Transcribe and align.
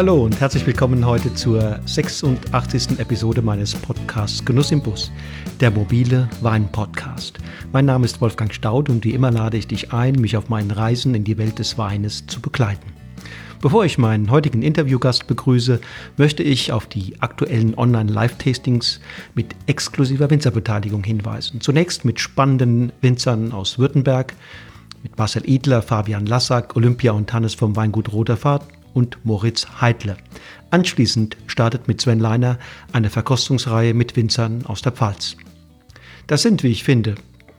Hallo 0.00 0.24
und 0.24 0.40
herzlich 0.40 0.66
willkommen 0.66 1.04
heute 1.04 1.34
zur 1.34 1.78
86. 1.84 2.98
Episode 3.00 3.42
meines 3.42 3.74
Podcasts 3.74 4.42
Genuss 4.42 4.72
im 4.72 4.80
Bus, 4.80 5.12
der 5.60 5.70
mobile 5.70 6.26
Wein-Podcast. 6.40 7.36
Mein 7.70 7.84
Name 7.84 8.06
ist 8.06 8.18
Wolfgang 8.22 8.50
Staud 8.54 8.88
und 8.88 9.04
wie 9.04 9.12
immer 9.12 9.30
lade 9.30 9.58
ich 9.58 9.66
dich 9.66 9.92
ein, 9.92 10.14
mich 10.14 10.38
auf 10.38 10.48
meinen 10.48 10.70
Reisen 10.70 11.14
in 11.14 11.24
die 11.24 11.36
Welt 11.36 11.58
des 11.58 11.76
Weines 11.76 12.26
zu 12.26 12.40
begleiten. 12.40 12.94
Bevor 13.60 13.84
ich 13.84 13.98
meinen 13.98 14.30
heutigen 14.30 14.62
Interviewgast 14.62 15.26
begrüße, 15.26 15.82
möchte 16.16 16.42
ich 16.42 16.72
auf 16.72 16.86
die 16.86 17.20
aktuellen 17.20 17.76
Online-Live-Tastings 17.76 19.00
mit 19.34 19.54
exklusiver 19.66 20.30
Winzerbeteiligung 20.30 21.04
hinweisen. 21.04 21.60
Zunächst 21.60 22.06
mit 22.06 22.20
spannenden 22.20 22.90
Winzern 23.02 23.52
aus 23.52 23.78
Württemberg, 23.78 24.32
mit 25.02 25.18
Marcel 25.18 25.46
Idler, 25.46 25.82
Fabian 25.82 26.24
Lassack, 26.24 26.74
Olympia 26.74 27.12
und 27.12 27.30
Hannes 27.34 27.52
vom 27.52 27.76
Weingut 27.76 28.10
Roter 28.14 28.38
Fahrt 28.38 28.62
und 28.94 29.18
Moritz 29.24 29.66
Heidle. 29.80 30.16
Anschließend 30.70 31.36
startet 31.46 31.88
mit 31.88 32.00
Sven 32.00 32.20
Leiner 32.20 32.58
eine 32.92 33.10
Verkostungsreihe 33.10 33.94
mit 33.94 34.16
Winzern 34.16 34.64
aus 34.66 34.82
der 34.82 34.92
Pfalz. 34.92 35.36
Das 36.26 36.42
sind, 36.42 36.62
wie 36.62 36.68
ich 36.68 36.84
finde, 36.84 37.16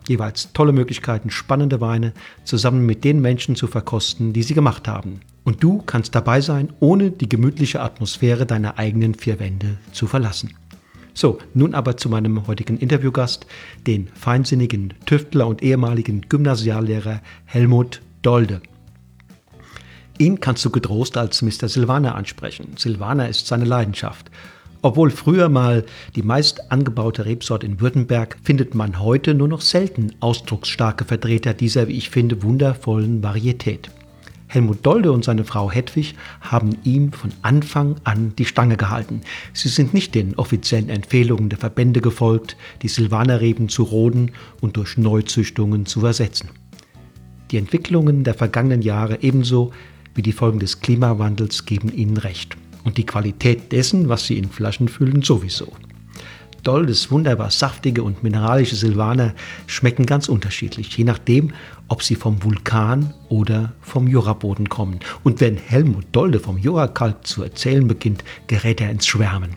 jeweils 0.07 0.53
tolle 0.53 0.71
Möglichkeiten, 0.71 1.29
spannende 1.29 1.81
Weine 1.81 2.13
zusammen 2.43 2.85
mit 2.85 3.03
den 3.03 3.21
Menschen 3.21 3.55
zu 3.55 3.67
verkosten, 3.67 4.33
die 4.33 4.43
sie 4.43 4.53
gemacht 4.53 4.87
haben. 4.87 5.21
Und 5.43 5.63
du 5.63 5.81
kannst 5.81 6.15
dabei 6.15 6.41
sein, 6.41 6.71
ohne 6.79 7.11
die 7.11 7.27
gemütliche 7.29 7.81
Atmosphäre 7.81 8.45
deiner 8.45 8.77
eigenen 8.77 9.15
vier 9.15 9.39
Wände 9.39 9.77
zu 9.91 10.07
verlassen. 10.07 10.53
So, 11.13 11.39
nun 11.53 11.73
aber 11.73 11.97
zu 11.97 12.09
meinem 12.09 12.47
heutigen 12.47 12.77
Interviewgast, 12.77 13.45
den 13.85 14.07
feinsinnigen 14.13 14.93
Tüftler 15.05 15.47
und 15.47 15.61
ehemaligen 15.61 16.21
Gymnasiallehrer 16.29 17.21
Helmut 17.45 18.01
Dolde. 18.21 18.61
Ihn 20.21 20.39
kannst 20.39 20.63
du 20.63 20.69
getrost 20.69 21.17
als 21.17 21.41
Mr. 21.41 21.67
Silvaner 21.67 22.13
ansprechen. 22.13 22.75
Silvaner 22.77 23.27
ist 23.27 23.47
seine 23.47 23.65
Leidenschaft. 23.65 24.29
Obwohl 24.83 25.09
früher 25.09 25.49
mal 25.49 25.83
die 26.15 26.21
meist 26.21 26.71
angebaute 26.71 27.25
Rebsorte 27.25 27.65
in 27.65 27.81
Württemberg, 27.81 28.37
findet 28.43 28.75
man 28.75 28.99
heute 28.99 29.33
nur 29.33 29.47
noch 29.47 29.61
selten 29.61 30.13
ausdrucksstarke 30.19 31.05
Vertreter 31.05 31.55
dieser, 31.55 31.87
wie 31.87 31.97
ich 31.97 32.11
finde, 32.11 32.43
wundervollen 32.43 33.23
Varietät. 33.23 33.89
Helmut 34.45 34.85
Dolde 34.85 35.11
und 35.11 35.23
seine 35.23 35.43
Frau 35.43 35.71
Hedwig 35.71 36.13
haben 36.39 36.77
ihm 36.83 37.13
von 37.13 37.31
Anfang 37.41 37.95
an 38.03 38.33
die 38.37 38.45
Stange 38.45 38.77
gehalten. 38.77 39.21
Sie 39.53 39.69
sind 39.69 39.91
nicht 39.91 40.13
den 40.13 40.35
offiziellen 40.35 40.89
Empfehlungen 40.89 41.49
der 41.49 41.57
Verbände 41.57 41.99
gefolgt, 41.99 42.57
die 42.83 42.89
Silvanerreben 42.89 43.69
zu 43.69 43.81
roden 43.81 44.33
und 44.61 44.77
durch 44.77 44.99
Neuzüchtungen 44.99 45.87
zu 45.87 46.05
ersetzen. 46.05 46.49
Die 47.49 47.57
Entwicklungen 47.57 48.23
der 48.23 48.35
vergangenen 48.35 48.83
Jahre 48.83 49.23
ebenso 49.23 49.73
wie 50.15 50.21
die 50.21 50.31
Folgen 50.31 50.59
des 50.59 50.79
Klimawandels 50.79 51.65
geben 51.65 51.91
ihnen 51.93 52.17
recht. 52.17 52.57
Und 52.83 52.97
die 52.97 53.05
Qualität 53.05 53.71
dessen, 53.71 54.09
was 54.09 54.25
sie 54.25 54.37
in 54.37 54.49
Flaschen 54.49 54.87
füllen, 54.87 55.21
sowieso. 55.21 55.71
Doldes 56.63 57.09
wunderbar 57.09 57.49
saftige 57.49 58.03
und 58.03 58.23
mineralische 58.23 58.75
Silvaner 58.75 59.33
schmecken 59.65 60.05
ganz 60.05 60.29
unterschiedlich, 60.29 60.95
je 60.95 61.03
nachdem, 61.03 61.53
ob 61.87 62.03
sie 62.03 62.15
vom 62.15 62.43
Vulkan 62.43 63.13
oder 63.29 63.73
vom 63.81 64.07
Juraboden 64.07 64.69
kommen. 64.69 64.99
Und 65.23 65.41
wenn 65.41 65.57
Helmut 65.57 66.05
Dolde 66.11 66.39
vom 66.39 66.57
Jurakalk 66.57 67.25
zu 67.25 67.43
erzählen 67.43 67.87
beginnt, 67.87 68.23
gerät 68.47 68.79
er 68.79 68.91
ins 68.91 69.07
Schwärmen. 69.07 69.55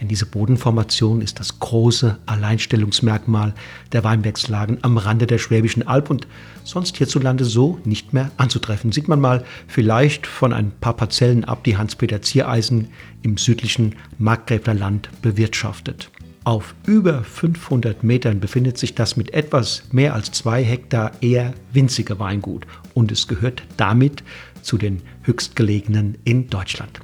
Denn 0.00 0.08
diese 0.08 0.26
Bodenformation 0.26 1.20
ist 1.20 1.40
das 1.40 1.60
große 1.60 2.18
Alleinstellungsmerkmal 2.26 3.54
der 3.92 4.04
Weinbergslagen 4.04 4.78
am 4.82 4.98
Rande 4.98 5.26
der 5.26 5.38
Schwäbischen 5.38 5.86
Alb 5.86 6.10
und 6.10 6.26
sonst 6.64 6.96
hierzulande 6.96 7.44
so 7.44 7.78
nicht 7.84 8.12
mehr 8.12 8.30
anzutreffen. 8.36 8.92
Sieht 8.92 9.08
man 9.08 9.20
mal 9.20 9.44
vielleicht 9.68 10.26
von 10.26 10.52
ein 10.52 10.72
paar 10.72 10.94
Parzellen 10.94 11.44
ab, 11.44 11.64
die 11.64 11.76
Hans-Peter 11.76 12.22
Ziereisen 12.22 12.88
im 13.22 13.36
südlichen 13.36 13.94
Markgräflerland 14.18 15.08
bewirtschaftet. 15.22 16.10
Auf 16.44 16.74
über 16.86 17.24
500 17.24 18.04
Metern 18.04 18.38
befindet 18.38 18.76
sich 18.76 18.94
das 18.94 19.16
mit 19.16 19.32
etwas 19.32 19.84
mehr 19.92 20.12
als 20.12 20.30
zwei 20.30 20.62
Hektar 20.62 21.12
eher 21.22 21.54
winzige 21.72 22.18
Weingut 22.18 22.66
und 22.92 23.10
es 23.10 23.28
gehört 23.28 23.62
damit 23.78 24.22
zu 24.60 24.76
den 24.76 25.00
höchstgelegenen 25.22 26.18
in 26.24 26.50
Deutschland. 26.50 27.00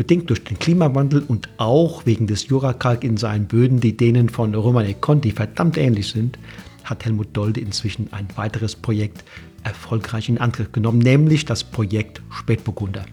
Bedingt 0.00 0.30
durch 0.30 0.42
den 0.42 0.58
Klimawandel 0.58 1.22
und 1.28 1.50
auch 1.58 2.06
wegen 2.06 2.26
des 2.26 2.48
Jurakalk 2.48 3.04
in 3.04 3.18
seinen 3.18 3.44
Böden, 3.44 3.80
die 3.80 3.98
denen 3.98 4.30
von 4.30 4.54
Romane 4.54 4.94
Conti 4.94 5.30
verdammt 5.30 5.76
ähnlich 5.76 6.08
sind, 6.08 6.38
hat 6.84 7.04
Helmut 7.04 7.28
Dolde 7.34 7.60
inzwischen 7.60 8.10
ein 8.10 8.26
weiteres 8.34 8.74
Projekt 8.74 9.22
erfolgreich 9.62 10.30
in 10.30 10.38
Angriff 10.38 10.72
genommen, 10.72 11.00
nämlich 11.00 11.44
das 11.44 11.62
Projekt 11.62 12.22
Spätburgunder. 12.30 13.04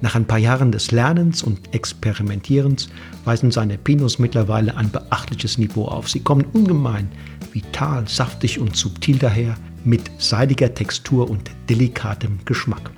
Nach 0.00 0.16
ein 0.16 0.24
paar 0.24 0.38
Jahren 0.38 0.72
des 0.72 0.90
Lernens 0.90 1.44
und 1.44 1.72
Experimentierens 1.72 2.88
weisen 3.24 3.52
seine 3.52 3.78
Pinots 3.78 4.18
mittlerweile 4.18 4.76
ein 4.76 4.90
beachtliches 4.90 5.58
Niveau 5.58 5.84
auf. 5.84 6.10
Sie 6.10 6.24
kommen 6.24 6.44
ungemein 6.52 7.08
vital, 7.52 8.08
saftig 8.08 8.58
und 8.58 8.74
subtil 8.74 9.18
daher, 9.18 9.54
mit 9.84 10.10
seidiger 10.18 10.74
Textur 10.74 11.30
und 11.30 11.52
delikatem 11.68 12.40
Geschmack. 12.44 12.90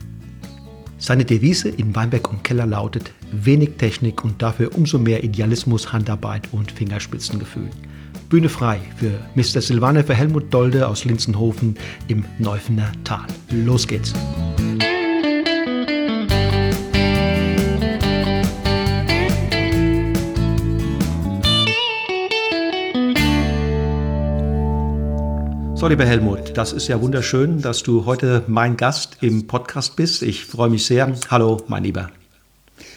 Seine 1.01 1.25
Devise 1.25 1.69
in 1.69 1.95
Weinberg 1.95 2.29
und 2.29 2.43
Keller 2.43 2.67
lautet 2.67 3.13
wenig 3.31 3.77
Technik 3.79 4.25
und 4.25 4.43
dafür 4.43 4.77
umso 4.77 4.99
mehr 4.99 5.23
Idealismus, 5.23 5.93
Handarbeit 5.93 6.49
und 6.51 6.73
Fingerspitzengefühl. 6.73 7.71
Bühne 8.29 8.49
frei 8.49 8.81
für 8.97 9.13
Mr. 9.37 9.63
Silvaner 9.63 10.03
für 10.03 10.15
Helmut 10.15 10.53
Dolde 10.53 10.89
aus 10.89 11.05
Linzenhofen 11.05 11.77
im 12.09 12.25
Neufener 12.39 12.91
Tal. 13.05 13.27
Los 13.51 13.87
geht's! 13.87 14.13
So, 25.79 25.87
lieber 25.87 26.05
Helmut, 26.05 26.57
das 26.57 26.73
ist 26.73 26.89
ja 26.89 27.01
wunderschön, 27.01 27.63
dass 27.63 27.85
du 27.85 28.05
heute 28.05 28.43
mein 28.49 28.77
Gast 28.77 29.19
im 29.21 29.47
Podcast 29.47 29.95
bist. 29.95 30.25
Ich 30.25 30.45
freue 30.45 30.69
mich 30.69 30.85
sehr. 30.85 31.15
Hallo, 31.31 31.59
mein 31.69 31.85
Lieber. 31.85 32.11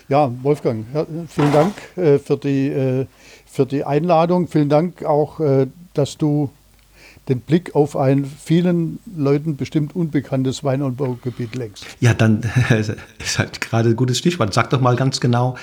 Ja, 0.10 0.32
Wolfgang, 0.42 0.88
vielen 1.28 1.52
Dank 1.52 1.76
äh, 1.96 2.18
für 2.18 2.38
die, 2.38 2.70
äh, 2.70 3.06
für 3.46 3.68
die 3.68 3.84
Einladung. 3.84 4.48
Vielen 4.48 4.68
Dank 4.68 5.06
auch, 5.06 5.40
äh, 5.40 5.68
dass 5.94 6.18
du 6.18 6.50
den 7.30 7.42
Blick 7.42 7.76
auf 7.76 7.96
ein 7.96 8.26
vielen 8.26 8.98
Leuten 9.16 9.58
bestimmt 9.58 9.96
unbekanntes 9.96 10.64
Weinanbaugebiet 10.64 11.54
lenkst. 11.54 11.86
Ja, 12.00 12.16
dann 12.16 12.42
ist 13.20 13.38
halt 13.38 13.62
gerade 13.62 13.90
ein 13.90 13.96
gutes 13.96 14.18
Stichwort. 14.18 14.56
Sag 14.56 14.72
doch 14.72 14.82
mal 14.82 14.96
ganz 14.96 15.20
genau, 15.20 15.56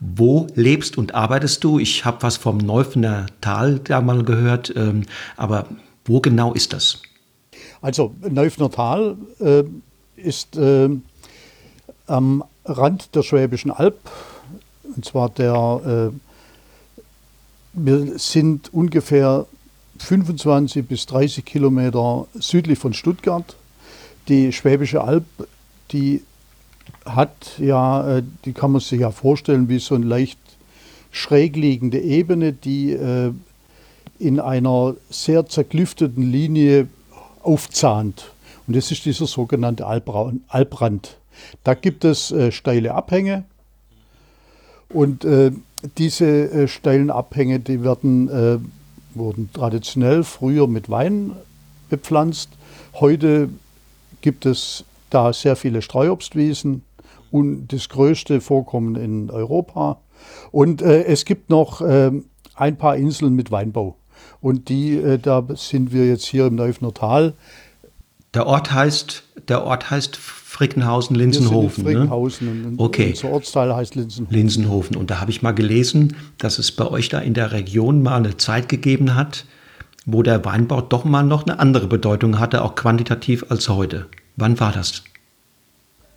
wo 0.00 0.46
lebst 0.54 0.98
und 0.98 1.14
arbeitest 1.14 1.64
du? 1.64 1.78
Ich 1.78 2.04
habe 2.04 2.18
was 2.20 2.36
vom 2.36 2.58
Neufener 2.58 3.24
Tal 3.40 3.78
da 3.78 4.02
mal 4.02 4.22
gehört, 4.22 4.70
ähm, 4.76 5.04
aber 5.38 5.64
wo 6.08 6.20
genau 6.20 6.52
ist 6.52 6.72
das? 6.72 7.02
Also 7.80 8.14
Neufner 8.28 8.70
Tal 8.70 9.16
äh, 9.40 9.64
ist 10.16 10.56
äh, 10.56 10.88
am 12.06 12.44
Rand 12.64 13.14
der 13.14 13.22
Schwäbischen 13.22 13.70
Alb. 13.70 13.98
Und 14.96 15.04
zwar 15.04 15.28
der, 15.30 16.10
äh, 16.12 17.00
wir 17.74 18.18
sind 18.18 18.72
ungefähr 18.72 19.46
25 19.98 20.86
bis 20.86 21.06
30 21.06 21.44
Kilometer 21.44 22.26
südlich 22.34 22.78
von 22.78 22.94
Stuttgart. 22.94 23.56
Die 24.28 24.52
Schwäbische 24.52 25.02
Alb, 25.02 25.24
die 25.92 26.22
hat 27.04 27.58
ja, 27.58 28.16
äh, 28.16 28.22
die 28.44 28.52
kann 28.52 28.72
man 28.72 28.80
sich 28.80 29.00
ja 29.00 29.10
vorstellen 29.10 29.68
wie 29.68 29.78
so 29.78 29.94
eine 29.94 30.06
leicht 30.06 30.38
schräg 31.10 31.56
liegende 31.56 32.00
Ebene, 32.00 32.52
die 32.52 32.92
äh, 32.92 33.32
in 34.18 34.40
einer 34.40 34.94
sehr 35.10 35.46
zerklüfteten 35.46 36.30
Linie 36.30 36.88
aufzahnt. 37.42 38.32
Und 38.66 38.76
das 38.76 38.90
ist 38.90 39.04
dieser 39.04 39.26
sogenannte 39.26 39.86
Albrand. 39.86 41.16
Da 41.64 41.74
gibt 41.74 42.04
es 42.04 42.30
äh, 42.32 42.50
steile 42.52 42.94
Abhänge 42.94 43.44
und 44.88 45.24
äh, 45.24 45.52
diese 45.96 46.26
äh, 46.26 46.68
steilen 46.68 47.10
Abhänge, 47.10 47.60
die 47.60 47.82
werden, 47.82 48.28
äh, 48.28 48.58
wurden 49.14 49.50
traditionell 49.52 50.24
früher 50.24 50.66
mit 50.66 50.90
Wein 50.90 51.32
bepflanzt. 51.88 52.50
Heute 52.94 53.48
gibt 54.20 54.46
es 54.46 54.84
da 55.10 55.32
sehr 55.32 55.56
viele 55.56 55.82
Streuobstwiesen 55.82 56.82
und 57.30 57.68
das 57.68 57.88
größte 57.88 58.40
Vorkommen 58.40 58.96
in 58.96 59.30
Europa. 59.30 59.98
Und 60.50 60.82
äh, 60.82 61.04
es 61.04 61.24
gibt 61.24 61.50
noch 61.50 61.80
ähm, 61.80 62.24
ein 62.54 62.76
paar 62.76 62.96
Inseln 62.96 63.34
mit 63.34 63.50
Weinbau. 63.50 63.96
Und 64.40 64.68
die, 64.68 64.96
äh, 64.96 65.18
da 65.18 65.44
sind 65.54 65.92
wir 65.92 66.06
jetzt 66.06 66.26
hier 66.26 66.46
im 66.46 66.54
Neufner 66.54 66.92
Tal. 66.94 67.34
Der 68.34 68.46
Ort 68.46 68.72
heißt, 68.72 69.22
der 69.48 69.64
Ort 69.64 69.90
heißt 69.90 70.16
Frickenhausen, 70.16 71.16
Linsenhofen. 71.16 71.84
Ne? 71.84 71.90
Frickenhausen 71.90 72.62
ne? 72.62 72.68
und 72.68 72.80
okay. 72.80 73.10
unser 73.10 73.30
Ortsteil 73.30 73.74
heißt 73.74 73.94
Linsenhofen. 73.94 74.36
Linsenhofen. 74.36 74.96
Und 74.96 75.10
da 75.10 75.20
habe 75.20 75.30
ich 75.30 75.42
mal 75.42 75.52
gelesen, 75.52 76.16
dass 76.38 76.58
es 76.58 76.72
bei 76.72 76.86
euch 76.86 77.08
da 77.08 77.18
in 77.20 77.34
der 77.34 77.52
Region 77.52 78.02
mal 78.02 78.16
eine 78.16 78.36
Zeit 78.36 78.68
gegeben 78.68 79.14
hat, 79.14 79.44
wo 80.04 80.22
der 80.22 80.44
Weinbau 80.44 80.80
doch 80.80 81.04
mal 81.04 81.22
noch 81.22 81.46
eine 81.46 81.58
andere 81.58 81.86
Bedeutung 81.86 82.38
hatte, 82.38 82.62
auch 82.62 82.74
quantitativ 82.74 83.46
als 83.50 83.68
heute. 83.68 84.06
Wann 84.36 84.58
war 84.60 84.72
das? 84.72 85.04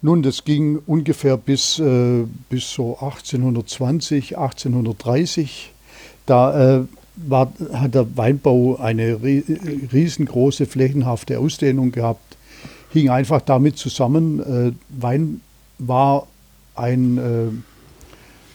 Nun, 0.02 0.24
das 0.24 0.44
ging 0.44 0.80
ungefähr 0.88 1.38
bis, 1.38 1.78
äh, 1.78 2.24
bis 2.50 2.72
so 2.72 2.94
1820, 2.96 4.38
1830. 4.38 5.72
Da 6.26 6.78
äh, 6.78 6.84
war, 7.16 7.52
hat 7.74 7.96
der 7.96 8.18
Weinbau 8.18 8.78
eine 8.78 9.20
riesengroße 9.22 10.66
flächenhafte 10.66 11.40
Ausdehnung 11.40 11.92
gehabt. 11.92 12.38
Hing 12.90 13.10
einfach 13.10 13.42
damit 13.42 13.78
zusammen, 13.78 14.40
äh, 14.40 14.72
Wein 14.90 15.42
war 15.78 16.28
ein 16.76 17.18
äh, 17.18 17.48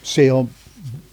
sehr 0.02 0.46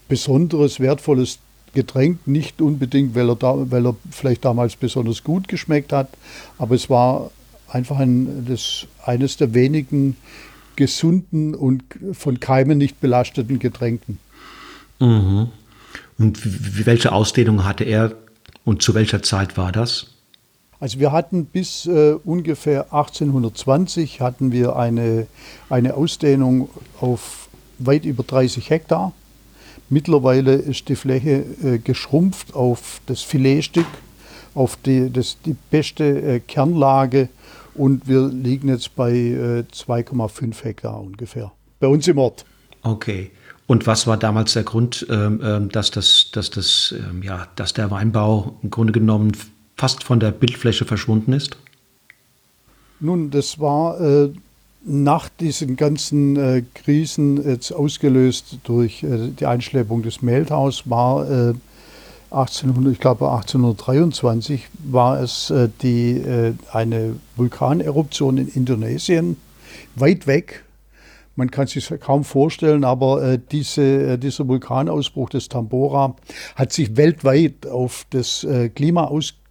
besonderes, 0.08 0.80
wertvolles 0.80 1.40
Getränk, 1.74 2.28
nicht 2.28 2.62
unbedingt, 2.62 3.16
weil 3.16 3.30
er, 3.30 3.36
da, 3.36 3.72
weil 3.72 3.88
er 3.88 3.96
vielleicht 4.12 4.46
damals 4.46 4.76
besonders 4.76 5.24
gut 5.24 5.48
geschmeckt 5.48 5.92
hat, 5.92 6.10
aber 6.58 6.76
es 6.76 6.90
war 6.90 7.32
einfach 7.68 7.98
ein, 7.98 8.46
das, 8.48 8.86
eines 9.04 9.38
der 9.38 9.54
wenigen 9.54 10.16
gesunden 10.76 11.56
und 11.56 11.84
von 12.14 12.40
Keimen 12.40 12.78
nicht 12.78 13.00
belasteten 13.00 13.60
Getränken. 13.60 14.20
Mhm. 15.00 15.50
Und 16.24 16.86
welche 16.86 17.12
Ausdehnung 17.12 17.66
hatte 17.66 17.84
er 17.84 18.14
und 18.64 18.82
zu 18.82 18.94
welcher 18.94 19.22
Zeit 19.22 19.58
war 19.58 19.74
das? 19.74 20.08
Also 20.80 20.98
wir 21.00 21.12
hatten 21.12 21.44
bis 21.44 21.86
äh, 21.86 22.14
ungefähr 22.24 22.94
1820 22.94 24.22
hatten 24.22 24.54
wir 24.54 24.78
eine, 24.78 25.28
eine 25.70 25.96
Ausdehnung 25.96 26.70
auf 27.02 27.50
weit 27.78 28.06
über 28.06 28.24
30 28.24 28.70
Hektar. 28.70 29.12
Mittlerweile 29.90 30.54
ist 30.54 30.88
die 30.88 30.96
Fläche 30.96 31.44
äh, 31.62 31.78
geschrumpft 31.80 32.56
auf 32.56 33.02
das 33.06 33.22
Filetstück, 33.22 33.88
auf 34.56 34.78
die, 34.78 35.12
das, 35.12 35.38
die 35.46 35.58
beste 35.72 36.06
äh, 36.06 36.40
Kernlage 36.40 37.28
und 37.76 38.08
wir 38.08 38.30
liegen 38.30 38.70
jetzt 38.70 38.96
bei 38.96 39.12
äh, 39.12 39.64
2,5 39.74 40.64
Hektar 40.64 41.02
ungefähr. 41.02 41.52
Bei 41.82 41.88
uns 41.88 42.08
im 42.08 42.18
Ort. 42.18 42.46
Okay. 42.82 43.32
Und 43.66 43.88
was 43.88 44.08
war 44.08 44.18
damals 44.18 44.54
der 44.54 44.64
Grund, 44.64 45.06
ähm, 45.10 45.40
ähm, 45.44 45.70
dass, 45.70 45.92
das, 45.92 46.30
dass, 46.32 46.50
das, 46.50 46.94
ähm, 46.98 47.24
ja, 47.24 47.48
dass 47.56 47.74
der 47.74 47.92
Weinbau 47.92 48.58
im 48.62 48.70
Grunde 48.70 48.94
genommen 48.94 49.32
fast 49.78 50.04
von 50.04 50.20
der 50.20 50.32
Bildfläche 50.32 50.86
verschwunden 50.86 51.34
ist? 51.34 51.58
Nun, 53.00 53.32
das 53.32 53.60
war 53.60 54.00
äh, 54.00 54.30
nach 54.86 55.30
diesen 55.30 55.76
ganzen 55.76 56.36
äh, 56.36 56.64
Krisen 56.74 57.44
jetzt 57.48 57.72
ausgelöst 57.72 58.60
durch 58.64 59.04
äh, 59.04 59.30
die 59.30 59.46
Einschleppung 59.46 60.04
des 60.04 60.22
Mehltaus 60.22 60.90
war 60.90 61.30
äh, 61.30 61.54
1800, 62.32 62.94
ich 62.94 63.00
glaube 63.00 63.30
1823 63.32 64.68
war 64.86 65.22
es 65.22 65.52
äh, 65.52 65.70
die, 65.82 66.18
äh, 66.18 66.54
eine 66.72 67.16
Vulkaneruption 67.36 68.38
in 68.38 68.48
Indonesien, 68.48 69.38
weit 69.96 70.26
weg. 70.26 70.63
Man 71.36 71.50
kann 71.50 71.68
sich 71.68 71.92
kaum 72.00 72.24
vorstellen, 72.24 72.84
aber 72.84 73.24
äh, 73.24 73.40
diese, 73.52 74.20
dieser 74.20 74.48
Vulkanausbruch 74.48 75.30
des 75.30 75.50
Tambora 75.50 76.16
hat 76.56 76.72
sich 76.72 76.96
weltweit 76.96 77.66
auf 77.68 78.06
das 78.12 78.48
Klima 78.76 79.06
ausgewirkt 79.06 79.44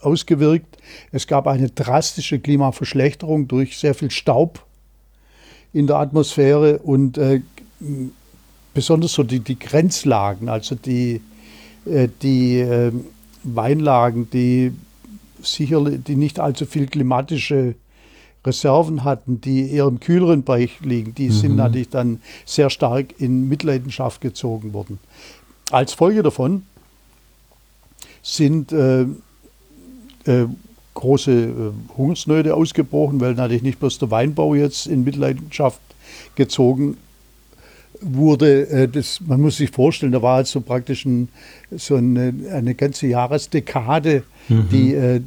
ausgewirkt. 0.00 0.76
Es 1.12 1.26
gab 1.26 1.46
eine 1.46 1.70
drastische 1.70 2.38
Klimaverschlechterung 2.38 3.48
durch 3.48 3.78
sehr 3.78 3.94
viel 3.94 4.10
Staub 4.10 4.64
in 5.72 5.86
der 5.86 5.96
Atmosphäre 5.96 6.78
und 6.78 7.18
äh, 7.18 7.42
besonders 8.74 9.12
so 9.12 9.22
die, 9.22 9.40
die 9.40 9.58
Grenzlagen, 9.58 10.48
also 10.48 10.74
die, 10.74 11.20
äh, 11.84 12.08
die 12.22 12.60
äh, 12.60 12.92
Weinlagen, 13.42 14.28
die 14.30 14.72
sicherlich, 15.42 16.02
die 16.04 16.16
nicht 16.16 16.40
allzu 16.40 16.66
viel 16.66 16.86
klimatische 16.86 17.74
Reserven 18.46 19.04
hatten, 19.04 19.40
die 19.40 19.70
eher 19.70 19.86
im 19.86 20.00
kühleren 20.00 20.44
Bereich 20.44 20.80
liegen, 20.80 21.14
die 21.14 21.28
mhm. 21.28 21.32
sind 21.32 21.56
natürlich 21.56 21.88
dann 21.88 22.20
sehr 22.44 22.70
stark 22.70 23.20
in 23.20 23.48
Mitleidenschaft 23.48 24.20
gezogen 24.20 24.72
worden. 24.72 24.98
Als 25.70 25.92
Folge 25.92 26.22
davon 26.22 26.62
sind 28.22 28.72
äh, 28.72 29.02
äh, 29.02 30.46
große 30.94 31.32
äh, 31.32 31.96
Hungersnöte 31.96 32.54
ausgebrochen, 32.54 33.20
weil 33.20 33.34
natürlich 33.34 33.62
nicht 33.62 33.80
bloß 33.80 33.98
der 33.98 34.10
Weinbau 34.10 34.54
jetzt 34.54 34.86
in 34.86 35.04
Mitleidenschaft 35.04 35.80
gezogen 36.36 36.96
wurde. 38.00 38.68
Äh, 38.68 38.88
das, 38.88 39.20
man 39.20 39.40
muss 39.40 39.56
sich 39.56 39.70
vorstellen, 39.70 40.12
da 40.12 40.22
war 40.22 40.38
jetzt 40.38 40.52
so 40.52 40.60
praktisch 40.60 41.04
ein, 41.04 41.28
so 41.76 41.96
eine, 41.96 42.32
eine 42.52 42.74
ganze 42.74 43.06
Jahresdekade, 43.06 44.22
mhm. 44.48 44.68
die 44.70 44.94
äh, 44.94 45.20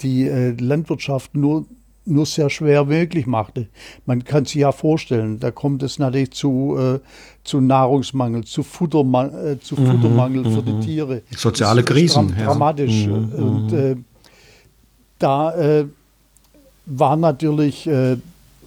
die 0.00 0.28
äh, 0.28 0.50
Landwirtschaft 0.58 1.34
nur 1.34 1.64
nur 2.06 2.26
sehr 2.26 2.50
schwer 2.50 2.84
möglich 2.84 3.26
machte. 3.26 3.68
Man 4.06 4.24
kann 4.24 4.44
sich 4.44 4.56
ja 4.56 4.72
vorstellen, 4.72 5.40
da 5.40 5.50
kommt 5.50 5.82
es 5.82 5.98
natürlich 5.98 6.32
zu, 6.32 6.76
äh, 6.78 7.00
zu 7.44 7.60
Nahrungsmangel, 7.60 8.44
zu, 8.44 8.62
Futterma 8.62 9.26
äh, 9.26 9.60
zu 9.60 9.74
mhm, 9.76 9.86
Futtermangel 9.86 10.44
für 10.44 10.62
die 10.62 10.72
mhm. 10.72 10.80
Tiere. 10.80 11.22
Soziale 11.34 11.82
Krisen. 11.82 12.28
Dram 12.28 12.44
dramatisch. 12.46 13.06
Ja. 13.06 13.08
Mhm, 13.08 13.32
und 13.32 13.72
mhm. 13.72 13.78
äh, 13.78 13.96
da 15.18 15.54
äh, 15.54 15.86
war 16.86 17.16
natürlich 17.16 17.86
äh, 17.86 18.16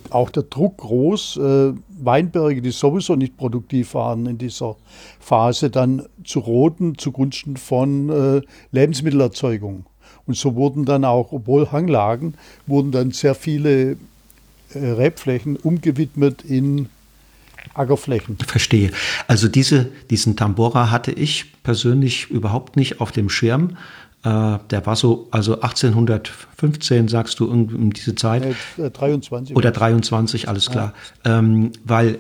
auch 0.09 0.29
der 0.29 0.43
Druck 0.43 0.77
groß, 0.77 1.37
äh, 1.37 1.73
Weinberge, 1.99 2.61
die 2.61 2.71
sowieso 2.71 3.15
nicht 3.15 3.37
produktiv 3.37 3.93
waren 3.93 4.25
in 4.25 4.37
dieser 4.37 4.75
Phase, 5.19 5.69
dann 5.69 6.03
zu 6.23 6.39
roten 6.39 6.97
zugunsten 6.97 7.57
von 7.57 8.43
Lebensmittelerzeugung. 8.71 9.85
Und 10.27 10.35
so 10.35 10.55
wurden 10.55 10.85
dann 10.85 11.05
auch, 11.05 11.31
obwohl 11.31 11.71
Hanglagen, 11.71 12.35
wurden 12.67 12.91
dann 12.91 13.11
sehr 13.11 13.33
viele 13.33 13.97
äh, 14.73 14.77
Rebflächen 14.77 15.55
umgewidmet 15.55 16.43
in 16.43 16.89
Ackerflächen. 17.73 18.37
Verstehe. 18.45 18.91
Also 19.27 19.47
diese, 19.47 19.89
diesen 20.09 20.35
Tambora 20.35 20.91
hatte 20.91 21.11
ich 21.11 21.61
persönlich 21.63 22.29
überhaupt 22.29 22.75
nicht 22.75 23.01
auf 23.01 23.11
dem 23.11 23.29
Schirm. 23.29 23.77
Äh, 24.23 24.57
der 24.69 24.85
war 24.85 24.95
so, 24.95 25.27
also 25.31 25.61
1815, 25.61 27.07
sagst 27.07 27.39
du, 27.39 27.45
um 27.49 27.93
diese 27.93 28.15
Zeit. 28.15 28.43
Äh, 28.77 28.89
23. 28.89 29.55
Oder 29.55 29.71
23, 29.71 30.49
alles 30.49 30.69
klar. 30.69 30.93
Ja. 31.25 31.39
Ähm, 31.39 31.71
weil 31.85 32.19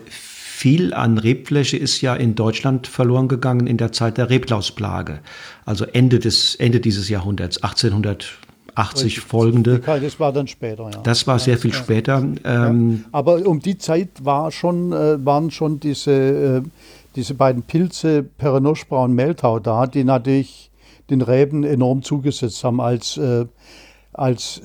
viel 0.57 0.91
an 0.95 1.19
Rebfläche 1.19 1.77
ist 1.77 2.01
ja 2.01 2.15
in 2.15 2.33
Deutschland 2.33 2.87
verloren 2.87 3.27
gegangen 3.27 3.67
in 3.67 3.77
der 3.77 3.91
Zeit 3.91 4.17
der 4.17 4.31
Reblausplage. 4.31 5.19
Also 5.65 5.85
Ende, 5.85 6.17
des, 6.17 6.55
Ende 6.55 6.79
dieses 6.79 7.09
Jahrhunderts, 7.09 7.61
1880 7.61 9.05
Richtig. 9.05 9.23
folgende. 9.23 9.77
Das 9.77 10.19
war 10.19 10.33
dann 10.33 10.47
später, 10.47 10.89
ja. 10.91 10.99
Das 11.03 11.27
war 11.27 11.37
sehr 11.37 11.59
viel 11.59 11.73
später. 11.73 12.25
Ähm, 12.43 13.03
ja. 13.03 13.09
Aber 13.11 13.45
um 13.45 13.59
die 13.59 13.77
Zeit 13.77 14.09
war 14.23 14.51
schon, 14.51 14.93
äh, 14.93 15.23
waren 15.23 15.51
schon 15.51 15.79
diese, 15.79 16.11
äh, 16.11 16.61
diese 17.15 17.35
beiden 17.35 17.61
Pilze, 17.61 18.23
Perenospora 18.23 19.03
und 19.03 19.13
Mehltau 19.13 19.59
da, 19.59 19.85
die 19.85 20.03
natürlich 20.03 20.71
den 21.11 21.21
Reben 21.21 21.65
enorm 21.65 22.01
zugesetzt 22.01 22.63
haben 22.63 22.81
als, 22.81 23.15
äh, 23.17 23.45
als 24.11 24.59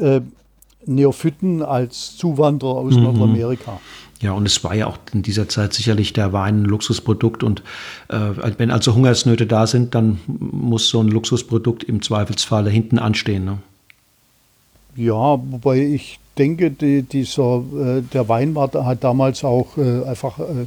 Neophyten, 0.86 1.62
als 1.62 2.16
Zuwanderer 2.16 2.76
aus 2.76 2.94
mhm. 2.94 3.02
Nordamerika. 3.02 3.78
Ja, 4.22 4.32
und 4.32 4.46
es 4.46 4.62
war 4.62 4.74
ja 4.74 4.86
auch 4.86 4.98
in 5.12 5.22
dieser 5.22 5.48
Zeit 5.48 5.74
sicherlich 5.74 6.12
der 6.12 6.32
Wein 6.32 6.62
ein 6.62 6.64
Luxusprodukt. 6.64 7.42
Und 7.42 7.62
äh, 8.08 8.30
wenn 8.56 8.70
also 8.70 8.94
Hungersnöte 8.94 9.46
da 9.46 9.66
sind, 9.66 9.94
dann 9.94 10.20
muss 10.26 10.88
so 10.88 11.00
ein 11.02 11.08
Luxusprodukt 11.08 11.82
im 11.82 12.02
Zweifelsfalle 12.02 12.70
hinten 12.70 12.98
anstehen. 12.98 13.44
Ne? 13.44 13.58
Ja, 14.94 15.40
wobei 15.50 15.80
ich 15.80 16.20
denke, 16.38 16.70
die, 16.70 17.02
dieser, 17.02 17.64
äh, 17.76 18.02
der 18.02 18.28
Wein 18.28 18.54
war, 18.54 18.72
hat 18.84 19.02
damals 19.02 19.42
auch 19.42 19.76
äh, 19.76 20.04
einfach 20.04 20.38
äh, 20.38 20.66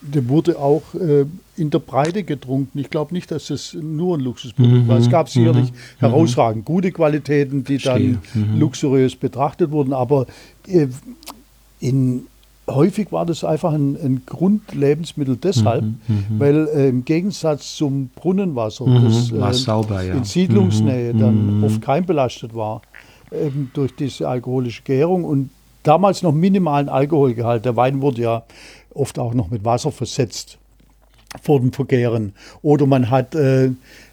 der 0.00 0.28
wurde 0.28 0.58
auch 0.58 0.94
äh, 0.94 1.24
in 1.56 1.70
der 1.70 1.80
Breite 1.80 2.22
getrunken. 2.22 2.78
Ich 2.78 2.90
glaube 2.90 3.12
nicht, 3.14 3.30
dass 3.30 3.50
es 3.50 3.74
nur 3.74 4.16
ein 4.16 4.20
Luxusprodukt 4.20 4.84
mhm, 4.84 4.88
war. 4.88 4.98
Es 4.98 5.10
gab 5.10 5.28
sicherlich 5.28 5.72
mhm, 5.72 5.76
herausragend 5.98 6.64
gute 6.64 6.92
Qualitäten, 6.92 7.64
die 7.64 7.78
dann 7.78 8.20
mhm. 8.34 8.60
luxuriös 8.60 9.16
betrachtet 9.16 9.70
wurden, 9.70 9.92
aber 9.92 10.26
äh, 10.66 10.86
in, 11.80 12.26
häufig 12.68 13.12
war 13.12 13.26
das 13.26 13.44
einfach 13.44 13.72
ein, 13.72 13.96
ein 13.96 14.22
Grundlebensmittel 14.26 15.36
deshalb, 15.36 15.84
mhm, 15.84 15.98
mhm. 16.06 16.24
weil 16.40 16.68
äh, 16.68 16.88
im 16.88 17.04
Gegensatz 17.04 17.76
zum 17.76 18.08
Brunnenwasser, 18.14 18.86
mhm, 18.86 19.04
das 19.38 19.62
sauber, 19.62 20.02
ja. 20.02 20.14
in 20.14 20.24
Siedlungsnähe 20.24 21.14
dann 21.14 21.62
oft 21.64 21.82
keimbelastet 21.82 22.54
war, 22.54 22.82
eben 23.32 23.70
durch 23.74 23.94
diese 23.94 24.28
alkoholische 24.28 24.82
Gärung 24.82 25.24
und 25.24 25.50
damals 25.82 26.22
noch 26.22 26.32
minimalen 26.32 26.88
Alkoholgehalt. 26.88 27.64
Der 27.64 27.76
Wein 27.76 28.02
wurde 28.02 28.22
ja 28.22 28.42
oft 28.94 29.18
auch 29.18 29.34
noch 29.34 29.50
mit 29.50 29.64
Wasser 29.64 29.92
versetzt 29.92 30.58
vor 31.42 31.60
dem 31.60 31.72
Vergären. 31.72 32.32
Oder 32.62 32.86
man 32.86 33.10
hat, 33.10 33.34
äh, 33.34 33.70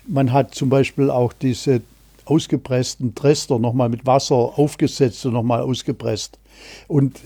man 0.08 0.32
hat 0.32 0.54
zum 0.54 0.70
Beispiel 0.70 1.10
auch 1.10 1.34
diese 1.34 1.82
ausgepressten 2.26 3.16
Trester 3.16 3.60
nochmal 3.60 3.90
mit 3.90 4.06
Wasser 4.06 4.36
aufgesetzt 4.36 5.26
und 5.26 5.34
nochmal 5.34 5.62
ausgepresst. 5.62 6.40
Und 6.88 7.20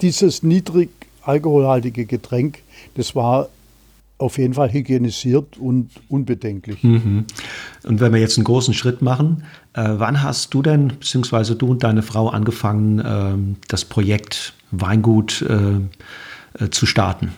dieses 0.00 0.42
niedrig 0.42 0.90
alkoholhaltige 1.22 2.04
Getränk, 2.04 2.60
das 2.94 3.14
war 3.14 3.48
auf 4.18 4.38
jeden 4.38 4.54
Fall 4.54 4.72
hygienisiert 4.72 5.58
und 5.58 5.90
unbedenklich. 6.08 6.82
Mhm. 6.82 7.24
Und 7.82 8.00
wenn 8.00 8.12
wir 8.12 8.20
jetzt 8.20 8.38
einen 8.38 8.44
großen 8.44 8.72
Schritt 8.72 9.02
machen, 9.02 9.44
äh, 9.72 9.82
wann 9.96 10.22
hast 10.22 10.54
du 10.54 10.62
denn, 10.62 10.88
beziehungsweise 10.88 11.56
du 11.56 11.66
und 11.66 11.82
deine 11.82 12.02
Frau 12.02 12.28
angefangen, 12.28 12.98
äh, 13.00 13.58
das 13.68 13.84
Projekt 13.84 14.54
Weingut 14.70 15.42
äh, 15.42 16.64
äh 16.64 16.70
zu 16.70 16.86
starten? 16.86 17.32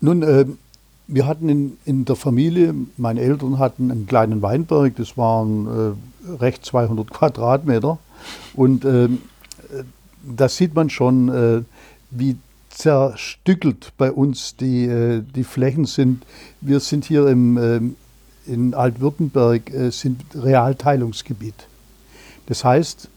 Nun, 0.00 0.22
äh, 0.22 0.46
wir 1.08 1.26
hatten 1.26 1.48
in, 1.48 1.78
in 1.84 2.04
der 2.04 2.16
Familie, 2.16 2.74
meine 2.96 3.20
Eltern 3.20 3.58
hatten 3.58 3.90
einen 3.90 4.06
kleinen 4.06 4.42
Weinberg, 4.42 4.94
das 4.96 5.16
waren 5.16 5.66
äh, 5.66 6.32
recht 6.40 6.64
200 6.64 7.10
Quadratmeter. 7.10 7.98
Und 8.54 8.84
ähm, 10.24 10.36
da 10.36 10.48
sieht 10.48 10.74
man 10.74 10.90
schon, 10.90 11.64
wie 12.10 12.36
zerstückelt 12.78 13.92
bei 13.98 14.12
uns 14.12 14.54
die, 14.54 14.86
äh, 14.86 15.22
die 15.34 15.42
Flächen 15.42 15.84
sind. 15.84 16.24
Wir 16.60 16.78
sind 16.78 17.04
hier 17.04 17.26
im, 17.26 17.56
äh, 17.56 17.80
in 18.46 18.72
Altwürttemberg, 18.72 19.74
äh, 19.74 19.90
sind 19.90 20.22
Realteilungsgebiet. 20.34 21.66
Das 22.46 22.64
heißt, 22.64 23.08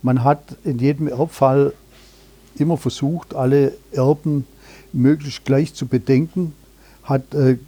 man 0.00 0.24
hat 0.24 0.56
in 0.64 0.78
jedem 0.78 1.06
Erbfall 1.06 1.74
immer 2.56 2.78
versucht, 2.78 3.34
alle 3.34 3.74
Erben 3.92 4.46
möglichst 4.94 5.44
gleich 5.44 5.74
zu 5.74 5.86
bedenken, 5.86 6.54
hat 7.02 7.34
äh, 7.34 7.58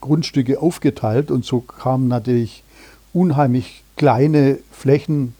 Grundstücke 0.00 0.60
aufgeteilt 0.60 1.30
und 1.30 1.44
so 1.44 1.60
kamen 1.60 2.08
natürlich 2.08 2.64
unheimlich 3.12 3.84
kleine 3.96 4.58
Flächen 4.72 5.35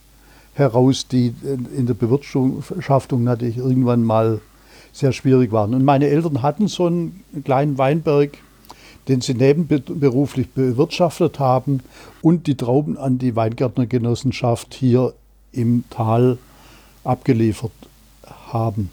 heraus, 0.56 1.06
die 1.06 1.34
in 1.76 1.86
der 1.86 1.94
Bewirtschaftung 1.94 3.25
natürlich 3.25 3.58
irgendwann 3.58 4.02
mal 4.02 4.40
sehr 4.92 5.12
schwierig 5.12 5.52
waren. 5.52 5.75
Und 5.75 5.84
meine 5.84 6.06
Eltern 6.06 6.42
hatten 6.42 6.68
so 6.68 6.86
einen 6.86 7.22
kleinen 7.44 7.76
Weinberg, 7.78 8.38
den 9.08 9.20
sie 9.20 9.34
nebenberuflich 9.34 10.50
bewirtschaftet 10.50 11.38
haben 11.38 11.80
und 12.22 12.46
die 12.46 12.56
Trauben 12.56 12.96
an 12.96 13.18
die 13.18 13.36
Weingärtnergenossenschaft 13.36 14.75
hier 14.75 15.12
im 15.52 15.84
Tal 15.90 16.38
abgeliefert 17.04 17.72
haben. 18.48 18.90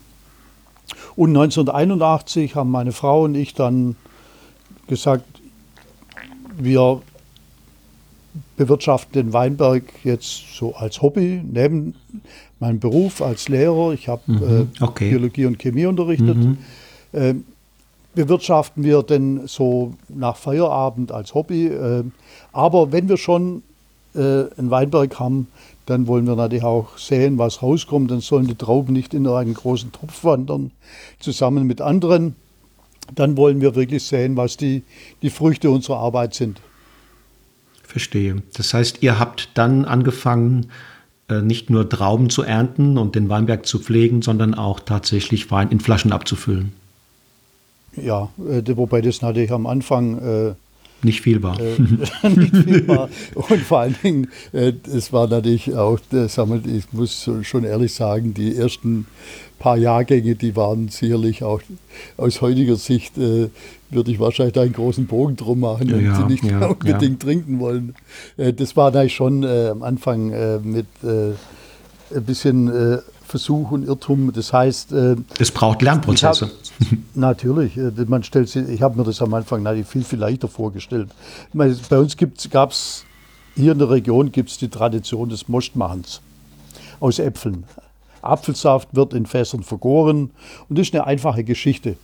Und 1.15 1.29
1981 1.29 2.55
haben 2.55 2.69
meine 2.69 2.91
Frau 2.91 3.23
und 3.23 3.35
ich 3.35 3.53
dann 3.53 3.95
gesagt, 4.87 5.25
wir 6.57 7.01
bewirtschaften 8.57 9.13
den 9.13 9.33
Weinberg 9.33 9.83
jetzt 10.03 10.55
so 10.55 10.75
als 10.75 11.01
Hobby, 11.01 11.41
neben 11.43 11.95
meinem 12.59 12.79
Beruf 12.79 13.21
als 13.21 13.49
Lehrer. 13.49 13.93
Ich 13.93 14.07
habe 14.07 14.21
mhm, 14.25 14.69
äh, 14.79 14.83
okay. 14.83 15.09
Biologie 15.09 15.45
und 15.45 15.59
Chemie 15.59 15.85
unterrichtet. 15.85 16.37
Mhm. 16.37 16.57
Äh, 17.11 17.35
bewirtschaften 18.15 18.83
wir 18.83 19.03
denn 19.03 19.47
so 19.47 19.93
nach 20.09 20.37
Feierabend 20.37 21.11
als 21.11 21.33
Hobby. 21.33 21.67
Äh, 21.67 22.03
aber 22.51 22.91
wenn 22.91 23.09
wir 23.09 23.17
schon 23.17 23.63
äh, 24.15 24.19
einen 24.57 24.69
Weinberg 24.69 25.19
haben, 25.19 25.47
dann 25.85 26.07
wollen 26.07 26.25
wir 26.25 26.35
natürlich 26.35 26.63
auch 26.63 26.97
sehen, 26.97 27.37
was 27.37 27.61
rauskommt. 27.61 28.09
Dann 28.11 28.21
sollen 28.21 28.47
die 28.47 28.55
Trauben 28.55 28.93
nicht 28.93 29.13
in 29.13 29.27
einen 29.27 29.53
großen 29.53 29.91
Topf 29.91 30.23
wandern, 30.23 30.71
zusammen 31.19 31.67
mit 31.67 31.81
anderen. 31.81 32.35
Dann 33.13 33.35
wollen 33.35 33.59
wir 33.59 33.75
wirklich 33.75 34.03
sehen, 34.03 34.37
was 34.37 34.55
die, 34.55 34.83
die 35.21 35.29
Früchte 35.29 35.69
unserer 35.69 35.97
Arbeit 35.97 36.33
sind. 36.33 36.61
Verstehe. 37.93 38.41
Das 38.55 38.73
heißt, 38.73 39.03
ihr 39.03 39.19
habt 39.19 39.49
dann 39.53 39.85
angefangen, 39.85 40.71
äh, 41.29 41.43
nicht 41.43 41.69
nur 41.69 41.87
Trauben 41.87 42.31
zu 42.31 42.41
ernten 42.41 42.97
und 42.97 43.13
den 43.13 43.29
Weinberg 43.29 43.67
zu 43.67 43.77
pflegen, 43.77 44.23
sondern 44.23 44.55
auch 44.55 44.79
tatsächlich 44.79 45.51
Wein 45.51 45.69
in 45.69 45.79
Flaschen 45.79 46.11
abzufüllen. 46.11 46.73
Ja, 47.95 48.29
äh, 48.49 48.63
wobei 48.75 49.01
das 49.01 49.21
natürlich 49.21 49.51
am 49.51 49.67
Anfang 49.67 50.17
äh, 50.17 50.53
nicht 51.03 51.21
viel 51.21 51.43
war. 51.43 51.59
Äh, 51.59 51.79
nicht 52.29 52.55
viel 52.55 52.87
war. 52.87 53.09
Und 53.35 53.61
vor 53.61 53.79
allen 53.79 53.95
Dingen, 54.03 54.27
äh, 54.51 54.73
es 54.93 55.13
war 55.13 55.27
natürlich 55.27 55.73
auch, 55.75 55.99
das 56.11 56.37
ich 56.37 56.91
muss 56.91 57.29
schon 57.43 57.63
ehrlich 57.63 57.93
sagen, 57.93 58.33
die 58.33 58.55
ersten 58.55 59.07
paar 59.63 59.77
Jahrgänge, 59.77 60.35
die 60.35 60.57
waren 60.57 60.89
sicherlich 60.89 61.41
auch 61.41 61.61
aus 62.17 62.41
heutiger 62.41 62.75
Sicht, 62.75 63.17
äh, 63.17 63.49
würde 63.89 64.11
ich 64.11 64.19
wahrscheinlich 64.19 64.57
einen 64.57 64.73
großen 64.73 65.07
Bogen 65.07 65.37
drum 65.37 65.61
machen 65.61 65.87
ja, 65.87 65.95
und 65.95 66.15
sie 66.15 66.33
nicht 66.33 66.43
ja, 66.43 66.65
unbedingt 66.67 67.23
ja. 67.23 67.27
trinken 67.29 67.59
wollen. 67.59 67.95
Äh, 68.35 68.51
das 68.51 68.75
war 68.75 68.91
natürlich 68.91 69.15
schon 69.15 69.43
äh, 69.43 69.69
am 69.69 69.81
Anfang 69.81 70.31
äh, 70.31 70.59
mit 70.59 70.87
äh, 71.01 71.31
ein 72.13 72.23
bisschen 72.25 72.67
Versuch 73.33 73.71
und 73.71 73.83
Irrtum. 73.83 74.31
Das 74.31 74.53
heißt. 74.53 74.91
es 75.39 75.49
braucht 75.49 75.81
Lernprozesse. 75.81 76.45
Hab, 76.45 76.87
natürlich. 77.15 77.79
Man 78.07 78.21
stellt 78.23 78.47
sich, 78.47 78.69
ich 78.69 78.83
habe 78.83 78.95
mir 78.95 79.03
das 79.03 79.23
am 79.23 79.33
Anfang 79.33 79.65
viel, 79.85 80.03
viel 80.03 80.19
leichter 80.19 80.47
vorgestellt. 80.47 81.09
Bei 81.51 81.97
uns 81.97 82.15
gab 82.51 82.69
es, 82.69 83.05
hier 83.55 83.71
in 83.71 83.79
der 83.79 83.89
Region 83.89 84.31
gibt 84.31 84.51
es 84.51 84.59
die 84.59 84.67
Tradition 84.67 85.29
des 85.29 85.47
Mostmachens 85.47 86.21
aus 86.99 87.17
Äpfeln. 87.17 87.63
Apfelsaft 88.21 88.89
wird 88.91 89.15
in 89.15 89.25
Fässern 89.25 89.63
vergoren 89.63 90.29
und 90.69 90.77
das 90.77 90.89
ist 90.89 90.93
eine 90.93 91.07
einfache 91.07 91.43
Geschichte. 91.43 91.97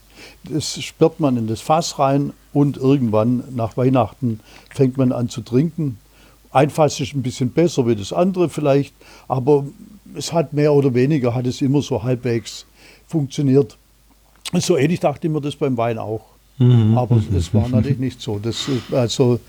Das 0.50 0.82
sperrt 0.82 1.20
man 1.20 1.38
in 1.38 1.46
das 1.46 1.62
Fass 1.62 2.00
rein 2.00 2.34
und 2.54 2.78
irgendwann 2.78 3.44
nach 3.56 3.78
Weihnachten 3.78 4.40
fängt 4.74 4.98
man 4.98 5.12
an 5.12 5.30
zu 5.30 5.42
trinken. 5.42 6.00
Ein 6.52 6.72
Fass 6.72 7.00
ist 7.00 7.14
ein 7.14 7.22
bisschen 7.22 7.52
besser 7.52 7.86
wie 7.86 7.96
das 7.96 8.12
andere 8.12 8.50
vielleicht, 8.50 8.96
aber 9.28 9.66
es 10.16 10.34
hat 10.34 10.54
mehr 10.54 10.74
oder 10.74 10.94
weniger, 10.94 11.36
hat 11.36 11.48
es 11.48 11.62
immer 11.62 11.82
so 11.82 12.04
halbwegs 12.04 12.66
funktioniert. 13.08 13.78
So 14.54 14.78
ähnlich 14.78 15.00
dachte 15.00 15.28
ich 15.28 15.34
mir 15.34 15.42
das 15.42 15.56
beim 15.56 15.78
Wein 15.78 15.98
auch. 15.98 16.26
Mhm. 16.58 16.98
Aber 16.98 17.22
es 17.36 17.54
war 17.54 17.70
natürlich 17.70 18.00
nicht 18.00 18.22
so. 18.22 18.40
Das, 18.40 18.68
also 18.92 19.40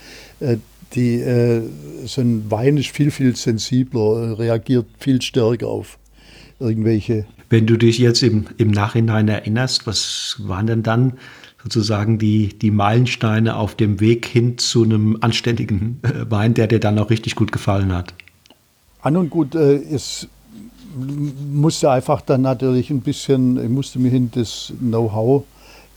äh, 0.41 0.57
die, 0.95 1.21
äh, 1.21 1.63
so 2.05 2.21
ein 2.21 2.51
Wein 2.51 2.77
ist 2.77 2.91
viel, 2.91 3.11
viel 3.11 3.37
sensibler, 3.37 4.39
reagiert 4.39 4.87
viel 4.99 5.21
stärker 5.23 5.69
auf 5.69 5.99
irgendwelche. 6.59 7.25
Wenn 7.49 7.67
du 7.67 7.77
dich 7.77 7.99
jetzt 7.99 8.23
im, 8.23 8.47
im 8.59 8.71
Nachhinein 8.71 9.29
erinnerst, 9.29 9.87
was 9.87 10.37
waren 10.39 10.67
denn 10.67 10.83
dann 10.83 11.15
sozusagen 11.63 12.19
die, 12.19 12.59
die 12.59 12.71
Meilensteine 12.71 13.57
auf 13.57 13.75
dem 13.75 14.01
Weg 14.01 14.27
hin 14.27 14.57
zu 14.59 14.85
einem 14.85 15.19
anständigen 15.21 16.01
äh, 16.03 16.31
Wein, 16.31 16.55
der 16.55 16.69
dir 16.69 16.81
dann 16.81 16.99
auch 16.99 17.11
richtig 17.11 17.35
gut 17.35 17.53
gefallen 17.53 17.93
hat? 17.93 18.15
An 19.03 19.17
und 19.17 19.31
gut, 19.31 19.55
äh, 19.55 19.77
es 19.77 20.29
musste 20.95 21.91
einfach 21.91 22.21
dann 22.21 22.43
natürlich 22.43 22.91
ein 22.91 23.01
bisschen, 23.01 23.63
ich 23.63 23.71
musste 23.71 23.99
mir 23.99 24.11
hin 24.11 24.31
das 24.35 24.73
Know-how 24.79 25.45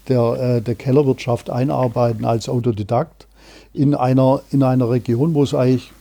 der, 0.07 0.33
äh, 0.33 0.61
der 0.61 0.75
Kellerwirtschaft 0.75 1.49
einarbeiten 1.49 2.25
als 2.25 2.49
Autodidakt 2.49 3.27
in 3.73 3.95
einer, 3.95 4.41
in 4.51 4.63
einer 4.63 4.89
Region, 4.89 5.33
wo 5.33 5.43
es 5.43 5.53
eigentlich 5.53 5.91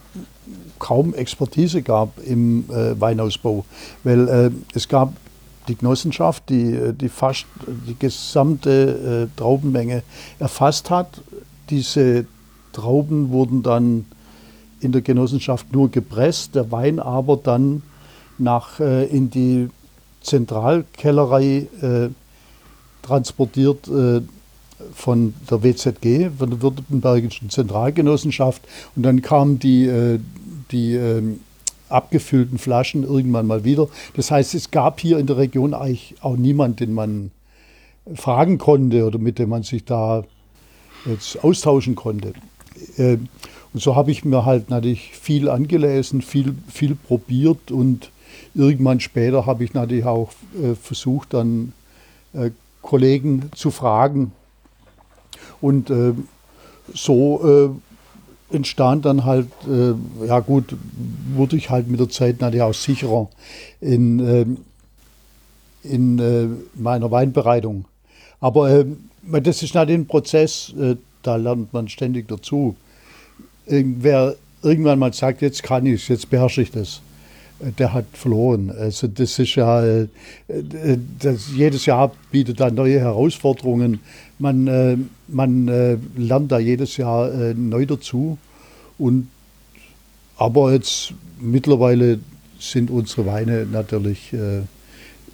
kaum 0.78 1.14
Expertise 1.14 1.82
gab 1.82 2.18
im 2.24 2.64
äh, 2.70 3.00
Weinausbau, 3.00 3.64
weil 4.02 4.28
äh, 4.28 4.50
es 4.74 4.88
gab 4.88 5.12
die 5.68 5.76
Genossenschaft, 5.76 6.48
die, 6.48 6.72
äh, 6.72 6.92
die 6.92 7.08
fast 7.08 7.46
die 7.88 7.96
gesamte 7.98 9.28
äh, 9.32 9.38
Traubenmenge 9.38 10.02
erfasst 10.38 10.90
hat. 10.90 11.22
Diese 11.70 12.26
Trauben 12.72 13.30
wurden 13.30 13.62
dann 13.62 14.06
in 14.80 14.92
der 14.92 15.02
Genossenschaft 15.02 15.72
nur 15.72 15.90
gepresst, 15.90 16.56
der 16.56 16.72
Wein 16.72 16.98
aber 16.98 17.36
dann 17.36 17.82
nach, 18.38 18.80
äh, 18.80 19.06
in 19.06 19.30
die 19.30 19.68
Zentralkellerei 20.22 21.66
äh, 21.80 22.08
transportiert 23.02 23.90
von 24.94 25.34
der 25.50 25.62
WZG, 25.64 26.30
von 26.38 26.50
der 26.50 26.62
Württembergischen 26.62 27.50
Zentralgenossenschaft. 27.50 28.62
Und 28.94 29.02
dann 29.02 29.22
kam 29.22 29.58
die, 29.58 30.20
die 30.70 30.94
ähm, 30.94 31.40
abgefüllten 31.92 32.58
Flaschen 32.58 33.02
irgendwann 33.02 33.46
mal 33.46 33.64
wieder. 33.64 33.88
Das 34.14 34.30
heißt, 34.30 34.54
es 34.54 34.70
gab 34.70 35.00
hier 35.00 35.18
in 35.18 35.26
der 35.26 35.36
Region 35.36 35.74
eigentlich 35.74 36.14
auch 36.20 36.36
niemanden, 36.36 36.76
den 36.76 36.94
man 36.94 37.30
fragen 38.14 38.58
konnte 38.58 39.04
oder 39.04 39.18
mit 39.18 39.38
dem 39.38 39.50
man 39.50 39.62
sich 39.62 39.84
da 39.84 40.24
jetzt 41.06 41.42
austauschen 41.44 41.94
konnte. 41.94 42.32
Ähm, 42.98 43.28
und 43.72 43.80
so 43.80 43.96
habe 43.96 44.10
ich 44.10 44.24
mir 44.24 44.44
halt 44.44 44.70
natürlich 44.70 45.12
viel 45.12 45.48
angelesen, 45.48 46.20
viel, 46.20 46.54
viel 46.68 46.94
probiert 46.94 47.70
und 47.70 48.10
irgendwann 48.54 49.00
später 49.00 49.46
habe 49.46 49.64
ich 49.64 49.74
natürlich 49.74 50.04
auch 50.04 50.30
äh, 50.62 50.74
versucht, 50.74 51.34
dann 51.34 51.72
äh, 52.34 52.50
Kollegen 52.82 53.50
zu 53.54 53.70
fragen. 53.70 54.32
Und 55.60 55.90
äh, 55.90 56.12
so 56.92 57.72
äh, 58.50 58.54
entstand 58.54 59.04
dann 59.04 59.24
halt, 59.24 59.48
äh, 59.68 59.94
ja 60.26 60.40
gut, 60.40 60.76
wurde 61.34 61.56
ich 61.56 61.70
halt 61.70 61.88
mit 61.88 62.00
der 62.00 62.08
Zeit 62.08 62.40
natürlich 62.40 62.62
auch 62.62 62.74
sicherer 62.74 63.28
in, 63.80 64.20
äh, 64.20 64.46
in 65.84 66.62
meiner 66.74 67.10
Weinbereitung. 67.10 67.86
Aber 68.40 68.84
das 69.22 69.62
ist 69.62 69.74
natürlich 69.74 70.00
ein 70.00 70.06
Prozess, 70.06 70.74
da 71.22 71.36
lernt 71.36 71.72
man 71.72 71.88
ständig 71.88 72.26
dazu. 72.28 72.76
Wer 73.66 74.34
irgendwann 74.62 74.98
mal 74.98 75.12
sagt, 75.12 75.42
jetzt 75.42 75.62
kann 75.62 75.86
ich 75.86 76.02
es, 76.02 76.08
jetzt 76.08 76.30
beherrsche 76.30 76.62
ich 76.62 76.70
das, 76.72 77.00
der 77.78 77.92
hat 77.92 78.06
verloren. 78.12 78.70
Also 78.70 79.06
das 79.06 79.38
ist 79.38 79.54
ja, 79.54 79.84
äh, 79.84 80.08
das, 81.18 81.50
jedes 81.54 81.86
Jahr 81.86 82.12
bietet 82.30 82.60
da 82.60 82.70
neue 82.70 82.98
Herausforderungen. 83.00 84.00
Man, 84.38 84.66
äh, 84.66 84.96
man 85.28 85.68
äh, 85.68 85.98
lernt 86.16 86.52
da 86.52 86.58
jedes 86.58 86.96
Jahr 86.96 87.30
neu 87.54 87.86
dazu. 87.86 88.38
Und, 88.98 89.28
aber 90.36 90.72
jetzt 90.72 91.14
mittlerweile 91.40 92.18
sind 92.58 92.90
unsere 92.90 93.26
Weine 93.26 93.66
natürlich, 93.66 94.32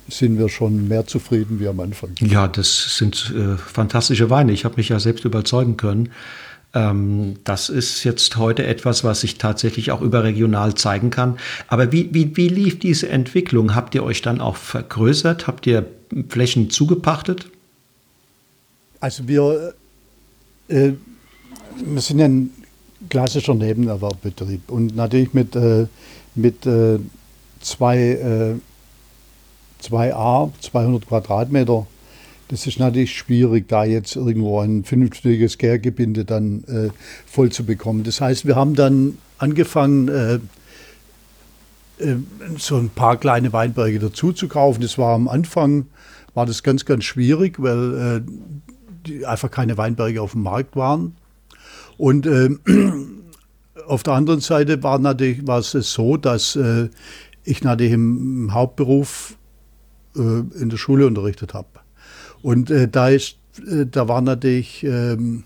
sind 0.08 0.38
wir 0.38 0.49
schon 0.49 0.88
mehr 0.88 1.06
zufrieden 1.06 1.61
wie 1.61 1.68
am 1.68 1.80
Anfang. 1.80 2.11
Ja, 2.20 2.49
das 2.49 2.97
sind 2.97 3.35
äh, 3.37 3.56
fantastische 3.58 4.30
Weine. 4.30 4.52
Ich 4.52 4.64
habe 4.64 4.76
mich 4.76 4.88
ja 4.88 4.99
selbst 4.99 5.25
überzeugen 5.25 5.76
können. 5.76 6.11
Ähm, 6.75 7.37
das 7.44 7.68
ist 7.70 8.04
jetzt 8.04 8.37
heute 8.37 8.66
etwas, 8.66 9.04
was 9.04 9.22
sich 9.22 9.38
tatsächlich 9.38 9.90
auch 9.90 10.02
überregional 10.02 10.75
zeigen 10.75 11.10
kann. 11.10 11.38
Aber 11.66 11.92
wie, 11.92 12.12
wie, 12.12 12.37
wie 12.37 12.48
lief 12.48 12.78
diese 12.78 13.08
Entwicklung? 13.08 13.75
Habt 13.75 13.94
ihr 13.94 14.04
euch 14.04 14.20
dann 14.20 14.40
auch 14.40 14.56
vergrößert? 14.56 15.46
Habt 15.46 15.66
ihr 15.66 15.87
Flächen 16.28 16.70
zugepachtet? 16.70 17.50
Also 19.00 19.26
wir, 19.28 19.75
äh, 20.68 20.92
wir 21.84 22.00
sind 22.00 22.20
ein 22.20 22.50
klassischer 23.08 23.54
Nebenerwerbbetrieb 23.54 24.70
und 24.70 24.94
natürlich 24.96 25.32
mit, 25.32 25.54
äh, 25.56 25.87
mit 26.34 26.66
äh, 26.66 26.98
zwei, 27.60 27.98
äh, 27.98 28.54
2a, 29.82 30.50
200 30.60 31.06
Quadratmeter 31.06 31.87
das 32.49 32.67
ist 32.67 32.78
natürlich 32.78 33.14
schwierig, 33.17 33.69
da 33.69 33.85
jetzt 33.85 34.17
irgendwo 34.17 34.61
ein 34.61 34.85
vernünftiges 34.85 35.59
Gärgebinde 35.59 36.25
dann 36.25 36.64
äh, 36.64 36.88
voll 37.26 37.52
zu 37.52 37.64
bekommen. 37.64 38.05
Das 38.05 38.21
heißt, 38.21 38.47
wir 38.47 38.57
haben 38.57 38.75
dann 38.75 39.19
angefangen, 39.37 40.09
äh, 40.09 40.38
äh, 41.99 42.17
so 42.57 42.76
ein 42.76 42.88
paar 42.88 43.17
kleine 43.19 43.52
Weinberge 43.52 43.99
dazu 43.99 44.33
zu 44.33 44.49
kaufen. 44.49 44.81
Das 44.81 44.97
war 44.99 45.14
am 45.14 45.28
Anfang, 45.28 45.87
war 46.35 46.47
das 46.47 46.62
ganz, 46.62 46.85
ganz 46.85 47.05
schwierig, 47.05 47.61
weil 47.61 48.25
äh, 49.12 49.25
einfach 49.26 49.50
keine 49.50 49.76
Weinberge 49.76 50.23
auf 50.23 50.33
dem 50.33 50.43
Markt 50.43 50.75
waren. 50.75 51.17
Und 51.99 52.26
äh, 52.26 52.50
auf 53.87 54.02
der 54.02 54.14
anderen 54.14 54.40
Seite 54.40 54.83
war, 54.83 54.99
natürlich, 54.99 55.47
war 55.47 55.59
es 55.59 55.73
so, 55.73 56.17
dass 56.17 56.57
äh, 56.57 56.88
ich 57.45 57.62
natürlich 57.62 57.93
im 57.93 58.52
Hauptberuf 58.52 59.35
in 60.14 60.69
der 60.69 60.78
Schule 60.78 61.07
unterrichtet 61.07 61.55
habe. 61.55 61.69
Und 62.42 62.71
äh, 62.71 62.88
da 62.88 63.09
ist, 63.09 63.37
äh, 63.66 63.87
da 63.87 64.09
war 64.09 64.21
natürlich, 64.21 64.85
ähm, 64.85 65.45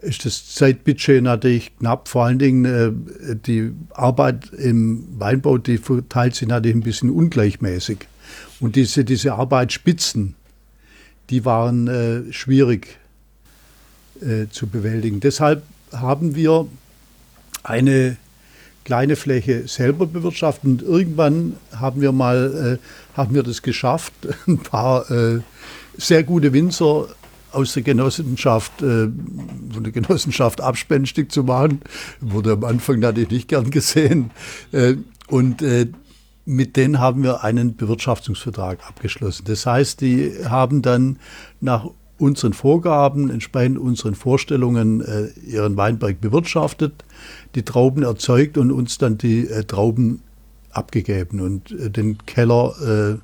ist 0.00 0.24
das 0.24 0.54
Zeitbudget 0.54 1.22
natürlich 1.22 1.76
knapp. 1.78 2.08
Vor 2.08 2.24
allen 2.24 2.38
Dingen 2.38 2.64
äh, 2.64 3.36
die 3.36 3.72
Arbeit 3.90 4.52
im 4.52 5.06
Weinbau, 5.18 5.58
die 5.58 5.78
verteilt 5.78 6.34
sich 6.34 6.48
natürlich 6.48 6.76
ein 6.76 6.82
bisschen 6.82 7.10
ungleichmäßig. 7.10 7.98
Und 8.60 8.76
diese, 8.76 9.04
diese 9.04 9.34
Arbeitsspitzen, 9.34 10.34
die 11.30 11.44
waren 11.44 11.88
äh, 11.88 12.32
schwierig 12.32 12.98
äh, 14.20 14.46
zu 14.50 14.66
bewältigen. 14.66 15.20
Deshalb 15.20 15.62
haben 15.92 16.34
wir 16.34 16.66
eine 17.62 18.16
kleine 18.84 19.16
Fläche 19.16 19.66
selber 19.66 20.06
bewirtschaftet 20.06 20.64
und 20.64 20.82
irgendwann 20.82 21.56
haben 21.74 22.00
wir 22.00 22.12
mal 22.12 22.78
äh, 22.78 23.16
haben 23.16 23.34
wir 23.34 23.42
das 23.42 23.62
geschafft, 23.62 24.12
ein 24.46 24.58
paar 24.58 25.10
äh, 25.10 25.40
sehr 25.96 26.22
gute 26.22 26.52
Winzer 26.52 27.08
aus 27.52 27.74
der 27.74 27.82
Genossenschaft, 27.82 28.82
äh, 28.82 29.08
so 29.72 29.78
eine 29.78 29.92
Genossenschaft 29.92 30.60
abspenstig 30.60 31.30
zu 31.30 31.44
machen. 31.44 31.80
Wurde 32.20 32.52
am 32.52 32.64
Anfang 32.64 32.98
natürlich 33.00 33.30
nicht 33.30 33.48
gern 33.48 33.70
gesehen. 33.70 34.30
Äh, 34.72 34.96
und 35.28 35.62
äh, 35.62 35.86
mit 36.44 36.76
denen 36.76 36.98
haben 36.98 37.22
wir 37.22 37.42
einen 37.42 37.76
Bewirtschaftungsvertrag 37.76 38.86
abgeschlossen. 38.86 39.44
Das 39.46 39.64
heißt, 39.64 40.00
die 40.00 40.32
haben 40.46 40.82
dann 40.82 41.18
nach 41.60 41.86
unseren 42.18 42.52
Vorgaben, 42.52 43.30
entsprechend 43.30 43.78
unseren 43.78 44.14
Vorstellungen, 44.14 45.00
äh, 45.00 45.28
ihren 45.46 45.76
Weinberg 45.76 46.20
bewirtschaftet, 46.20 47.04
die 47.54 47.62
Trauben 47.62 48.02
erzeugt 48.02 48.58
und 48.58 48.70
uns 48.70 48.98
dann 48.98 49.18
die 49.18 49.48
äh, 49.48 49.64
Trauben 49.64 50.22
abgegeben 50.70 51.40
und 51.40 51.72
äh, 51.72 51.90
den 51.90 52.18
Keller 52.26 53.20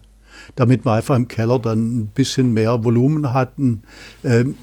damit 0.56 0.84
wir 0.84 0.92
einfach 0.92 1.16
im 1.16 1.28
Keller 1.28 1.58
dann 1.58 2.00
ein 2.00 2.06
bisschen 2.06 2.52
mehr 2.52 2.84
Volumen 2.84 3.32
hatten, 3.32 3.82
ähm, 4.24 4.54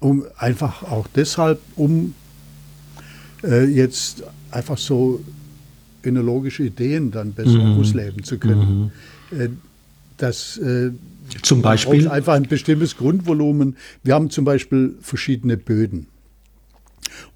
um 0.00 0.24
einfach 0.36 0.82
auch 0.82 1.06
deshalb, 1.14 1.60
um 1.76 2.14
äh, 3.44 3.64
jetzt 3.64 4.22
einfach 4.50 4.78
so 4.78 5.20
önologische 6.04 6.64
Ideen 6.64 7.10
dann 7.10 7.32
besser 7.32 7.58
mhm. 7.58 7.80
ausleben 7.80 8.24
zu 8.24 8.38
können. 8.38 8.90
Mhm. 9.30 9.38
Äh, 9.38 9.48
das 10.16 10.56
äh, 10.58 10.90
zum 11.42 11.62
Beispiel 11.62 12.08
einfach 12.08 12.34
ein 12.34 12.44
bestimmtes 12.44 12.96
Grundvolumen. 12.96 13.76
Wir 14.02 14.14
haben 14.14 14.30
zum 14.30 14.44
Beispiel 14.44 14.94
verschiedene 15.00 15.56
Böden. 15.56 16.06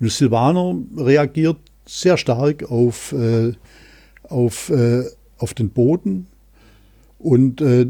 Und 0.00 0.10
Silvaner 0.10 0.76
reagiert 0.96 1.58
sehr 1.86 2.16
stark 2.16 2.70
auf, 2.70 3.12
äh, 3.12 3.52
auf, 4.24 4.70
äh, 4.70 5.04
auf 5.38 5.54
den 5.54 5.70
Boden, 5.70 6.26
und 7.18 7.60
äh, 7.60 7.86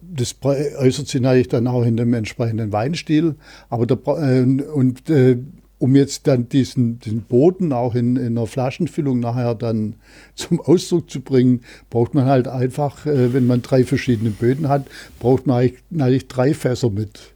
das 0.00 0.36
äußert 0.42 1.08
sich 1.08 1.20
natürlich 1.20 1.48
dann 1.48 1.66
auch 1.66 1.84
in 1.84 1.96
dem 1.96 2.14
entsprechenden 2.14 2.70
Weinstil. 2.72 3.34
Aber 3.70 3.86
der, 3.86 3.98
äh, 4.06 4.42
und 4.42 5.10
äh, 5.10 5.38
um 5.78 5.96
jetzt 5.96 6.26
dann 6.26 6.48
diesen, 6.48 6.98
diesen 7.00 7.22
Boden 7.22 7.72
auch 7.72 7.94
in, 7.94 8.16
in 8.16 8.36
einer 8.38 8.46
Flaschenfüllung 8.46 9.20
nachher 9.20 9.54
dann 9.54 9.94
zum 10.34 10.60
Ausdruck 10.60 11.08
zu 11.10 11.20
bringen, 11.20 11.60
braucht 11.90 12.14
man 12.14 12.24
halt 12.26 12.48
einfach, 12.48 13.06
äh, 13.06 13.34
wenn 13.34 13.46
man 13.46 13.62
drei 13.62 13.84
verschiedene 13.84 14.30
Böden 14.30 14.68
hat, 14.68 14.86
braucht 15.20 15.46
man 15.46 15.58
eigentlich, 15.58 15.80
eigentlich 15.98 16.26
drei 16.28 16.54
Fässer 16.54 16.90
mit 16.90 17.34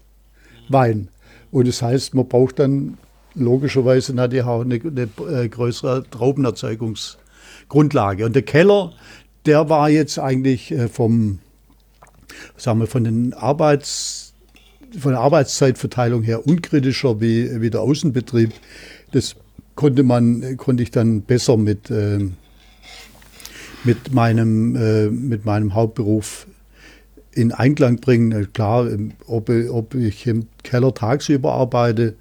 Wein. 0.69 1.09
Und 1.51 1.69
das 1.69 1.83
heißt, 1.83 2.15
man 2.15 2.29
braucht 2.29 2.59
dann 2.59 2.97
logischerweise 3.35 4.15
natürlich 4.15 4.45
auch 4.45 4.63
eine, 4.63 4.81
eine 4.81 5.09
äh, 5.43 5.49
größere 5.49 6.05
Traubenerzeugungsgrundlage. 6.11 8.27
Und 8.27 8.35
der 8.35 8.43
Keller, 8.43 8.93
der 9.49 9.71
war 9.71 9.89
jetzt 9.89 10.19
eigentlich 10.19 10.71
äh, 10.71 10.89
vom, 10.89 11.39
sagen 12.59 12.81
wir, 12.81 12.87
von 12.87 13.03
den 13.03 13.33
Arbeits, 13.33 14.35
von 14.99 15.13
der 15.13 15.21
Arbeitszeitverteilung 15.21 16.23
her 16.23 16.47
unkritischer 16.47 17.21
wie, 17.21 17.61
wie 17.63 17.71
der 17.71 17.81
Außenbetrieb. 17.81 18.53
Das 19.13 19.37
konnte 19.75 20.03
man, 20.03 20.59
konnte 20.59 20.83
ich 20.83 20.91
dann 20.91 21.23
besser 21.23 21.57
mit, 21.57 21.91
äh, 21.91 22.29
mit, 23.85 24.13
meinem, 24.13 24.77
äh, 24.77 25.09
mit 25.09 25.47
meinem 25.47 25.75
Hauptberuf 25.75 26.47
in 27.33 27.53
Einklang 27.53 28.01
bringen. 28.01 28.53
Klar, 28.53 28.87
ob, 29.27 29.49
ob 29.49 29.95
ich 29.95 30.27
im 30.27 30.47
Keller 30.63 30.93
tagsüber 30.93 31.55
arbeite 31.55 32.17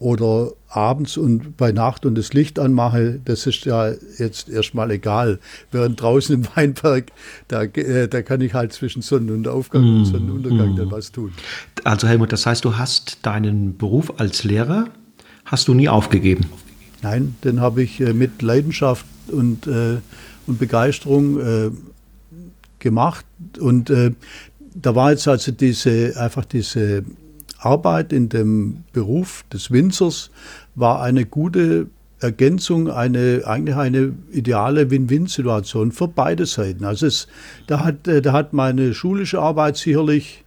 oder 0.00 0.52
abends 0.68 1.18
und 1.18 1.58
bei 1.58 1.72
Nacht 1.72 2.06
und 2.06 2.16
das 2.16 2.32
Licht 2.32 2.58
anmache, 2.58 3.20
das 3.22 3.46
ist 3.46 3.66
ja 3.66 3.92
jetzt 4.18 4.48
erstmal 4.48 4.90
egal. 4.90 5.38
Während 5.70 6.00
draußen 6.00 6.34
im 6.34 6.46
Weinberg, 6.56 7.12
da, 7.48 7.62
äh, 7.62 8.08
da 8.08 8.22
kann 8.22 8.40
ich 8.40 8.54
halt 8.54 8.72
zwischen 8.72 9.02
Sonnenaufgang 9.02 9.82
mm, 9.82 9.98
und 9.98 10.04
Sonnenuntergang 10.06 10.72
mm. 10.72 10.76
dann 10.76 10.90
was 10.90 11.12
tun. 11.12 11.32
Also 11.84 12.08
Helmut, 12.08 12.32
das 12.32 12.46
heißt, 12.46 12.64
du 12.64 12.78
hast 12.78 13.18
deinen 13.26 13.76
Beruf 13.76 14.18
als 14.18 14.42
Lehrer, 14.42 14.88
hast 15.44 15.68
du 15.68 15.74
nie 15.74 15.90
aufgegeben? 15.90 16.46
Nein, 17.02 17.36
den 17.44 17.60
habe 17.60 17.82
ich 17.82 18.00
äh, 18.00 18.14
mit 18.14 18.40
Leidenschaft 18.40 19.04
und, 19.28 19.66
äh, 19.66 19.98
und 20.46 20.58
Begeisterung 20.58 21.40
äh, 21.40 21.70
gemacht. 22.78 23.26
Und 23.58 23.90
äh, 23.90 24.12
da 24.74 24.94
war 24.94 25.10
jetzt 25.10 25.28
also 25.28 25.52
diese, 25.52 26.14
einfach 26.16 26.46
diese 26.46 27.04
Arbeit 27.60 28.12
in 28.12 28.28
dem 28.28 28.84
Beruf 28.92 29.44
des 29.52 29.70
Winzers 29.70 30.30
war 30.74 31.02
eine 31.02 31.26
gute 31.26 31.86
Ergänzung, 32.20 32.90
eine, 32.90 33.42
eigentlich 33.46 33.76
eine 33.76 34.12
ideale 34.30 34.90
Win-Win-Situation 34.90 35.92
für 35.92 36.08
beide 36.08 36.46
Seiten. 36.46 36.84
Also 36.84 37.06
es, 37.06 37.28
da, 37.66 37.84
hat, 37.84 38.06
äh, 38.08 38.20
da 38.20 38.32
hat 38.32 38.52
meine 38.52 38.92
schulische 38.94 39.40
Arbeit 39.40 39.76
sicherlich 39.76 40.44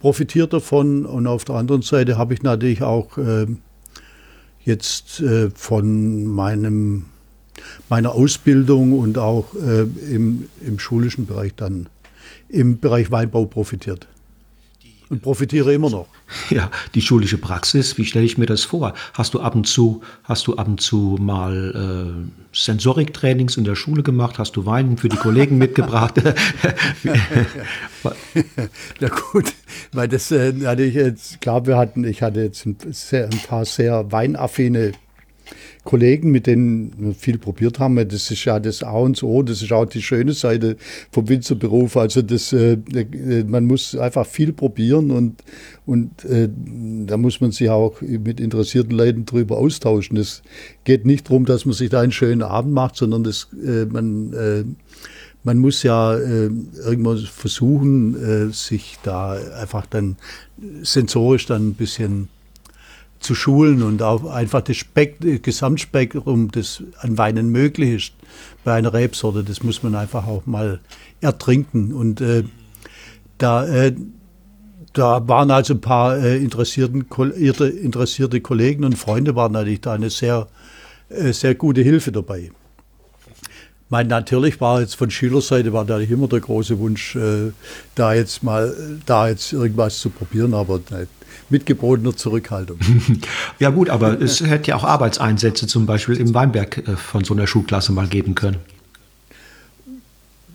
profitiert 0.00 0.52
davon 0.52 1.06
und 1.06 1.26
auf 1.28 1.44
der 1.44 1.54
anderen 1.54 1.82
Seite 1.82 2.18
habe 2.18 2.34
ich 2.34 2.42
natürlich 2.42 2.82
auch 2.82 3.16
äh, 3.18 3.46
jetzt 4.64 5.20
äh, 5.20 5.50
von 5.54 6.24
meinem, 6.24 7.04
meiner 7.88 8.12
Ausbildung 8.12 8.98
und 8.98 9.18
auch 9.18 9.54
äh, 9.54 9.82
im, 10.12 10.48
im 10.66 10.80
schulischen 10.80 11.26
Bereich 11.26 11.54
dann 11.54 11.88
im 12.48 12.80
Bereich 12.80 13.10
Weinbau 13.10 13.44
profitiert 13.46 14.08
und 15.12 15.20
profitiere 15.20 15.72
immer 15.74 15.90
noch. 15.90 16.08
Ja, 16.48 16.70
die 16.94 17.02
schulische 17.02 17.36
Praxis, 17.36 17.98
wie 17.98 18.06
stelle 18.06 18.24
ich 18.24 18.38
mir 18.38 18.46
das 18.46 18.64
vor? 18.64 18.94
Hast 19.12 19.34
du 19.34 19.40
ab 19.40 19.54
und 19.54 19.66
zu, 19.68 20.02
hast 20.24 20.46
du 20.46 20.56
ab 20.56 20.66
und 20.66 20.80
zu 20.80 21.18
mal 21.20 22.24
äh, 22.24 22.56
Sensoriktrainings 22.56 23.58
in 23.58 23.64
der 23.64 23.74
Schule 23.74 24.02
gemacht? 24.02 24.38
Hast 24.38 24.56
du 24.56 24.64
Wein 24.64 24.96
für 24.96 25.10
die 25.10 25.18
Kollegen 25.18 25.58
mitgebracht? 25.58 26.14
Na 29.00 29.08
gut, 29.08 29.52
weil 29.92 30.08
das 30.08 30.32
äh, 30.32 30.54
hatte 30.64 30.82
ich 30.82 30.94
jetzt, 30.94 31.42
klar, 31.42 31.66
wir 31.66 31.76
hatten, 31.76 32.04
ich 32.04 32.22
hatte 32.22 32.40
jetzt 32.40 32.64
ein, 32.64 32.78
sehr, 32.90 33.24
ein 33.24 33.38
paar 33.46 33.66
sehr 33.66 34.10
weinaffine 34.10 34.92
Kollegen, 35.84 36.30
mit 36.30 36.46
denen 36.46 36.92
wir 36.96 37.14
viel 37.14 37.38
probiert 37.38 37.80
haben. 37.80 37.96
Das 37.96 38.30
ist 38.30 38.44
ja 38.44 38.60
das 38.60 38.82
A 38.84 38.92
und 38.92 39.20
O, 39.22 39.42
das 39.42 39.62
ist 39.62 39.72
auch 39.72 39.84
die 39.84 40.02
schöne 40.02 40.32
Seite 40.32 40.76
vom 41.10 41.28
Winzerberuf. 41.28 41.96
Also 41.96 42.22
das, 42.22 42.52
äh, 42.52 42.74
äh, 42.94 43.44
man 43.44 43.66
muss 43.66 43.96
einfach 43.96 44.24
viel 44.24 44.52
probieren 44.52 45.10
und, 45.10 45.42
und 45.84 46.24
äh, 46.24 46.48
da 47.06 47.16
muss 47.16 47.40
man 47.40 47.50
sich 47.50 47.68
auch 47.68 48.00
mit 48.00 48.38
interessierten 48.38 48.96
Leuten 48.96 49.26
drüber 49.26 49.58
austauschen. 49.58 50.16
Es 50.16 50.42
geht 50.84 51.04
nicht 51.04 51.28
darum, 51.28 51.46
dass 51.46 51.64
man 51.64 51.74
sich 51.74 51.90
da 51.90 52.00
einen 52.00 52.12
schönen 52.12 52.42
Abend 52.42 52.72
macht, 52.72 52.96
sondern 52.96 53.24
das, 53.24 53.48
äh, 53.64 53.84
man, 53.86 54.76
man 55.42 55.58
muss 55.58 55.82
ja 55.82 56.16
irgendwann 56.16 57.18
versuchen, 57.18 58.52
sich 58.52 58.98
da 59.02 59.32
einfach 59.60 59.86
dann 59.86 60.16
sensorisch 60.82 61.46
dann 61.46 61.70
ein 61.70 61.74
bisschen 61.74 62.28
zu 63.22 63.34
schulen 63.34 63.82
und 63.82 64.02
auch 64.02 64.24
einfach 64.24 64.62
das 64.62 64.76
Speck, 64.76 65.42
Gesamtspektrum, 65.42 66.50
das 66.50 66.82
an 66.98 67.18
Weinen 67.18 67.50
möglich 67.50 67.94
ist 67.94 68.12
bei 68.64 68.74
einer 68.74 68.92
Rebsorte, 68.92 69.44
das 69.44 69.62
muss 69.62 69.82
man 69.82 69.94
einfach 69.94 70.26
auch 70.26 70.46
mal 70.46 70.80
ertrinken. 71.20 71.92
Und 71.92 72.20
äh, 72.20 72.44
da, 73.38 73.66
äh, 73.66 73.94
da 74.92 75.26
waren 75.28 75.50
also 75.50 75.74
ein 75.74 75.80
paar 75.80 76.18
äh, 76.18 76.36
interessierte 76.36 78.40
Kollegen 78.40 78.84
und 78.84 78.98
Freunde 78.98 79.34
waren 79.34 79.52
natürlich 79.52 79.80
da 79.80 79.94
eine 79.94 80.10
sehr, 80.10 80.48
äh, 81.08 81.32
sehr 81.32 81.54
gute 81.54 81.82
Hilfe 81.82 82.12
dabei. 82.12 82.50
Mein, 83.88 84.06
natürlich 84.06 84.58
war 84.60 84.80
jetzt 84.80 84.96
von 84.96 85.10
Schülerseite 85.10 85.72
war 85.74 85.84
natürlich 85.84 86.10
immer 86.10 86.26
der 86.26 86.40
große 86.40 86.78
Wunsch, 86.78 87.14
äh, 87.14 87.52
da 87.94 88.14
jetzt 88.14 88.42
mal, 88.42 88.74
da 89.04 89.28
jetzt 89.28 89.52
irgendwas 89.52 89.98
zu 89.98 90.08
probieren, 90.08 90.54
aber 90.54 90.80
mit 91.52 91.66
gebotener 91.66 92.16
Zurückhaltung. 92.16 92.78
Ja 93.58 93.70
gut, 93.70 93.90
aber 93.90 94.20
es 94.20 94.40
hätte 94.40 94.70
ja 94.70 94.76
auch 94.76 94.84
Arbeitseinsätze 94.84 95.66
zum 95.66 95.86
Beispiel 95.86 96.16
im 96.16 96.34
Weinberg 96.34 96.78
äh, 96.78 96.96
von 96.96 97.22
so 97.22 97.34
einer 97.34 97.46
Schulklasse 97.46 97.92
mal 97.92 98.08
geben 98.08 98.34
können. 98.34 98.56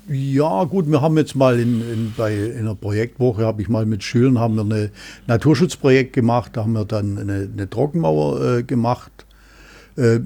Ja, 0.09 0.63
gut, 0.63 0.89
wir 0.89 1.01
haben 1.01 1.17
jetzt 1.17 1.35
mal 1.35 1.59
in, 1.59 1.81
in, 1.81 2.13
bei, 2.15 2.33
in 2.33 2.59
einer 2.59 2.75
Projektwoche, 2.75 3.45
habe 3.45 3.61
ich 3.61 3.69
mal 3.69 3.85
mit 3.85 4.03
Schülern, 4.03 4.39
haben 4.39 4.55
wir 4.55 4.63
ein 4.63 4.91
Naturschutzprojekt 5.27 6.13
gemacht, 6.13 6.51
da 6.55 6.63
haben 6.63 6.73
wir 6.73 6.85
dann 6.85 7.17
eine, 7.17 7.49
eine 7.53 7.69
Trockenmauer 7.69 8.57
äh, 8.57 8.63
gemacht. 8.63 9.11
Äh, 9.95 10.19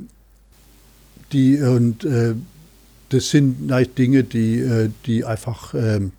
die, 1.32 1.60
und 1.62 2.04
äh, 2.04 2.36
das 3.10 3.30
sind 3.30 3.72
Dinge, 3.98 4.24
die, 4.24 4.60
äh, 4.60 4.90
die 5.06 5.26
einfach 5.26 5.74
ähm, 5.74 6.12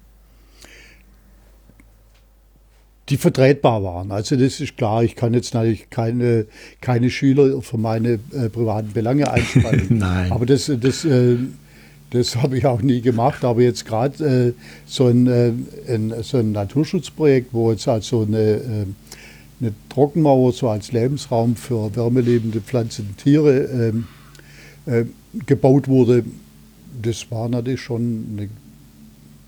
die 3.12 3.18
vertretbar 3.18 3.83
waren. 3.85 4.11
Also 4.11 4.37
das 4.37 4.59
ist 4.59 4.79
klar, 4.79 5.05
ich 5.05 5.16
kann 5.16 5.35
jetzt 5.35 5.53
natürlich 5.53 5.90
keine, 5.90 6.46
keine 6.81 7.11
Schüler 7.11 7.61
für 7.61 7.77
meine 7.77 8.18
äh, 8.33 8.48
privaten 8.48 8.92
Belange 8.92 9.31
einspannen. 9.31 9.87
Nein. 9.90 10.33
Aber 10.33 10.46
das, 10.46 10.72
das, 10.81 11.05
äh, 11.05 11.37
das 12.11 12.37
habe 12.37 12.57
ich 12.57 12.64
auch 12.64 12.81
nie 12.81 13.03
gemacht. 13.03 13.44
Aber 13.44 13.61
jetzt 13.61 13.85
gerade 13.85 14.25
äh, 14.25 14.53
so, 14.87 15.09
ein, 15.09 15.27
äh, 15.27 15.53
ein, 15.88 16.14
so 16.22 16.38
ein 16.38 16.53
Naturschutzprojekt, 16.53 17.53
wo 17.53 17.70
jetzt 17.70 17.87
also 17.87 18.22
eine, 18.22 18.38
äh, 18.38 18.87
eine 19.61 19.75
Trockenmauer 19.90 20.53
so 20.53 20.70
als 20.70 20.90
Lebensraum 20.90 21.55
für 21.55 21.94
wärmelebende 21.94 22.62
Pflanzen 22.62 23.09
und 23.11 23.18
Tiere 23.18 23.64
ähm, 23.64 24.07
äh, 24.87 25.05
gebaut 25.44 25.87
wurde, 25.87 26.25
das 27.03 27.31
war 27.31 27.51
natürlich 27.51 27.83
schon 27.83 28.25
eine 28.33 28.48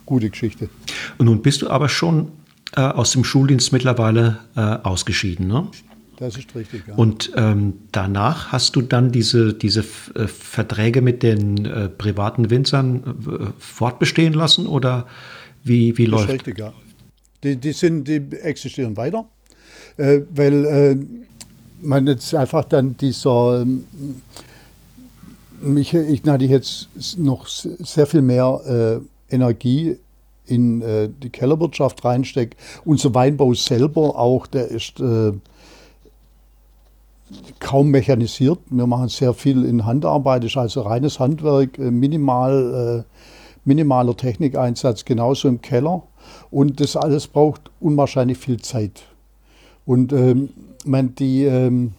gute 0.05 0.29
Geschichte. 0.29 0.69
Und 1.17 1.27
nun 1.27 1.41
bist 1.41 1.63
du 1.63 1.71
aber 1.71 1.89
schon 1.89 2.29
äh, 2.77 2.81
aus 2.81 3.13
dem 3.13 3.25
Schuldienst 3.25 3.73
mittlerweile 3.73 4.39
äh, 4.57 4.61
ausgeschieden. 4.61 5.47
Ne? 5.47 5.69
Das 6.17 6.37
ist 6.37 6.55
richtig, 6.55 6.87
ja. 6.87 6.95
Und 6.95 7.33
ähm, 7.37 7.75
danach 7.93 8.53
hast 8.53 8.77
du 8.77 8.83
dann 8.83 9.11
diese, 9.11 9.53
diese 9.53 9.81
äh, 10.15 10.27
Verträge 10.27 11.01
mit 11.03 11.23
den 11.23 11.65
äh, 11.65 11.89
privaten 11.89 12.51
Winzern 12.51 13.03
äh, 13.27 13.47
fortbestehen 13.59 14.33
lassen 14.33 14.67
oder 14.67 15.07
wie, 15.63 15.97
wie 15.99 16.07
läuft 16.07 16.25
das? 16.25 16.35
Ist 16.35 16.47
richtig, 16.47 16.59
ja. 16.59 16.73
Die, 17.43 17.57
die, 17.57 17.73
sind, 17.73 18.09
die 18.09 18.23
existieren 18.43 18.97
weiter, 18.97 19.27
äh, 19.97 20.21
weil 20.31 21.07
man 21.81 22.07
jetzt 22.07 22.35
einfach 22.35 22.65
dann 22.65 22.97
dieser, 22.97 23.63
ähm, 23.63 23.85
mich, 25.61 25.93
ich 25.93 26.23
hatte 26.27 26.45
jetzt 26.45 26.89
noch 27.19 27.47
sehr 27.47 28.07
viel 28.07 28.23
mehr 28.23 29.03
Energie 29.29 29.99
in 30.47 30.83
äh, 30.83 31.09
die 31.09 31.31
Kellerwirtschaft 31.31 32.05
reinstecke. 32.05 32.57
Unser 32.85 33.15
Weinbau 33.15 33.55
selber 33.55 34.19
auch, 34.19 34.47
der 34.47 34.69
ist 34.69 35.01
äh, 35.01 35.33
kaum 37.59 37.91
mechanisiert. 37.91 38.59
Wir 38.71 38.87
machen 38.87 39.09
sehr 39.09 39.35
viel 39.35 39.65
in 39.65 39.85
Handarbeit, 39.85 40.45
ist 40.45 40.57
also 40.57 40.83
reines 40.83 41.19
Handwerk, 41.19 41.79
äh, 41.79 41.91
minimal, 41.91 43.05
äh, 43.05 43.19
minimaler 43.65 44.17
Technikeinsatz, 44.17 45.05
genauso 45.05 45.49
im 45.49 45.61
Keller. 45.61 46.03
Und 46.51 46.81
das 46.81 46.97
alles 46.97 47.27
braucht 47.27 47.71
unwahrscheinlich 47.81 48.39
viel 48.39 48.61
Zeit. 48.61 49.03
Und 49.87 50.13
ähm, 50.13 50.51
man, 50.85 51.15
die, 51.15 51.45
ähm, 51.45 51.93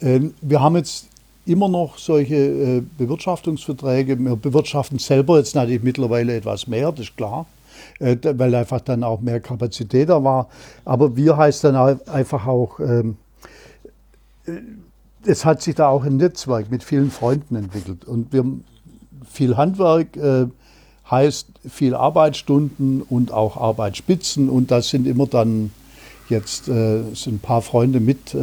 äh, 0.00 0.20
wir 0.40 0.60
haben 0.60 0.76
jetzt 0.76 1.09
immer 1.50 1.68
noch 1.68 1.98
solche 1.98 2.36
äh, 2.36 2.82
Bewirtschaftungsverträge. 2.96 4.18
Wir 4.18 4.36
bewirtschaften 4.36 4.98
selber 4.98 5.38
jetzt 5.38 5.54
natürlich 5.54 5.82
mittlerweile 5.82 6.36
etwas 6.36 6.66
mehr, 6.66 6.92
das 6.92 7.06
ist 7.06 7.16
klar, 7.16 7.46
äh, 7.98 8.16
weil 8.22 8.54
einfach 8.54 8.80
dann 8.80 9.02
auch 9.02 9.20
mehr 9.20 9.40
Kapazität 9.40 10.08
da 10.08 10.22
war. 10.22 10.48
Aber 10.84 11.16
wir 11.16 11.36
heißt 11.36 11.64
dann 11.64 12.00
einfach 12.08 12.46
auch, 12.46 12.78
ähm, 12.78 13.16
äh, 14.46 14.52
es 15.26 15.44
hat 15.44 15.60
sich 15.60 15.74
da 15.74 15.88
auch 15.88 16.04
ein 16.04 16.16
Netzwerk 16.16 16.70
mit 16.70 16.84
vielen 16.84 17.10
Freunden 17.10 17.56
entwickelt. 17.56 18.04
Und 18.06 18.32
wir 18.32 18.44
viel 19.30 19.56
Handwerk 19.58 20.18
heißt 21.10 21.46
viel 21.68 21.94
Arbeitsstunden 21.94 23.02
und 23.02 23.30
auch 23.30 23.58
Arbeitsspitzen. 23.58 24.48
Und 24.48 24.70
das 24.70 24.88
sind 24.88 25.06
immer 25.06 25.26
dann 25.26 25.72
jetzt 26.30 26.64
sind 26.64 27.26
ein 27.26 27.38
paar 27.38 27.60
Freunde 27.60 28.00
mit 28.00 28.34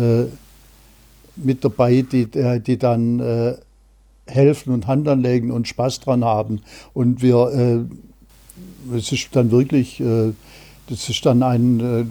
mit 1.43 1.63
dabei, 1.63 2.01
die, 2.01 2.23
äh, 2.33 2.59
die 2.59 2.77
dann 2.77 3.19
äh, 3.19 3.55
helfen 4.27 4.73
und 4.73 4.87
Hand 4.87 5.07
anlegen 5.07 5.51
und 5.51 5.67
Spaß 5.67 5.99
dran 6.01 6.23
haben. 6.23 6.61
Und 6.93 7.21
wir, 7.21 7.87
äh, 8.91 8.95
es 8.95 9.11
ist 9.11 9.29
dann 9.35 9.51
wirklich, 9.51 9.99
äh, 9.99 10.33
das 10.89 11.09
ist 11.09 11.25
dann 11.25 11.43
ein 11.43 11.79
äh, 11.79 12.05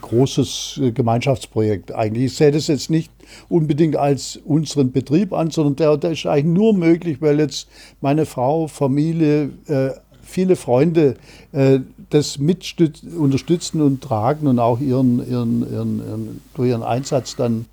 großes 0.00 0.80
äh, 0.82 0.92
Gemeinschaftsprojekt 0.92 1.92
eigentlich. 1.92 2.26
Ich 2.26 2.36
sehe 2.36 2.50
das 2.50 2.66
jetzt 2.66 2.90
nicht 2.90 3.10
unbedingt 3.48 3.96
als 3.96 4.38
unseren 4.44 4.90
Betrieb 4.92 5.32
an, 5.32 5.50
sondern 5.50 5.76
der, 5.76 5.96
der 5.96 6.12
ist 6.12 6.26
eigentlich 6.26 6.56
nur 6.56 6.74
möglich, 6.74 7.18
weil 7.20 7.38
jetzt 7.38 7.68
meine 8.00 8.26
Frau, 8.26 8.66
Familie, 8.66 9.50
viele 10.22 10.56
Freunde 10.56 11.14
das 12.10 12.38
mit 12.38 12.74
unterstützen 13.16 13.80
und 13.80 14.02
tragen 14.02 14.48
und 14.48 14.58
auch 14.58 14.80
ihren, 14.80 15.18
ihren, 15.30 15.60
ihren, 15.70 16.00
ihren, 16.00 16.40
durch 16.54 16.70
ihren 16.70 16.82
Einsatz 16.82 17.36
dann 17.36 17.66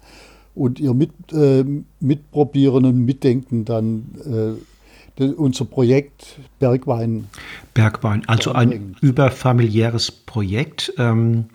und 0.58 0.80
ihr 0.80 0.94
mit, 0.94 1.12
äh, 1.32 1.64
mitprobieren 2.00 2.86
und 2.86 3.06
mitdenken 3.06 3.66
dann 3.66 4.58
äh, 5.20 5.26
unser 5.26 5.66
Projekt 5.66 6.40
Bergwein. 6.60 7.28
Bergwein, 7.74 8.24
also 8.28 8.52
ein 8.52 8.96
überfamiliäres 9.02 10.12
Projekt, 10.12 10.94
ähm, 10.98 11.46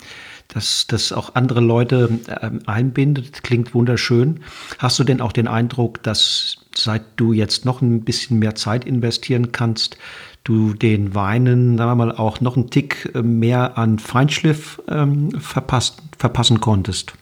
das, 0.49 0.87
das 0.89 1.13
auch 1.13 1.35
andere 1.35 1.61
Leute 1.61 2.19
ähm, 2.43 2.61
einbindet. 2.67 3.43
Klingt 3.43 3.75
wunderschön. 3.75 4.41
Hast 4.79 4.99
du 4.99 5.05
denn 5.05 5.21
auch 5.21 5.33
den 5.33 5.49
Eindruck, 5.49 6.03
dass 6.03 6.57
seit 6.75 7.03
du 7.17 7.33
jetzt 7.33 7.65
noch 7.65 7.83
ein 7.83 8.03
bisschen 8.03 8.39
mehr 8.39 8.55
Zeit 8.55 8.85
investieren 8.85 9.53
kannst, 9.53 9.97
du 10.45 10.75
den 10.75 11.15
Weinen, 11.15 11.79
sagen 11.79 11.91
wir 11.91 12.07
mal, 12.07 12.13
auch 12.13 12.41
noch 12.41 12.57
einen 12.57 12.71
Tick 12.71 13.11
äh, 13.15 13.23
mehr 13.23 13.79
an 13.79 13.99
Feinschliff 13.99 14.83
ähm, 14.89 15.31
verpasst, 15.41 16.03
verpassen 16.19 16.61
konntest? 16.61 17.13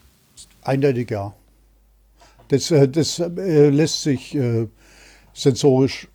Eindeutig 0.62 1.10
ja. 1.10 1.34
Das, 2.50 2.70
äh, 2.72 2.88
das 2.88 3.20
äh, 3.20 3.70
lässt 3.70 4.02
sich 4.02 4.34
äh, 4.34 4.66
sensorisch 5.32 6.08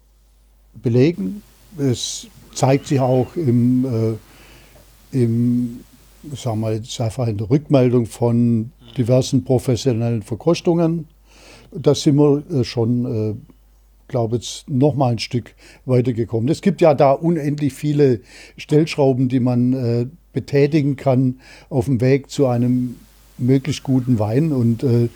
belegen. 0.75 1.41
Es 1.77 2.27
zeigt 2.53 2.87
sich 2.87 2.99
auch 2.99 3.35
im, 3.35 4.17
im 5.11 5.79
sagen 6.33 6.59
wir 6.61 6.73
jetzt 6.73 6.99
einfach 7.01 7.27
in 7.27 7.37
der 7.37 7.49
Rückmeldung 7.49 8.05
von 8.05 8.71
diversen 8.97 9.43
professionellen 9.43 10.21
Verkostungen. 10.21 11.07
Da 11.71 11.93
sind 11.95 12.15
wir 12.15 12.63
schon, 12.63 13.41
glaube 14.07 14.37
ich, 14.37 14.63
noch 14.67 14.95
mal 14.95 15.11
ein 15.11 15.19
Stück 15.19 15.53
weitergekommen. 15.85 16.47
Es 16.47 16.61
gibt 16.61 16.79
ja 16.79 16.93
da 16.93 17.11
unendlich 17.11 17.73
viele 17.73 18.21
Stellschrauben, 18.55 19.27
die 19.27 19.41
man 19.41 20.11
betätigen 20.31 20.95
kann 20.95 21.39
auf 21.69 21.85
dem 21.85 21.99
Weg 21.99 22.29
zu 22.29 22.47
einem 22.47 22.95
möglichst 23.37 23.83
guten 23.83 24.19
Wein 24.19 24.51
und 24.51 24.83
äh, 24.83 25.09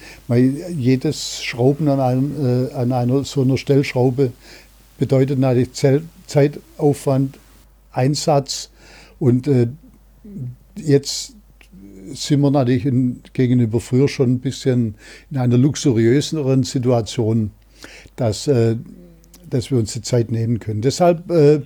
jedes 0.75 1.43
Schrauben 1.43 1.88
an, 1.88 1.99
einem, 1.99 2.69
äh, 2.69 2.73
an 2.73 2.91
einer 2.91 3.23
so 3.23 3.41
einer 3.41 3.58
Stellschraube 3.58 4.32
bedeutet 4.97 5.39
natürlich 5.39 5.71
Zeitaufwand, 6.27 7.38
Einsatz 7.91 8.69
und 9.19 9.47
äh, 9.47 9.67
jetzt 10.75 11.36
sind 12.13 12.41
wir 12.41 12.51
natürlich 12.51 12.86
in, 12.86 13.21
gegenüber 13.34 13.79
früher 13.79 14.08
schon 14.08 14.34
ein 14.34 14.39
bisschen 14.39 14.95
in 15.32 15.38
einer 15.38 15.58
luxuriöseren 15.58 16.63
Situation, 16.63 17.51
dass, 18.15 18.47
äh, 18.47 18.75
dass 19.49 19.71
wir 19.71 19.77
uns 19.77 19.93
die 19.93 20.01
Zeit 20.01 20.32
nehmen 20.32 20.60
können. 20.60 20.82
Deshalb 20.82 21.29
äh, 21.32 21.62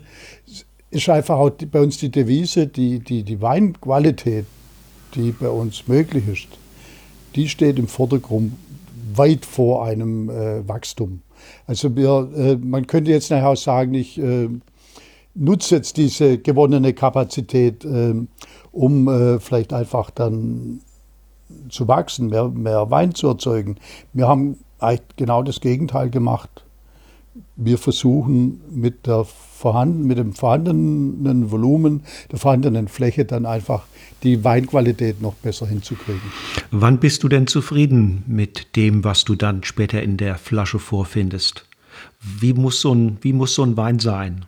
ist 0.91 1.09
einfach 1.09 1.37
auch 1.37 1.49
bei 1.49 1.81
uns 1.81 1.97
die 1.97 2.09
Devise, 2.09 2.67
die, 2.67 2.99
die, 2.99 3.23
die 3.23 3.41
Weinqualität, 3.41 4.45
die 5.15 5.31
bei 5.31 5.49
uns 5.49 5.87
möglich 5.87 6.27
ist, 6.27 6.47
die 7.35 7.49
steht 7.49 7.79
im 7.79 7.87
Vordergrund 7.87 8.53
weit 9.15 9.45
vor 9.45 9.85
einem 9.85 10.29
äh, 10.29 10.67
Wachstum. 10.67 11.21
Also 11.67 11.95
wir, 11.95 12.29
äh, 12.35 12.55
man 12.55 12.87
könnte 12.87 13.11
jetzt 13.11 13.31
nachher 13.31 13.49
auch 13.49 13.57
sagen, 13.57 13.93
ich 13.93 14.17
äh, 14.17 14.49
nutze 15.35 15.75
jetzt 15.75 15.97
diese 15.97 16.37
gewonnene 16.37 16.93
Kapazität, 16.93 17.85
äh, 17.85 18.13
um 18.71 19.07
äh, 19.07 19.39
vielleicht 19.39 19.73
einfach 19.73 20.09
dann 20.09 20.81
zu 21.69 21.87
wachsen, 21.87 22.29
mehr, 22.29 22.49
mehr 22.49 22.89
Wein 22.89 23.13
zu 23.13 23.27
erzeugen. 23.27 23.77
Wir 24.13 24.27
haben 24.27 24.57
eigentlich 24.79 25.01
genau 25.15 25.43
das 25.43 25.61
Gegenteil 25.61 26.09
gemacht. 26.09 26.63
Wir 27.55 27.77
versuchen 27.77 28.61
mit, 28.71 29.07
der 29.07 29.25
vorhanden, 29.25 30.05
mit 30.05 30.17
dem 30.17 30.33
vorhandenen 30.33 31.51
Volumen, 31.51 32.03
der 32.31 32.39
vorhandenen 32.39 32.87
Fläche 32.87 33.25
dann 33.25 33.45
einfach 33.45 33.83
die 34.23 34.43
Weinqualität 34.43 35.21
noch 35.21 35.35
besser 35.35 35.67
hinzukriegen. 35.67 36.21
Wann 36.71 36.99
bist 36.99 37.23
du 37.23 37.29
denn 37.29 37.47
zufrieden 37.47 38.23
mit 38.27 38.75
dem, 38.75 39.03
was 39.03 39.25
du 39.25 39.35
dann 39.35 39.63
später 39.63 40.01
in 40.01 40.17
der 40.17 40.35
Flasche 40.35 40.79
vorfindest? 40.79 41.65
Wie 42.21 42.53
muss 42.53 42.81
so 42.81 42.93
ein, 42.93 43.17
wie 43.21 43.33
muss 43.33 43.55
so 43.55 43.63
ein 43.63 43.77
Wein 43.77 43.99
sein? 43.99 44.45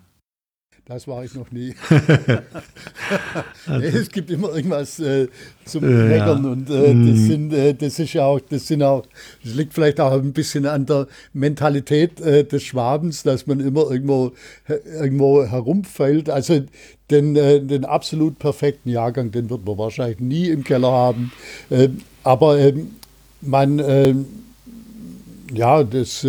Das 0.88 1.08
war 1.08 1.24
ich 1.24 1.34
noch 1.34 1.52
nie. 1.52 1.74
also, 3.66 3.98
es 3.98 4.10
gibt 4.10 4.30
immer 4.30 4.56
irgendwas 4.56 5.00
äh, 5.00 5.28
zum 5.66 5.84
äh, 5.84 6.18
ja. 6.18 6.32
und 6.32 6.70
äh, 6.70 6.90
das, 6.90 6.94
mhm. 6.94 7.28
sind, 7.28 7.54
äh, 7.54 7.74
das 7.74 7.98
ist 7.98 8.14
ja 8.14 8.26
auch, 8.26 8.40
das 8.40 8.68
sind 8.68 8.84
auch, 8.84 9.04
das 9.44 9.56
liegt 9.56 9.74
vielleicht 9.74 10.00
auch 10.00 10.12
ein 10.12 10.32
bisschen 10.32 10.68
an 10.68 10.86
der 10.86 11.08
Mentalität 11.34 12.22
äh, 12.22 12.44
des 12.44 12.62
Schwabens, 12.62 13.24
dass 13.24 13.48
man 13.48 13.62
immer 13.62 13.90
irgendwo, 13.90 14.34
irgendwo 14.68 15.44
herumfällt. 15.44 16.30
Also 16.30 16.62
den, 17.10 17.36
äh, 17.36 17.62
den 17.62 17.84
absolut 17.84 18.38
perfekten 18.38 18.90
Jahrgang, 18.90 19.32
den 19.32 19.50
wird 19.50 19.66
man 19.66 19.80
wahrscheinlich 19.80 20.20
nie 20.20 20.50
im 20.50 20.64
Keller 20.64 20.92
haben. 20.92 21.32
Ähm, 21.72 22.02
aber 22.24 22.60
ähm, 22.60 22.92
man, 23.42 23.80
ähm, 23.80 24.26
ja, 25.52 25.84
das, 25.84 26.26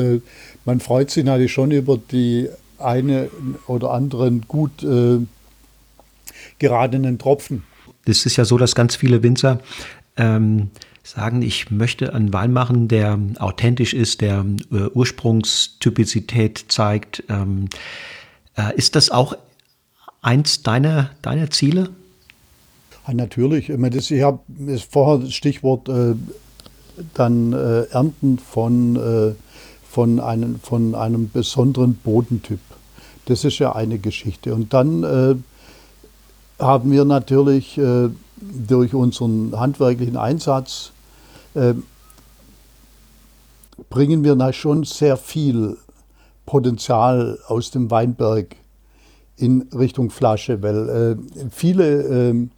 man 0.65 0.81
freut 0.81 1.11
sich 1.11 1.25
natürlich 1.25 1.53
schon 1.53 1.71
über 1.71 1.99
die 1.99 2.49
eine 2.79 3.31
oder 3.67 3.93
anderen 3.93 4.43
gut 4.49 4.83
äh, 4.83 5.19
geradenen 6.59 7.19
Tropfen. 7.19 7.65
Das 8.05 8.27
ist 8.27 8.37
ja 8.37 8.45
so, 8.45 8.59
dass 8.59 8.75
ganz 8.75 8.97
viele 8.97 9.23
Winzer 9.23 9.61
ähm, 10.17 10.71
sagen, 11.03 11.43
ich 11.43 11.71
möchte 11.71 12.15
einen 12.15 12.33
Wein 12.33 12.53
machen, 12.53 12.89
der 12.89 13.19
authentisch 13.39 13.95
ist, 13.95 14.21
der 14.21 14.45
äh, 14.73 14.87
Ursprungstypizität 14.95 16.67
zeigt. 16.69 17.25
Ähm, 17.29 17.69
äh, 18.57 18.75
ist 18.77 18.97
das 18.97 19.11
auch 19.11 19.37
eins 20.23 20.63
deiner, 20.63 21.11
deiner 21.23 21.51
Ziele? 21.51 21.91
Ja, 23.07 23.15
natürlich. 23.15 23.69
Ich, 23.69 23.79
meine, 23.79 23.97
das, 23.97 24.11
ich 24.11 24.23
habe 24.23 24.41
vorher 24.91 25.25
das 25.25 25.35
Stichwort 25.35 25.89
äh, 25.89 26.15
dann 27.15 27.53
äh, 27.53 27.83
Ernten 27.91 28.39
von 28.39 28.97
äh, 28.97 29.35
von 29.97 30.21
einem, 30.21 30.61
von 30.61 30.95
einem 30.95 31.31
besonderen 31.31 31.95
Bodentyp. 31.95 32.61
Das 33.27 33.45
ist 33.45 33.59
ja 33.59 33.75
eine 33.75 33.99
Geschichte. 33.99 34.55
Und 34.55 34.73
dann 34.73 35.03
äh, 35.03 35.35
haben 36.59 36.91
wir 36.91 37.05
natürlich 37.05 37.77
äh, 37.77 38.09
durch 38.41 38.95
unseren 38.95 39.59
handwerklichen 39.59 40.17
Einsatz, 40.17 40.93
äh, 41.55 41.75
bringen 43.91 44.25
wir 44.25 44.53
schon 44.53 44.85
sehr 44.85 45.17
viel 45.17 45.77
Potenzial 46.47 47.39
aus 47.49 47.71
dem 47.71 47.91
Weinberg 47.91 48.57
in 49.37 49.69
Richtung 49.77 50.11
Flasche, 50.11 50.63
weil 50.63 50.89
äh, 50.89 51.49
viele, 51.51 52.03
ähm, 52.03 52.51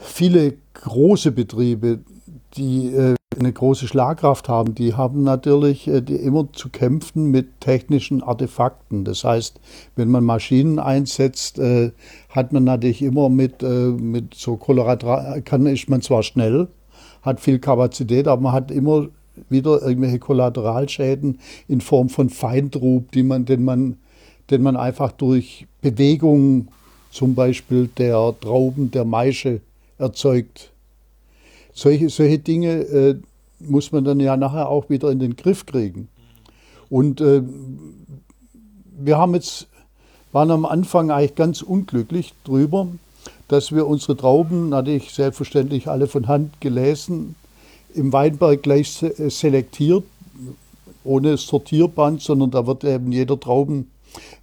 viele 0.00 0.54
große 0.74 1.32
Betriebe, 1.32 2.00
die 2.56 2.88
äh, 2.94 3.14
eine 3.38 3.52
große 3.52 3.88
Schlagkraft 3.88 4.48
haben, 4.48 4.74
die 4.74 4.94
haben 4.94 5.22
natürlich 5.22 5.88
äh, 5.88 6.00
die 6.00 6.16
immer 6.16 6.52
zu 6.52 6.68
kämpfen 6.68 7.30
mit 7.30 7.60
technischen 7.60 8.22
Artefakten. 8.22 9.04
Das 9.04 9.24
heißt, 9.24 9.60
wenn 9.96 10.10
man 10.10 10.24
Maschinen 10.24 10.78
einsetzt, 10.78 11.58
äh, 11.58 11.92
hat 12.28 12.52
man 12.52 12.64
natürlich 12.64 13.02
immer 13.02 13.28
mit, 13.28 13.62
äh, 13.62 13.88
mit 13.88 14.34
so 14.34 14.56
Kollateral, 14.56 15.42
kann 15.42 15.66
ist 15.66 15.88
man 15.88 16.02
zwar 16.02 16.22
schnell, 16.22 16.68
hat 17.22 17.40
viel 17.40 17.58
Kapazität, 17.58 18.28
aber 18.28 18.42
man 18.42 18.52
hat 18.52 18.70
immer 18.70 19.08
wieder 19.48 19.82
irgendwelche 19.82 20.18
Kollateralschäden 20.18 21.38
in 21.68 21.80
Form 21.80 22.08
von 22.08 22.28
Feintrub, 22.28 23.10
die 23.12 23.22
man, 23.22 23.44
den, 23.44 23.64
man, 23.64 23.96
den 24.50 24.62
man 24.62 24.76
einfach 24.76 25.12
durch 25.12 25.66
Bewegung 25.80 26.68
zum 27.10 27.34
Beispiel 27.34 27.88
der 27.98 28.34
Trauben, 28.40 28.90
der 28.90 29.04
Maische 29.04 29.60
erzeugt. 29.98 30.71
Solche, 31.74 32.08
solche 32.10 32.38
Dinge 32.38 32.72
äh, 32.72 33.16
muss 33.60 33.92
man 33.92 34.04
dann 34.04 34.20
ja 34.20 34.36
nachher 34.36 34.68
auch 34.68 34.90
wieder 34.90 35.10
in 35.10 35.18
den 35.18 35.36
Griff 35.36 35.66
kriegen. 35.66 36.08
Und 36.90 37.20
äh, 37.20 37.42
wir 38.98 39.18
haben 39.18 39.34
jetzt, 39.34 39.68
waren 40.32 40.50
am 40.50 40.64
Anfang 40.64 41.10
eigentlich 41.10 41.34
ganz 41.34 41.62
unglücklich 41.62 42.34
drüber, 42.44 42.88
dass 43.48 43.72
wir 43.72 43.86
unsere 43.86 44.16
Trauben, 44.16 44.74
hatte 44.74 44.90
ich 44.90 45.12
selbstverständlich 45.12 45.88
alle 45.88 46.06
von 46.06 46.28
Hand 46.28 46.60
gelesen, 46.60 47.34
im 47.94 48.12
Weinberg 48.12 48.62
gleich 48.62 49.02
äh, 49.02 49.30
selektiert, 49.30 50.04
ohne 51.04 51.36
Sortierband, 51.36 52.20
sondern 52.20 52.50
da 52.50 52.66
wird 52.66 52.84
eben 52.84 53.12
jeder 53.12 53.38
Trauben 53.38 53.90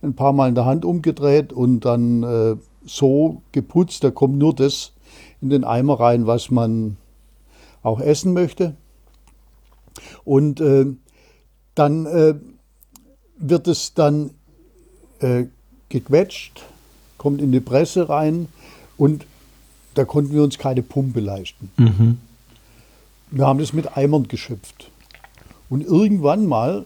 ein 0.01 0.13
paar 0.13 0.33
Mal 0.33 0.49
in 0.49 0.55
der 0.55 0.65
Hand 0.65 0.85
umgedreht 0.85 1.53
und 1.53 1.81
dann 1.81 2.23
äh, 2.23 2.55
so 2.85 3.41
geputzt, 3.51 4.03
da 4.03 4.11
kommt 4.11 4.37
nur 4.37 4.53
das 4.53 4.91
in 5.41 5.49
den 5.49 5.63
Eimer 5.63 5.99
rein, 5.99 6.27
was 6.27 6.51
man 6.51 6.97
auch 7.83 7.99
essen 7.99 8.33
möchte. 8.33 8.75
Und 10.23 10.61
äh, 10.61 10.85
dann 11.75 12.05
äh, 12.05 12.35
wird 13.37 13.67
es 13.67 13.93
dann 13.93 14.31
äh, 15.19 15.45
gequetscht, 15.89 16.63
kommt 17.17 17.41
in 17.41 17.51
die 17.51 17.59
Presse 17.59 18.09
rein 18.09 18.47
und 18.97 19.25
da 19.95 20.05
konnten 20.05 20.33
wir 20.33 20.43
uns 20.43 20.57
keine 20.57 20.81
Pumpe 20.81 21.19
leisten. 21.19 21.71
Mhm. 21.77 22.17
Wir 23.31 23.45
haben 23.45 23.59
das 23.59 23.73
mit 23.73 23.97
Eimern 23.97 24.27
geschöpft. 24.27 24.89
Und 25.69 25.81
irgendwann 25.81 26.47
mal 26.47 26.85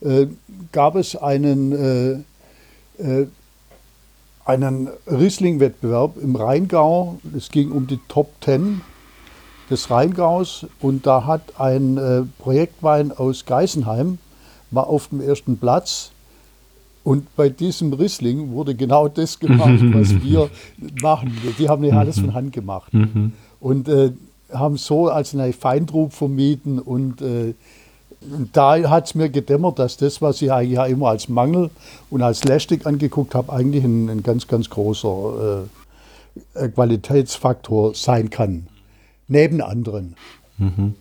äh, 0.00 0.26
gab 0.72 0.96
es 0.96 1.16
einen, 1.16 2.24
äh, 2.98 3.02
äh, 3.02 3.26
einen 4.44 4.88
Riesling-Wettbewerb 5.06 6.16
im 6.16 6.36
Rheingau. 6.36 7.18
Es 7.36 7.50
ging 7.50 7.70
um 7.72 7.86
die 7.86 8.00
Top 8.08 8.40
Ten 8.40 8.80
des 9.70 9.90
Rheingaus 9.90 10.66
und 10.80 11.06
da 11.06 11.24
hat 11.24 11.42
ein 11.58 11.96
äh, 11.96 12.22
Projektwein 12.38 13.12
aus 13.12 13.44
Geisenheim, 13.44 14.18
war 14.70 14.88
auf 14.88 15.08
dem 15.08 15.20
ersten 15.20 15.58
Platz 15.58 16.10
und 17.04 17.34
bei 17.36 17.48
diesem 17.48 17.92
Riesling 17.92 18.50
wurde 18.52 18.74
genau 18.74 19.08
das 19.08 19.38
gemacht, 19.38 19.80
was 19.92 20.10
wir 20.22 20.50
machen. 21.00 21.36
Die 21.58 21.68
haben 21.68 21.84
ja 21.84 21.98
alles 21.98 22.18
von 22.18 22.34
Hand 22.34 22.52
gemacht 22.52 22.92
mhm. 22.92 23.32
und 23.60 23.88
äh, 23.88 24.12
haben 24.52 24.76
so 24.76 25.08
als 25.08 25.34
eine 25.34 25.52
Feintrub 25.52 26.12
vermieden 26.12 26.78
und 26.78 27.20
äh, 27.20 27.54
da 28.52 28.90
hat 28.90 29.06
es 29.06 29.14
mir 29.14 29.28
gedämmert, 29.28 29.78
dass 29.78 29.96
das, 29.96 30.20
was 30.20 30.42
ich 30.42 30.50
eigentlich 30.50 30.72
ja 30.76 30.86
immer 30.86 31.08
als 31.08 31.28
Mangel 31.28 31.70
und 32.10 32.22
als 32.22 32.42
lästig 32.44 32.84
angeguckt 32.84 33.34
habe, 33.34 33.52
eigentlich 33.52 33.84
ein, 33.84 34.08
ein 34.08 34.22
ganz, 34.22 34.48
ganz 34.48 34.68
großer 34.68 35.66
äh, 36.54 36.68
Qualitätsfaktor 36.68 37.94
sein 37.94 38.30
kann 38.30 38.66
neben 39.28 39.60
anderen. 39.60 40.16
Mhm. 40.58 40.94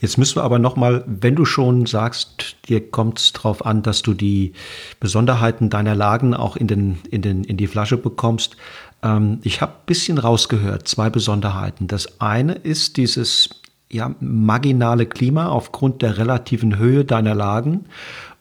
Jetzt 0.00 0.16
müssen 0.16 0.36
wir 0.36 0.42
aber 0.42 0.58
nochmal, 0.58 1.04
wenn 1.06 1.36
du 1.36 1.44
schon 1.44 1.86
sagst, 1.86 2.56
dir 2.68 2.90
kommt 2.90 3.18
es 3.18 3.32
darauf 3.32 3.64
an, 3.64 3.82
dass 3.82 4.02
du 4.02 4.14
die 4.14 4.54
Besonderheiten 5.00 5.68
deiner 5.68 5.94
Lagen 5.94 6.34
auch 6.34 6.56
in, 6.56 6.66
den, 6.66 6.98
in, 7.10 7.20
den, 7.20 7.44
in 7.44 7.58
die 7.58 7.66
Flasche 7.66 7.98
bekommst. 7.98 8.56
Ähm, 9.02 9.38
ich 9.42 9.60
habe 9.60 9.72
ein 9.72 9.86
bisschen 9.86 10.18
rausgehört, 10.18 10.88
zwei 10.88 11.10
Besonderheiten. 11.10 11.88
Das 11.88 12.20
eine 12.20 12.54
ist 12.54 12.96
dieses 12.96 13.50
ja, 13.90 14.14
marginale 14.20 15.04
Klima 15.04 15.48
aufgrund 15.48 16.00
der 16.00 16.16
relativen 16.16 16.78
Höhe 16.78 17.04
deiner 17.04 17.34
Lagen. 17.34 17.84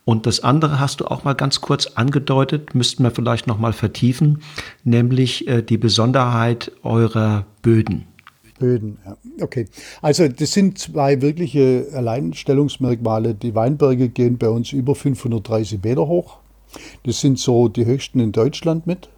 Und 0.05 0.25
das 0.25 0.39
andere 0.39 0.79
hast 0.79 1.01
du 1.01 1.05
auch 1.05 1.25
mal 1.25 1.33
ganz 1.33 1.61
kurz 1.61 1.85
angedeutet, 1.85 2.73
müssten 2.73 3.03
wir 3.03 3.11
vielleicht 3.11 3.45
nochmal 3.45 3.73
vertiefen, 3.73 4.41
nämlich 4.83 5.47
äh, 5.47 5.61
die 5.61 5.77
Besonderheit 5.77 6.71
eurer 6.81 7.45
Böden. 7.61 8.07
Böden, 8.61 8.99
ja. 9.03 9.17
Okay. 9.41 9.65
Also 10.03 10.27
das 10.27 10.51
sind 10.51 10.77
zwei 10.77 11.19
wirkliche 11.21 11.87
Alleinstellungsmerkmale. 11.93 13.33
Die 13.33 13.55
Weinberge 13.55 14.09
gehen 14.09 14.37
bei 14.37 14.49
uns 14.49 14.71
über 14.71 14.93
530 14.93 15.83
Meter 15.83 16.07
hoch. 16.07 16.37
Das 17.03 17.19
sind 17.19 17.39
so 17.39 17.67
die 17.67 17.85
höchsten 17.85 18.19
in 18.19 18.31
Deutschland 18.31 18.85
mit. 18.85 19.09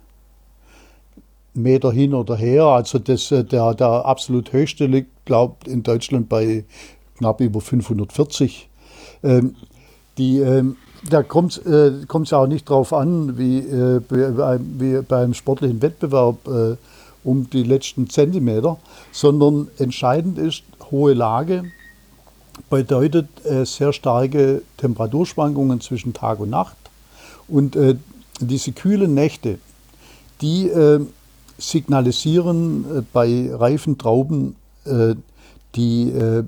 Meter 1.53 1.91
hin 1.91 2.13
oder 2.13 2.38
her. 2.38 2.63
Also 2.63 2.99
das, 2.99 3.32
äh, 3.32 3.43
der, 3.43 3.73
der 3.75 4.06
absolut 4.06 4.53
höchste 4.53 4.86
liegt, 4.86 5.25
glaubt 5.25 5.67
in 5.67 5.84
Deutschland 5.84 6.29
bei 6.29 6.63
knapp 7.17 7.41
über 7.41 7.60
540. 7.60 8.69
Ähm, 9.23 9.56
die, 10.17 10.39
ähm, 10.39 10.77
da 11.10 11.21
kommt 11.21 11.58
es 11.58 11.65
äh, 11.65 12.36
auch 12.36 12.47
nicht 12.47 12.69
darauf 12.69 12.93
an, 12.93 13.38
wie, 13.38 13.60
äh, 13.60 14.01
wie 14.10 15.01
beim 15.01 15.34
sportlichen 15.34 15.82
Wettbewerb 15.82 16.47
äh, 16.47 16.77
um 17.23 17.49
die 17.49 17.63
letzten 17.63 18.09
Zentimeter, 18.09 18.77
sondern 19.12 19.69
entscheidend 19.77 20.38
ist 20.38 20.63
hohe 20.91 21.13
Lage, 21.13 21.63
bedeutet 22.69 23.27
äh, 23.45 23.65
sehr 23.65 23.93
starke 23.93 24.62
Temperaturschwankungen 24.77 25.81
zwischen 25.81 26.13
Tag 26.13 26.39
und 26.39 26.49
Nacht. 26.49 26.77
Und 27.47 27.75
äh, 27.75 27.95
diese 28.39 28.71
kühlen 28.71 29.13
Nächte, 29.13 29.57
die 30.41 30.67
äh, 30.67 30.99
signalisieren 31.57 32.86
äh, 32.99 33.01
bei 33.13 33.49
reifen 33.51 33.97
Trauben 33.97 34.55
äh, 34.86 35.15
die 35.75 36.09
äh, 36.09 36.43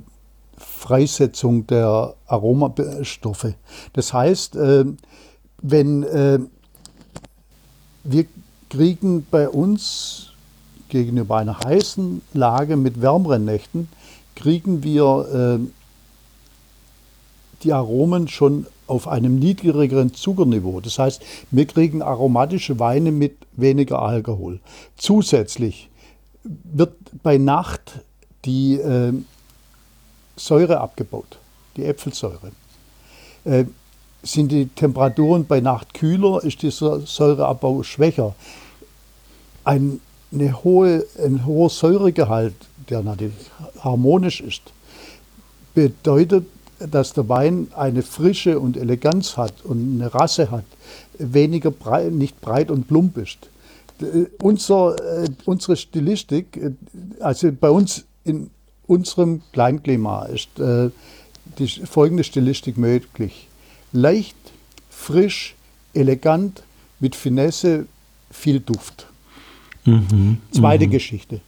Freisetzung 0.58 1.68
der 1.68 2.14
Aromastoffe. 2.28 3.56
Das 3.94 4.14
heißt, 4.14 4.56
wenn 5.62 6.50
wir 8.04 8.26
kriegen 8.70 9.26
bei 9.30 9.50
uns 9.50 10.32
gegenüber 10.90 11.38
einer 11.38 11.60
heißen 11.60 12.22
Lage 12.34 12.78
mit 12.78 13.02
wärmeren 13.02 13.46
Nächten, 13.46 13.90
kriegen 14.36 14.84
wir 14.84 15.60
die 17.64 17.74
Aromen 17.74 18.28
schon 18.28 18.68
auf 18.88 19.08
einem 19.08 19.40
niedrigeren 19.40 20.14
Zuckerniveau. 20.14 20.80
Das 20.82 21.00
heißt, 21.00 21.22
wir 21.52 21.66
kriegen 21.66 22.02
aromatische 22.02 22.80
Weine 22.80 23.12
mit 23.12 23.38
weniger 23.54 24.02
Alkohol. 24.02 24.60
Zusätzlich 24.98 25.90
wird 26.44 26.94
bei 27.24 27.38
Nacht 27.38 28.00
die 28.46 28.76
äh, 28.76 29.14
Säure 30.36 30.80
abgebaut, 30.80 31.40
die 31.76 31.86
Äpfelsäure. 31.86 32.52
Äh, 33.44 33.66
sind 34.22 34.52
die 34.52 34.68
Temperaturen 34.68 35.46
bei 35.46 35.60
Nacht 35.60 35.94
kühler, 35.94 36.44
ist 36.44 36.62
dieser 36.62 37.02
Säureabbau 37.02 37.84
schwächer. 37.84 38.36
Ein, 39.64 40.00
eine 40.36 40.64
hohe, 40.64 41.06
ein 41.24 41.46
hoher 41.46 41.70
Säuregehalt, 41.70 42.56
der 42.90 43.02
natürlich 43.02 43.34
harmonisch 43.80 44.42
ist, 44.42 44.62
bedeutet 45.74 46.46
dass 46.80 47.14
der 47.14 47.30
Wein 47.30 47.68
eine 47.76 48.02
Frische 48.02 48.60
und 48.60 48.78
Eleganz 48.78 49.38
hat 49.38 49.64
und 49.64 50.02
eine 50.02 50.14
Rasse 50.14 50.52
hat, 50.52 50.66
weniger 51.18 51.72
breit, 51.72 52.12
nicht 52.12 52.42
breit 52.42 52.70
und 52.70 52.88
plump 52.88 53.18
ist. 53.18 53.50
Äh, 54.02 54.26
unser, 54.42 55.24
äh, 55.24 55.30
unsere 55.46 55.78
Stilistik, 55.78 56.58
äh, 56.58 56.72
also 57.22 57.52
bei 57.52 57.70
uns 57.70 58.06
in 58.24 58.50
unserem 58.88 59.42
Kleinklima 59.52 60.26
ist 60.26 60.50
die 60.58 61.68
folgende 61.68 62.24
Stilistik 62.24 62.78
möglich. 62.78 63.48
Leicht, 63.94 64.36
frisch, 64.92 65.56
elegant, 65.96 66.62
mit 67.00 67.16
Finesse, 67.16 67.88
viel 68.30 68.60
Duft. 68.60 69.08
Mhm, 69.86 70.38
Zweite 70.52 70.88
mhm. 70.88 70.92
Geschichte, 70.92 71.42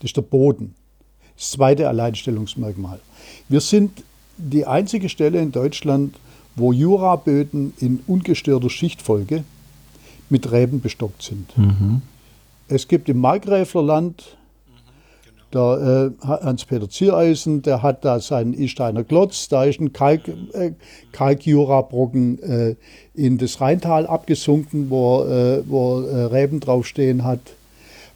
das 0.00 0.10
ist 0.10 0.16
der 0.16 0.22
Boden. 0.22 0.74
Das 1.36 1.52
zweite 1.52 1.88
Alleinstellungsmerkmal. 1.88 3.00
Wir 3.48 3.60
sind 3.60 4.02
die 4.36 4.66
einzige 4.66 5.08
Stelle 5.08 5.40
in 5.40 5.52
Deutschland, 5.52 6.16
wo 6.56 6.72
Juraböden 6.72 7.72
in 7.78 8.00
ungestörter 8.06 8.70
Schichtfolge 8.70 9.44
mit 10.28 10.50
Reben 10.50 10.80
bestockt 10.80 11.22
sind. 11.22 11.56
Mhm. 11.56 12.02
Es 12.68 12.88
gibt 12.88 13.08
im 13.08 13.18
Markgräflerland 13.18 14.36
der 15.52 16.12
äh, 16.22 16.26
Hans-Peter 16.26 16.88
Ziereisen, 16.88 17.62
der 17.62 17.82
hat 17.82 18.04
da 18.04 18.20
seinen 18.20 18.54
Isteiner 18.54 19.02
Klotz, 19.02 19.48
da 19.48 19.64
ist 19.64 19.80
ein 19.80 19.92
Kalk, 19.92 20.28
äh, 20.28 20.72
Kalkjurabrocken 21.12 22.42
äh, 22.42 22.76
in 23.14 23.38
das 23.38 23.60
Rheintal 23.60 24.06
abgesunken, 24.06 24.90
wo, 24.90 25.24
äh, 25.24 25.62
wo 25.66 26.02
äh, 26.02 26.24
Reben 26.24 26.60
draufstehen 26.60 27.24
hat. 27.24 27.40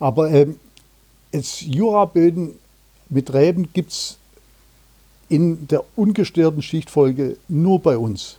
Aber 0.04 0.30
ähm, 0.30 0.56
jetzt 1.32 1.62
Juraböden 1.62 2.50
mit 3.08 3.32
Reben 3.32 3.72
gibt 3.72 3.90
es 3.90 4.18
in 5.30 5.66
der 5.66 5.82
ungestörten 5.96 6.60
Schichtfolge 6.60 7.38
nur 7.48 7.78
bei 7.78 7.96
uns. 7.96 8.36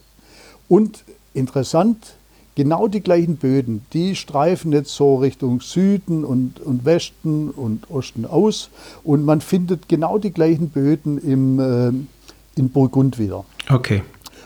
Und 0.69 1.03
interessant, 1.33 2.17
genau 2.53 2.87
die 2.87 3.01
gleichen 3.01 3.37
Böden, 3.37 3.83
die 3.93 4.15
streifen 4.15 4.73
jetzt 4.73 4.93
so 4.93 5.15
Richtung 5.15 5.59
Süden 5.59 6.23
und, 6.23 6.59
und 6.59 6.85
Westen 6.85 7.49
und 7.49 7.89
Osten 7.89 8.27
aus. 8.27 8.69
Und 9.03 9.25
man 9.25 9.41
findet 9.41 9.89
genau 9.89 10.19
die 10.19 10.31
gleichen 10.31 10.69
Böden 10.69 11.17
im, 11.17 11.59
äh, 11.59 12.59
in 12.59 12.69
Burgund 12.69 13.17
wieder. 13.17 13.43
Okay. 13.71 14.03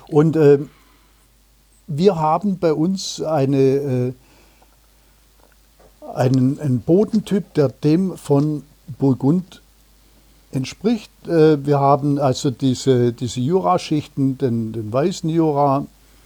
Und 0.07 0.37
äh, 0.37 0.59
wir 1.87 2.15
haben 2.15 2.59
bei 2.59 2.71
uns 2.71 3.21
eine, 3.21 3.57
äh, 3.57 4.13
einen, 6.15 6.59
einen 6.59 6.81
Bodentyp, 6.81 7.53
der 7.53 7.69
dem 7.69 8.17
von 8.17 8.63
Burgund 8.97 9.61
entspricht. 10.51 11.11
Äh, 11.27 11.65
wir 11.65 11.79
haben 11.79 12.19
also 12.19 12.51
diese, 12.51 13.13
diese 13.13 13.39
Juraschichten, 13.39 14.37
den, 14.37 14.73
den 14.73 14.91
weißen 14.91 15.29
Jura, 15.29 15.85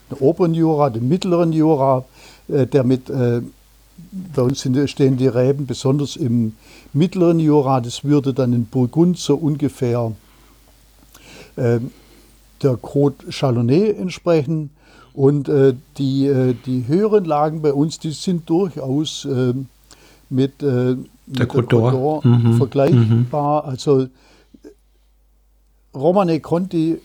den 0.10 0.18
oberen 0.20 0.54
Jura, 0.54 0.90
den 0.90 1.08
mittleren 1.08 1.52
Jura, 1.52 2.06
äh, 2.48 2.66
der 2.66 2.84
mit, 2.84 3.10
äh, 3.10 3.42
bei 4.36 4.42
uns 4.42 4.68
stehen 4.86 5.18
die 5.18 5.28
Reben 5.28 5.66
besonders 5.66 6.16
im 6.16 6.56
mittleren 6.94 7.40
Jura, 7.40 7.82
das 7.82 8.04
würde 8.04 8.34
dann 8.34 8.54
in 8.54 8.66
Burgund 8.66 9.18
so 9.18 9.36
ungefähr 9.36 10.12
der 11.56 12.78
Côte 12.82 13.30
Chalonnais 13.30 13.96
entsprechen. 13.96 14.72
Und 15.14 15.50
die, 15.98 16.56
die 16.66 16.88
höheren 16.88 17.26
Lagen 17.26 17.62
bei 17.62 17.72
uns, 17.72 18.00
die 18.00 18.12
sind 18.12 18.50
durchaus 18.50 19.28
mit 20.30 20.62
der 20.62 21.48
Côte 21.48 22.28
mhm. 22.28 22.54
vergleichbar. 22.54 23.64
Mhm. 23.64 23.70
Also 23.70 24.08
Romane 25.94 26.40
Conti, 26.40 27.00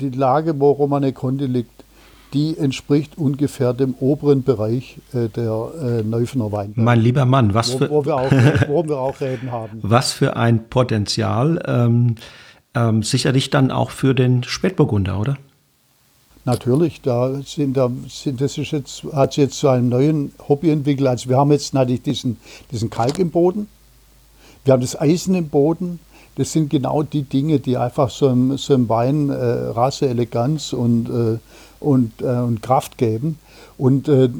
die 0.00 0.10
Lage, 0.10 0.58
wo 0.58 0.70
Romane 0.72 1.12
Conti 1.12 1.46
liegt, 1.46 1.84
die 2.32 2.56
entspricht 2.56 3.18
ungefähr 3.18 3.74
dem 3.74 3.94
oberen 4.00 4.42
Bereich 4.42 4.98
äh, 5.12 5.28
der 5.28 5.70
äh, 5.80 6.02
Neufener 6.02 6.50
Weinberge. 6.50 6.80
Mein 6.80 7.00
lieber 7.00 7.26
Mann, 7.26 7.52
was 7.52 7.72
für, 7.72 7.90
wo 7.90 8.04
wir 8.06 8.16
auch, 8.16 8.30
wo 8.68 8.88
wir 8.88 8.98
auch 8.98 9.20
Reden 9.20 9.52
haben. 9.52 9.80
Was 9.82 10.12
für 10.12 10.34
ein 10.36 10.68
Potenzial, 10.70 11.62
ähm, 11.66 12.14
ähm, 12.74 13.02
sicherlich 13.02 13.50
dann 13.50 13.70
auch 13.70 13.90
für 13.90 14.14
den 14.14 14.44
Spätburgunder, 14.44 15.20
oder? 15.20 15.36
Natürlich, 16.44 17.00
da 17.02 17.40
sind, 17.44 17.76
da 17.76 17.90
sind, 18.08 18.40
das 18.40 18.58
ist 18.58 18.72
jetzt, 18.72 19.04
hat 19.12 19.34
sich 19.34 19.44
jetzt 19.44 19.58
zu 19.58 19.68
einem 19.68 19.88
neuen 19.88 20.32
Hobby 20.48 20.70
entwickelt. 20.70 21.08
Also 21.08 21.28
wir 21.28 21.36
haben 21.36 21.52
jetzt 21.52 21.72
natürlich 21.72 22.02
diesen, 22.02 22.36
diesen 22.72 22.90
Kalk 22.90 23.18
im 23.20 23.30
Boden, 23.30 23.68
wir 24.64 24.72
haben 24.72 24.80
das 24.80 25.00
Eisen 25.00 25.34
im 25.34 25.48
Boden. 25.48 25.98
Das 26.36 26.52
sind 26.52 26.70
genau 26.70 27.02
die 27.02 27.22
Dinge, 27.22 27.58
die 27.58 27.76
einfach 27.76 28.10
so 28.10 28.28
einem, 28.28 28.56
so 28.56 28.74
einem 28.74 28.88
Wein 28.88 29.28
äh, 29.28 29.34
Rasse, 29.34 30.08
Eleganz 30.08 30.72
und, 30.72 31.08
äh, 31.08 31.38
und, 31.80 32.22
äh, 32.22 32.24
und 32.24 32.62
Kraft 32.62 32.96
geben. 32.96 33.38
Und 33.76 34.08
äh, 34.08 34.30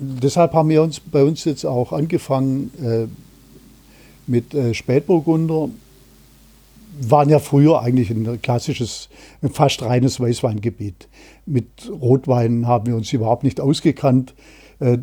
deshalb 0.00 0.54
haben 0.54 0.68
wir 0.68 0.82
uns 0.82 1.00
bei 1.00 1.22
uns 1.24 1.44
jetzt 1.44 1.66
auch 1.66 1.92
angefangen 1.92 2.70
äh, 2.82 3.06
mit 4.26 4.54
äh, 4.54 4.72
Spätburgunder 4.72 5.68
waren 7.00 7.28
ja 7.28 7.38
früher 7.38 7.82
eigentlich 7.82 8.10
ein 8.10 8.42
klassisches, 8.42 9.08
fast 9.52 9.82
reines 9.82 10.20
Weißweingebiet. 10.20 11.08
Mit 11.46 11.66
Rotwein 11.90 12.66
haben 12.66 12.86
wir 12.86 12.96
uns 12.96 13.12
überhaupt 13.12 13.44
nicht 13.44 13.60
ausgekannt. 13.60 14.34
Äh, 14.80 14.98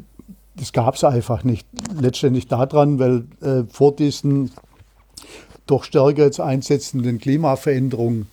das 0.55 0.73
gab 0.73 0.95
es 0.95 1.03
einfach 1.03 1.43
nicht. 1.43 1.67
Letztendlich 1.99 2.47
daran, 2.47 2.99
weil 2.99 3.25
äh, 3.41 3.63
vor 3.69 3.95
diesen 3.95 4.51
doch 5.65 5.83
stärker 5.83 6.23
jetzt 6.23 6.39
einsetzenden 6.39 7.19
Klimaveränderungen 7.19 8.27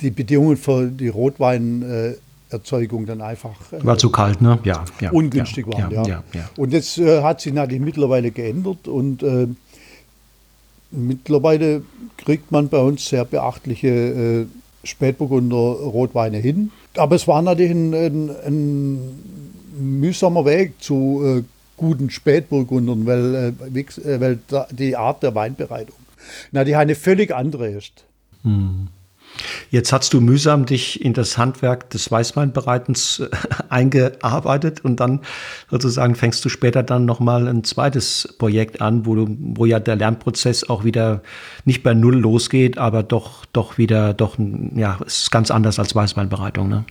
die 0.00 0.10
Bedingungen 0.10 0.56
für 0.56 0.86
die 0.86 1.08
Rotweinerzeugung 1.08 3.06
dann 3.06 3.20
einfach 3.20 3.54
äh, 3.72 3.84
war 3.84 3.98
zu 3.98 4.10
kalt, 4.10 4.40
ne? 4.40 4.58
Ja, 4.64 4.84
ja 5.00 5.10
ungünstig 5.10 5.66
ja, 5.66 5.78
waren. 5.78 5.90
Ja, 5.92 6.22
ja. 6.32 6.48
Und 6.56 6.72
jetzt 6.72 6.96
hat 6.98 7.40
sich 7.40 7.52
natürlich 7.52 7.82
mittlerweile 7.82 8.30
geändert 8.30 8.88
und 8.88 9.22
Mittlerweile 10.96 11.82
kriegt 12.16 12.50
man 12.50 12.68
bei 12.68 12.78
uns 12.78 13.08
sehr 13.08 13.24
beachtliche 13.24 13.88
äh, 13.88 14.46
Spätburgunder 14.84 15.56
Rotweine 15.56 16.38
hin. 16.38 16.72
Aber 16.96 17.14
es 17.16 17.28
war 17.28 17.42
natürlich 17.42 17.72
ein, 17.72 17.94
ein, 17.94 18.30
ein 18.46 19.00
mühsamer 19.78 20.44
Weg 20.44 20.72
zu 20.80 21.22
äh, 21.24 21.42
guten 21.76 22.10
Spätburgundern, 22.10 23.06
weil, 23.06 23.34
äh, 23.34 23.78
äh 23.78 24.20
weil 24.20 24.38
die 24.72 24.96
Art 24.96 25.22
der 25.22 25.34
Weinbereitung 25.34 25.96
na, 26.52 26.64
die 26.64 26.76
eine 26.76 26.94
völlig 26.94 27.34
andere 27.34 27.68
ist. 27.68 28.04
Hm. 28.42 28.88
Jetzt 29.70 29.92
hast 29.92 30.12
du 30.12 30.20
mühsam 30.20 30.66
dich 30.66 31.04
in 31.04 31.12
das 31.12 31.38
Handwerk 31.38 31.90
des 31.90 32.10
Weißweinbereitens 32.10 33.20
äh, 33.20 33.28
eingearbeitet 33.68 34.84
und 34.84 35.00
dann 35.00 35.20
sozusagen 35.70 36.14
fängst 36.14 36.44
du 36.44 36.48
später 36.48 36.82
dann 36.82 37.04
nochmal 37.04 37.48
ein 37.48 37.64
zweites 37.64 38.34
Projekt 38.38 38.80
an, 38.80 39.06
wo, 39.06 39.14
du, 39.14 39.36
wo 39.38 39.64
ja 39.66 39.80
der 39.80 39.96
Lernprozess 39.96 40.68
auch 40.68 40.84
wieder 40.84 41.22
nicht 41.64 41.82
bei 41.82 41.94
Null 41.94 42.16
losgeht, 42.16 42.78
aber 42.78 43.02
doch, 43.02 43.44
doch 43.52 43.78
wieder, 43.78 44.14
doch, 44.14 44.36
ja, 44.74 44.98
ist 45.06 45.30
ganz 45.30 45.50
anders 45.50 45.78
als 45.78 45.94
Weißweinbereitung, 45.94 46.68
ne? 46.68 46.84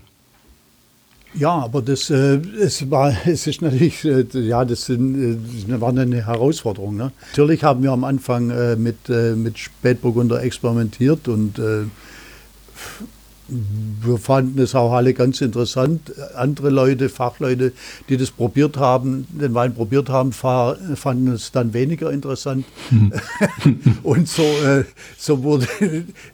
Ja, 1.37 1.51
aber 1.51 1.81
das, 1.81 2.09
äh, 2.09 2.39
es 2.61 2.89
war, 2.89 3.13
es 3.25 3.45
ist 3.47 3.61
natürlich, 3.61 4.05
äh, 4.05 4.25
ja, 4.33 4.63
das, 4.63 4.85
sind, 4.85 5.67
äh, 5.67 5.81
war 5.81 5.89
eine 5.89 6.25
Herausforderung. 6.25 6.95
Ne? 6.95 7.11
Natürlich 7.31 7.63
haben 7.63 7.83
wir 7.83 7.91
am 7.91 8.03
Anfang 8.03 8.49
äh, 8.51 8.75
mit, 8.75 9.09
äh, 9.09 9.35
mit 9.35 9.57
Spätburgunder 9.59 10.41
experimentiert 10.41 11.27
und 11.27 11.59
äh, 11.59 11.83
wir 13.47 14.17
fanden 14.17 14.59
es 14.59 14.73
auch 14.73 14.91
alle 14.91 15.13
ganz 15.13 15.41
interessant. 15.41 16.11
Andere 16.35 16.69
Leute, 16.69 17.09
Fachleute, 17.09 17.73
die 18.09 18.17
das 18.17 18.31
probiert 18.31 18.77
haben, 18.77 19.27
den 19.29 19.53
Wein 19.53 19.75
probiert 19.75 20.09
haben, 20.09 20.31
fanden 20.31 21.31
es 21.31 21.51
dann 21.51 21.73
weniger 21.73 22.11
interessant. 22.11 22.65
Hm. 22.89 23.13
und 24.03 24.27
so, 24.27 24.43
äh, 24.43 24.85
so 25.17 25.43
wurde, 25.43 25.67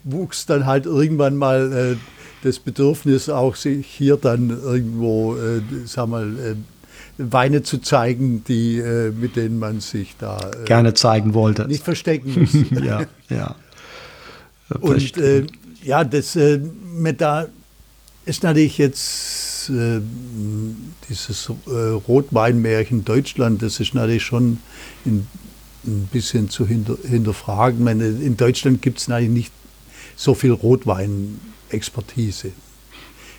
wuchs 0.04 0.46
dann 0.46 0.64
halt 0.64 0.86
irgendwann 0.86 1.36
mal 1.36 1.72
äh, 1.72 1.96
das 2.44 2.58
Bedürfnis, 2.58 3.28
auch 3.28 3.56
sich 3.56 3.86
hier 3.86 4.16
dann 4.16 4.48
irgendwo, 4.48 5.36
äh, 5.36 5.60
sag 5.84 6.08
mal, 6.08 6.28
äh, 6.38 6.54
Weine 7.18 7.62
zu 7.62 7.78
zeigen, 7.78 8.42
die, 8.48 8.82
mit 9.20 9.36
denen 9.36 9.58
man 9.58 9.80
sich 9.80 10.16
da 10.18 10.50
gerne 10.64 10.94
zeigen 10.94 11.34
wollte. 11.34 11.68
Nicht 11.68 11.84
verstecken 11.84 12.34
muss. 12.40 12.82
ja, 12.82 13.02
ja. 13.28 13.54
Und 14.80 15.12
ja, 15.82 16.04
das 16.04 16.36
äh, 16.36 16.58
mit 16.58 17.20
da 17.20 17.46
ist 18.24 18.42
natürlich 18.42 18.78
jetzt 18.78 19.70
äh, 19.70 20.00
dieses 21.08 21.50
äh, 21.66 21.70
Rotweinmärchen 21.70 23.04
Deutschland, 23.04 23.62
das 23.62 23.80
ist 23.80 23.94
natürlich 23.94 24.22
schon 24.22 24.58
in, 25.04 25.26
ein 25.84 26.08
bisschen 26.12 26.48
zu 26.48 26.66
hinter, 26.66 26.96
hinterfragen. 27.08 27.82
Meine, 27.82 28.06
in 28.06 28.36
Deutschland 28.36 28.82
gibt 28.82 28.98
es 28.98 29.08
natürlich 29.08 29.30
nicht 29.30 29.52
so 30.14 30.34
viel 30.34 30.52
Rotweinexpertise. 30.52 32.52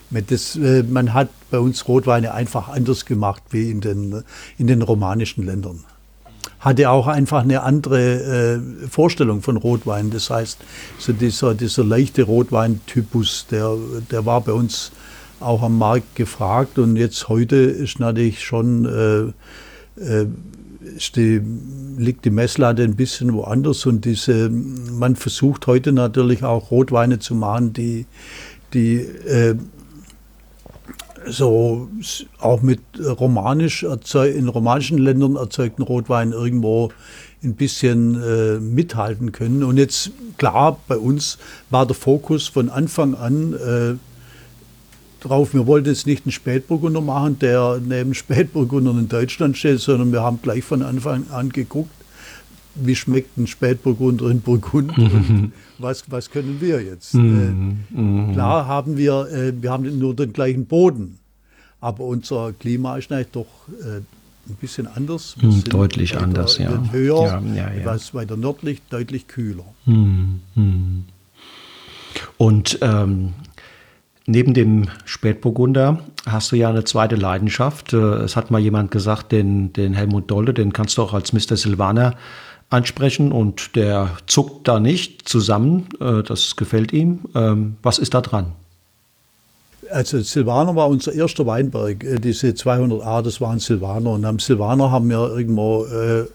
Das, 0.09 0.55
äh, 0.57 0.83
man 0.83 1.13
hat 1.13 1.29
bei 1.49 1.59
uns 1.59 1.87
Rotweine 1.87 2.33
einfach 2.33 2.67
anders 2.67 3.05
gemacht 3.05 3.41
wie 3.51 3.71
in 3.71 3.81
den, 3.81 4.23
in 4.57 4.67
den 4.67 4.81
romanischen 4.81 5.45
Ländern 5.45 5.85
hatte 6.63 6.89
auch 6.89 7.07
einfach 7.07 7.43
eine 7.43 7.61
andere 7.61 8.61
äh, 8.83 8.87
Vorstellung 8.87 9.41
von 9.41 9.57
Rotwein. 9.57 10.11
Das 10.11 10.29
heißt, 10.29 10.59
so 10.97 11.11
dieser, 11.11 11.53
dieser 11.55 11.83
leichte 11.83 12.23
Rotweintypus, 12.23 13.47
der, 13.51 13.75
der 14.09 14.25
war 14.25 14.39
bei 14.41 14.53
uns 14.53 14.93
auch 15.41 15.61
am 15.61 15.77
Markt 15.77 16.15
gefragt. 16.15 16.79
Und 16.79 16.95
jetzt 16.95 17.27
heute 17.27 17.57
ist 17.57 17.99
natürlich 17.99 18.41
schon, 18.41 18.85
äh, 18.85 20.01
äh, 20.01 20.25
die, 21.15 21.41
liegt 21.97 22.23
die 22.23 22.29
Messlatte 22.29 22.83
ein 22.83 22.95
bisschen 22.95 23.33
woanders. 23.33 23.85
Und 23.85 24.05
diese, 24.05 24.49
man 24.49 25.17
versucht 25.17 25.67
heute 25.67 25.91
natürlich 25.91 26.45
auch 26.45 26.71
Rotweine 26.71 27.19
zu 27.19 27.35
machen, 27.35 27.73
die, 27.73 28.05
die 28.73 28.95
äh, 28.95 29.55
so 31.27 31.89
auch 32.39 32.61
mit 32.61 32.81
romanisch 32.99 33.83
in 33.83 34.47
romanischen 34.49 34.97
Ländern 34.97 35.35
erzeugten 35.35 35.83
Rotwein 35.83 36.31
irgendwo 36.31 36.91
ein 37.43 37.55
bisschen 37.55 38.21
äh, 38.21 38.59
mithalten 38.59 39.31
können. 39.31 39.63
Und 39.63 39.77
jetzt 39.77 40.11
klar, 40.37 40.79
bei 40.87 40.97
uns 40.97 41.37
war 41.69 41.85
der 41.85 41.95
Fokus 41.95 42.47
von 42.47 42.69
Anfang 42.69 43.15
an 43.15 43.53
äh, 43.53 43.95
drauf, 45.23 45.53
wir 45.53 45.67
wollten 45.67 45.89
jetzt 45.89 46.07
nicht 46.07 46.25
einen 46.25 46.31
Spätburgunder 46.31 47.01
machen, 47.01 47.39
der 47.39 47.79
neben 47.85 48.13
Spätburgunder 48.13 48.91
in 48.91 49.07
Deutschland 49.07 49.57
steht, 49.57 49.79
sondern 49.79 50.11
wir 50.11 50.21
haben 50.21 50.39
gleich 50.41 50.63
von 50.63 50.81
Anfang 50.81 51.25
an 51.31 51.49
geguckt, 51.49 51.91
wie 52.75 52.95
schmeckt 52.95 53.37
ein 53.37 53.47
Spätburgunder 53.47 54.29
in 54.29 54.41
Burgund 54.41 54.97
und 54.97 55.53
was, 55.77 56.09
was 56.09 56.29
können 56.29 56.59
wir 56.59 56.81
jetzt? 56.81 57.13
Mhm. 57.13 57.77
Äh, 57.91 58.01
mhm. 58.01 58.33
klar 58.33 58.67
haben 58.67 58.97
wir, 58.97 59.27
äh, 59.31 59.53
wir 59.61 59.71
haben 59.71 59.99
nur 59.99 60.15
den 60.15 60.33
gleichen 60.33 60.65
Boden, 60.65 61.19
aber 61.79 62.03
unser 62.03 62.53
Klima 62.53 62.97
ist 62.97 63.11
eigentlich 63.11 63.27
doch 63.31 63.47
äh, 63.81 63.97
ein 63.97 64.55
bisschen 64.59 64.87
anders. 64.87 65.35
Mhm, 65.41 65.63
deutlich 65.65 66.15
weiter, 66.15 66.23
anders, 66.23 66.57
ja. 66.57 66.91
Höher, 66.91 67.23
ja, 67.23 67.39
ja, 67.39 67.53
ja. 67.55 67.67
etwas 67.69 68.13
weiter 68.13 68.37
nördlich, 68.37 68.81
deutlich 68.89 69.27
kühler. 69.27 69.65
Mhm, 69.85 70.41
mhm. 70.55 71.03
Und 72.37 72.79
ähm, 72.81 73.33
Neben 74.25 74.53
dem 74.53 74.87
Spätburgunder 75.03 75.99
hast 76.25 76.51
du 76.51 76.55
ja 76.55 76.69
eine 76.69 76.85
zweite 76.85 77.15
Leidenschaft. 77.15 77.91
Äh, 77.91 77.97
es 77.97 78.37
hat 78.37 78.51
mal 78.51 78.59
jemand 78.59 78.89
gesagt, 78.89 79.33
den, 79.33 79.73
den 79.73 79.93
Helmut 79.93 80.31
Dolle, 80.31 80.53
den 80.53 80.71
kannst 80.71 80.97
du 80.97 81.01
auch 81.01 81.13
als 81.13 81.33
Mr. 81.33 81.57
Silvaner 81.57 82.15
ansprechen 82.73 83.31
und 83.31 83.75
der 83.75 84.17
zuckt 84.25 84.67
da 84.67 84.79
nicht 84.79 85.29
zusammen. 85.29 85.87
Äh, 86.01 86.23
das 86.23 86.55
gefällt 86.55 86.91
ihm. 86.91 87.19
Ähm, 87.35 87.77
was 87.81 87.99
ist 87.99 88.13
da 88.13 88.21
dran? 88.21 88.53
Also 89.91 90.19
Silvaner 90.21 90.75
war 90.75 90.89
unser 90.89 91.13
erster 91.13 91.45
Weinberg. 91.45 92.03
Äh, 92.03 92.19
diese 92.19 92.47
200a, 92.49 93.21
das 93.21 93.39
waren 93.39 93.59
Silvaner. 93.59 94.11
Und 94.11 94.25
am 94.25 94.39
Silvaner 94.39 94.91
haben 94.91 95.09
wir 95.09 95.35
irgendwo 95.35 95.85
äh, 95.85 96.25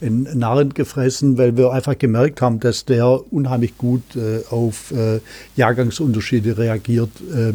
in 0.00 0.24
Narren 0.34 0.74
gefressen, 0.74 1.38
weil 1.38 1.56
wir 1.56 1.70
einfach 1.70 1.96
gemerkt 1.96 2.42
haben, 2.42 2.58
dass 2.60 2.84
der 2.84 3.32
unheimlich 3.32 3.78
gut 3.78 4.02
äh, 4.16 4.40
auf 4.50 4.90
äh, 4.90 5.20
Jahrgangsunterschiede 5.56 6.58
reagiert 6.58 7.10
äh, 7.32 7.52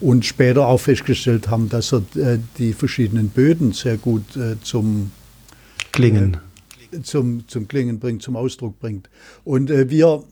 und 0.00 0.26
später 0.26 0.66
auch 0.66 0.80
festgestellt 0.80 1.48
haben, 1.48 1.68
dass 1.68 1.92
er 1.92 2.02
die 2.58 2.72
verschiedenen 2.72 3.28
Böden 3.28 3.72
sehr 3.72 3.96
gut 3.96 4.24
zum 4.62 5.10
Klingen 5.92 6.36
zum, 7.02 7.46
zum 7.48 7.68
Klingen 7.68 7.98
bringt, 7.98 8.22
zum 8.22 8.36
Ausdruck 8.36 8.78
bringt. 8.80 9.08
Und 9.44 9.70
äh, 9.70 9.90
wir, 9.90 10.22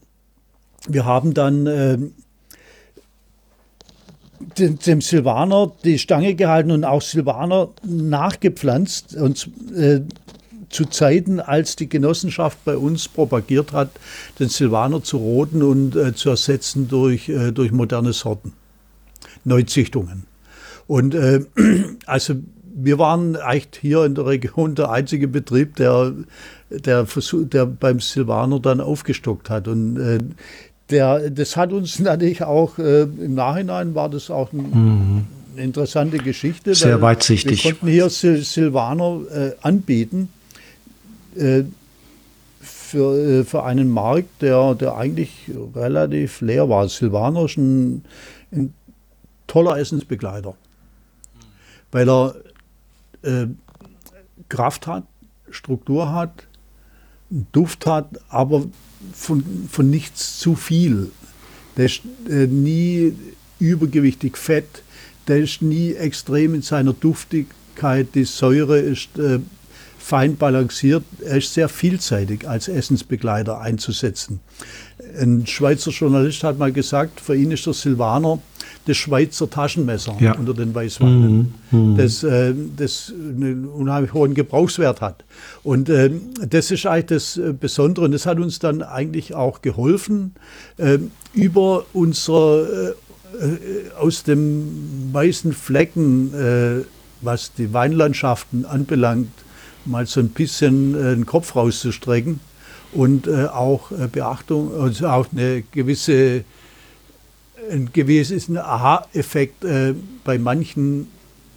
wir 0.89 1.05
haben 1.05 1.35
dann 1.35 1.67
äh, 1.67 1.99
dem, 4.59 4.79
dem, 4.79 5.01
Silvaner 5.01 5.73
die 5.85 5.99
Stange 5.99 6.35
gehalten 6.35 6.71
und 6.71 6.85
auch 6.85 7.03
Silvaner 7.03 7.71
nachgepflanzt 7.83 9.17
und 9.17 9.49
äh, 9.75 10.01
zu 10.75 10.87
Zeiten, 10.87 11.41
als 11.41 11.77
die 11.77 11.89
Genossenschaft 11.89 12.59
bei 12.65 12.77
uns 12.77 13.09
propagiert 13.09 13.73
hat, 13.73 13.91
den 14.41 14.49
Silvaner 14.49 15.03
zu 15.03 15.19
roten 15.19 15.63
und 15.63 15.95
äh, 15.95 16.15
zu 16.15 16.31
ersetzen 16.31 16.89
durch, 16.89 17.29
äh, 17.29 17.53
durch 17.53 17.71
moderne 17.71 18.13
Sorten, 18.13 18.53
Neuzüchtungen. 19.45 20.25
Und 20.87 21.15
äh, 21.15 21.45
also 22.07 22.35
wir 22.75 22.99
waren 22.99 23.37
eigentlich 23.37 23.81
hier 23.81 24.05
in 24.05 24.15
der 24.15 24.27
Region 24.27 24.75
der 24.75 24.91
einzige 24.91 25.29
Betrieb, 25.29 25.77
der, 25.77 26.13
der, 26.71 27.07
Versuch, 27.07 27.49
der 27.49 27.67
beim 27.67 28.01
Silvaner 28.01 28.59
dann 28.59 28.81
aufgestockt 28.81 29.49
hat. 29.49 29.69
Und 29.69 29.97
äh, 29.97 30.19
der, 30.91 31.31
das 31.31 31.57
hat 31.57 31.73
uns 31.73 31.99
natürlich 32.01 32.43
auch 32.43 32.79
äh, 32.79 33.03
im 33.03 33.35
Nachhinein 33.35 33.95
war 33.95 34.09
das 34.09 34.31
auch 34.31 34.53
ein, 34.53 34.59
mhm. 34.59 35.27
eine 35.53 35.65
interessante 35.65 36.19
Geschichte. 36.19 36.75
Sehr 36.75 37.01
weitsichtig. 37.01 37.65
Wir 37.65 37.73
konnten 37.73 37.87
hier 37.87 38.11
Sil 38.11 38.43
Silvaner 38.43 39.21
äh, 39.31 39.53
anbieten 39.63 40.29
äh, 41.37 41.63
für, 42.61 43.41
äh, 43.41 43.45
für 43.45 43.63
einen 43.63 43.89
Markt, 43.89 44.43
der, 44.43 44.75
der 44.75 44.97
eigentlich 44.97 45.51
relativ 45.75 46.41
leer 46.41 46.69
war. 46.69 46.89
Silvaner 46.89 47.45
ist 47.45 47.57
ein, 47.57 48.05
ein 48.53 48.75
toller 49.47 49.79
Essensbegleiter, 49.79 50.55
weil 51.93 52.09
er 52.09 52.35
äh, 53.25 53.47
Kraft 54.49 54.87
hat, 54.87 55.05
Struktur 55.51 56.13
hat, 56.13 56.47
Duft 57.53 57.87
hat, 57.87 58.21
aber 58.29 58.67
von, 59.13 59.69
von 59.71 59.91
nichts 59.91 60.39
zu 60.39 60.55
viel. 60.55 61.11
Der 61.77 61.87
ist 61.87 62.03
äh, 62.29 62.47
nie 62.47 63.15
übergewichtig 63.59 64.37
fett, 64.37 64.83
der 65.27 65.39
ist 65.39 65.63
nie 65.63 65.95
extrem 65.95 66.55
in 66.55 66.63
seiner 66.63 66.93
Duftigkeit, 66.93 68.09
die 68.15 68.25
Säure 68.25 68.79
ist 68.79 69.19
äh, 69.19 69.41
fein 69.99 70.37
balanciert. 70.37 71.05
Er 71.25 71.39
ist 71.39 71.55
sehr 71.55 71.69
vielseitig 71.69 72.47
als 72.47 72.69
Essensbegleiter 72.69 73.61
einzusetzen. 73.61 74.41
Ein 75.19 75.47
Schweizer 75.47 75.91
Journalist 75.91 76.45
hat 76.45 76.59
mal 76.59 76.73
gesagt, 76.73 77.21
für 77.21 77.35
ihn 77.35 77.51
ist 77.51 77.65
der 77.65 77.73
Silvaner 77.73 78.39
das 78.87 78.97
Schweizer 78.97 79.49
Taschenmesser 79.49 80.17
ja. 80.21 80.37
unter 80.37 80.55
den 80.55 80.75
Weißweinen, 80.75 81.55
mhm. 81.71 81.93
mhm. 81.93 81.97
das, 81.97 82.23
äh, 82.23 82.55
das 82.77 83.13
einen 83.13 83.67
unheimlich 83.67 84.13
hohen 84.13 84.35
Gebrauchswert 84.35 85.01
hat. 85.01 85.25
Und 85.63 85.89
äh, 85.89 86.11
das 86.49 86.71
ist 86.71 86.87
eigentlich 86.87 87.07
das 87.07 87.37
äh, 87.37 87.53
Besondere 87.53 88.05
und 88.05 88.13
das 88.13 88.27
hat 88.27 88.39
uns 88.39 88.59
dann 88.59 88.83
eigentlich 88.83 89.35
auch 89.35 89.63
geholfen, 89.63 90.35
äh, 90.77 90.99
über 91.33 91.87
unser, 91.93 92.67
äh, 92.69 92.89
äh, 93.41 93.91
aus 93.99 94.23
dem 94.23 95.11
weißen 95.13 95.53
Flecken, 95.53 96.85
was 97.21 97.53
die 97.55 97.73
Weinlandschaften 97.73 98.65
anbelangt, 98.67 99.31
mal 99.85 100.07
so 100.07 100.21
ein 100.21 100.29
bisschen 100.29 100.95
äh, 100.95 101.15
den 101.15 101.27
Kopf 101.27 101.57
rauszustrecken 101.57 102.41
und 102.93 103.27
äh, 103.27 103.47
auch 103.47 103.91
äh, 103.91 104.09
Beachtung, 104.11 104.71
also 104.81 105.09
auch 105.09 105.27
eine 105.33 105.63
gewisse 105.73 106.45
ein 107.71 107.91
gewissen 107.93 108.59
Aha-Effekt 108.59 109.65
äh, 109.65 109.95
bei 110.25 110.39
manchen 110.39 111.09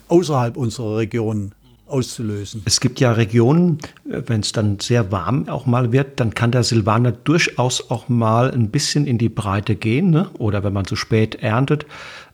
außerhalb 0.08 0.58
unserer 0.58 0.98
Region 0.98 1.52
auszulösen. 1.88 2.62
Es 2.66 2.80
gibt 2.80 3.00
ja 3.00 3.12
Regionen, 3.12 3.80
äh, 4.10 4.22
wenn 4.26 4.42
es 4.42 4.52
dann 4.52 4.80
sehr 4.80 5.12
warm 5.12 5.48
auch 5.50 5.66
mal 5.66 5.92
wird, 5.92 6.20
dann 6.20 6.34
kann 6.34 6.52
der 6.52 6.64
Silvaner 6.64 7.12
durchaus 7.12 7.90
auch 7.90 8.10
mal 8.10 8.52
ein 8.52 8.70
bisschen 8.70 9.08
in 9.08 9.18
die 9.18 9.30
Breite 9.30 9.76
gehen, 9.76 10.10
ne? 10.10 10.30
oder 10.38 10.64
wenn 10.64 10.74
man 10.74 10.86
zu 10.86 10.96
spät 10.96 11.36
erntet. 11.36 11.86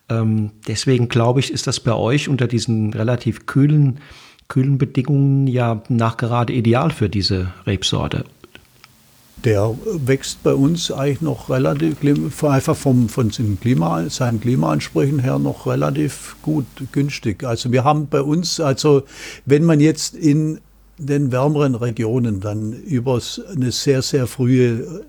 Ähm, 0.09 0.51
deswegen 0.67 1.07
glaube 1.07 1.39
ich, 1.39 1.51
ist 1.51 1.67
das 1.67 1.79
bei 1.79 1.93
euch 1.93 2.27
unter 2.29 2.47
diesen 2.47 2.93
relativ 2.93 3.45
kühlen, 3.45 3.99
kühlen 4.47 4.77
Bedingungen 4.77 5.47
ja 5.47 5.81
nachgerade 5.89 6.53
ideal 6.53 6.91
für 6.91 7.09
diese 7.09 7.53
Rebsorte. 7.65 8.25
Der 9.43 9.75
wächst 9.85 10.41
bei 10.43 10.53
uns 10.53 10.89
eigentlich 10.89 11.21
noch 11.21 11.49
relativ, 11.49 12.43
einfach 12.43 12.75
vom, 12.77 13.09
von 13.09 13.29
seinen, 13.29 13.59
Klima, 13.59 14.09
seinen 14.09 14.39
Klimaansprüchen 14.39 15.19
her 15.19 15.37
noch 15.37 15.67
relativ 15.67 16.37
gut, 16.41 16.65
günstig. 16.93 17.43
Also 17.43 17.71
wir 17.71 17.83
haben 17.83 18.07
bei 18.07 18.21
uns, 18.21 18.59
also 18.61 19.03
wenn 19.45 19.65
man 19.65 19.81
jetzt 19.81 20.15
in 20.15 20.59
den 20.97 21.31
wärmeren 21.31 21.75
Regionen 21.75 22.39
dann 22.39 22.71
über 22.71 23.19
eine 23.53 23.71
sehr, 23.71 24.01
sehr 24.01 24.27
frühe, 24.27 25.03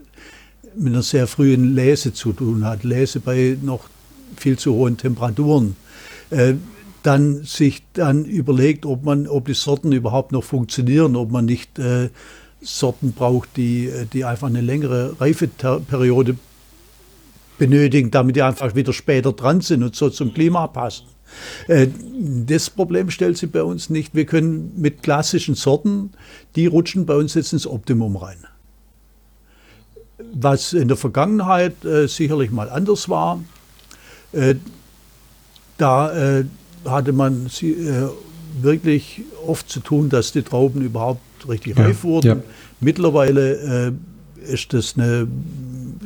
mit 0.76 0.93
einer 0.93 1.03
sehr 1.03 1.26
frühen 1.26 1.74
Lese 1.74 2.12
zu 2.12 2.32
tun 2.32 2.64
hat, 2.64 2.82
Lese 2.82 3.20
bei 3.20 3.57
noch 3.62 3.89
viel 4.37 4.59
zu 4.59 4.74
hohen 4.74 4.97
Temperaturen, 4.97 5.76
äh, 6.30 6.55
dann 7.05 7.45
sich 7.45 7.82
dann 7.93 8.24
überlegt, 8.24 8.87
ob 8.87 9.05
man, 9.05 9.28
ob 9.28 9.47
die 9.47 9.55
Sorten 9.55 9.93
überhaupt 9.93 10.32
noch 10.32 10.43
funktionieren, 10.43 11.16
ob 11.16 11.30
man 11.30 11.45
nicht 11.45 11.78
äh, 11.78 12.09
Sorten 12.65 13.12
braucht, 13.12 13.57
die, 13.57 13.91
die 14.12 14.25
einfach 14.25 14.49
eine 14.49 14.61
längere 14.61 15.21
Reifeperiode 15.21 16.37
benötigen, 17.59 18.11
damit 18.11 18.37
die 18.37 18.43
einfach 18.43 18.75
wieder 18.75 18.93
später 18.93 19.33
dran 19.33 19.61
sind 19.61 19.83
und 19.83 19.95
so 19.95 20.11
zum 20.11 20.35
Klima 20.35 20.67
passen. 20.67 21.07
Äh, 21.69 21.89
das 22.47 22.71
Problem 22.71 23.11
stellt 23.11 23.39
sich 23.39 23.51
bei 23.51 23.62
uns 23.62 23.91
nicht. 23.91 24.15
Wir 24.15 24.27
können 24.27 24.73
mit 24.77 25.03
klassischen 25.03 25.55
Sorten, 25.55 26.12
die 26.57 26.67
rutschen 26.67 27.07
bei 27.07 27.15
uns 27.15 27.35
jetzt 27.35 27.53
ins 27.53 27.67
Optimum 27.67 28.17
rein. 28.17 28.39
Was 30.33 30.73
in 30.73 30.89
der 30.89 30.97
Vergangenheit 30.97 31.85
äh, 31.85 32.07
sicherlich 32.07 32.51
mal 32.51 32.69
anders 32.69 33.09
war, 33.09 33.43
äh, 34.33 34.55
da 35.77 36.45
hatte 36.85 37.12
man 37.12 37.51
wirklich 38.61 39.23
oft 39.45 39.69
zu 39.69 39.81
tun, 39.81 40.09
dass 40.09 40.31
die 40.31 40.43
Trauben 40.43 40.83
überhaupt 40.83 41.21
richtig 41.49 41.76
ja, 41.76 41.84
reif 41.84 42.05
wurden. 42.05 42.26
Ja. 42.26 42.36
Mittlerweile 42.80 43.92
äh, 44.47 44.53
ist 44.53 44.72
das 44.72 44.95
eine 44.97 45.26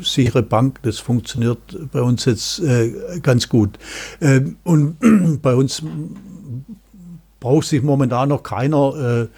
sichere 0.01 0.43
Bank, 0.43 0.81
das 0.83 0.99
funktioniert 0.99 1.59
bei 1.93 2.03
uns 2.03 2.25
jetzt 2.25 2.61
äh, 2.61 2.93
ganz 3.23 3.49
gut. 3.49 3.79
Ähm, 4.21 4.57
und 4.65 5.41
bei 5.43 5.55
uns 5.55 5.83
braucht 7.41 7.67
sich 7.67 7.83
momentan 7.83 8.29
noch 8.29 8.43
keiner 8.43 9.29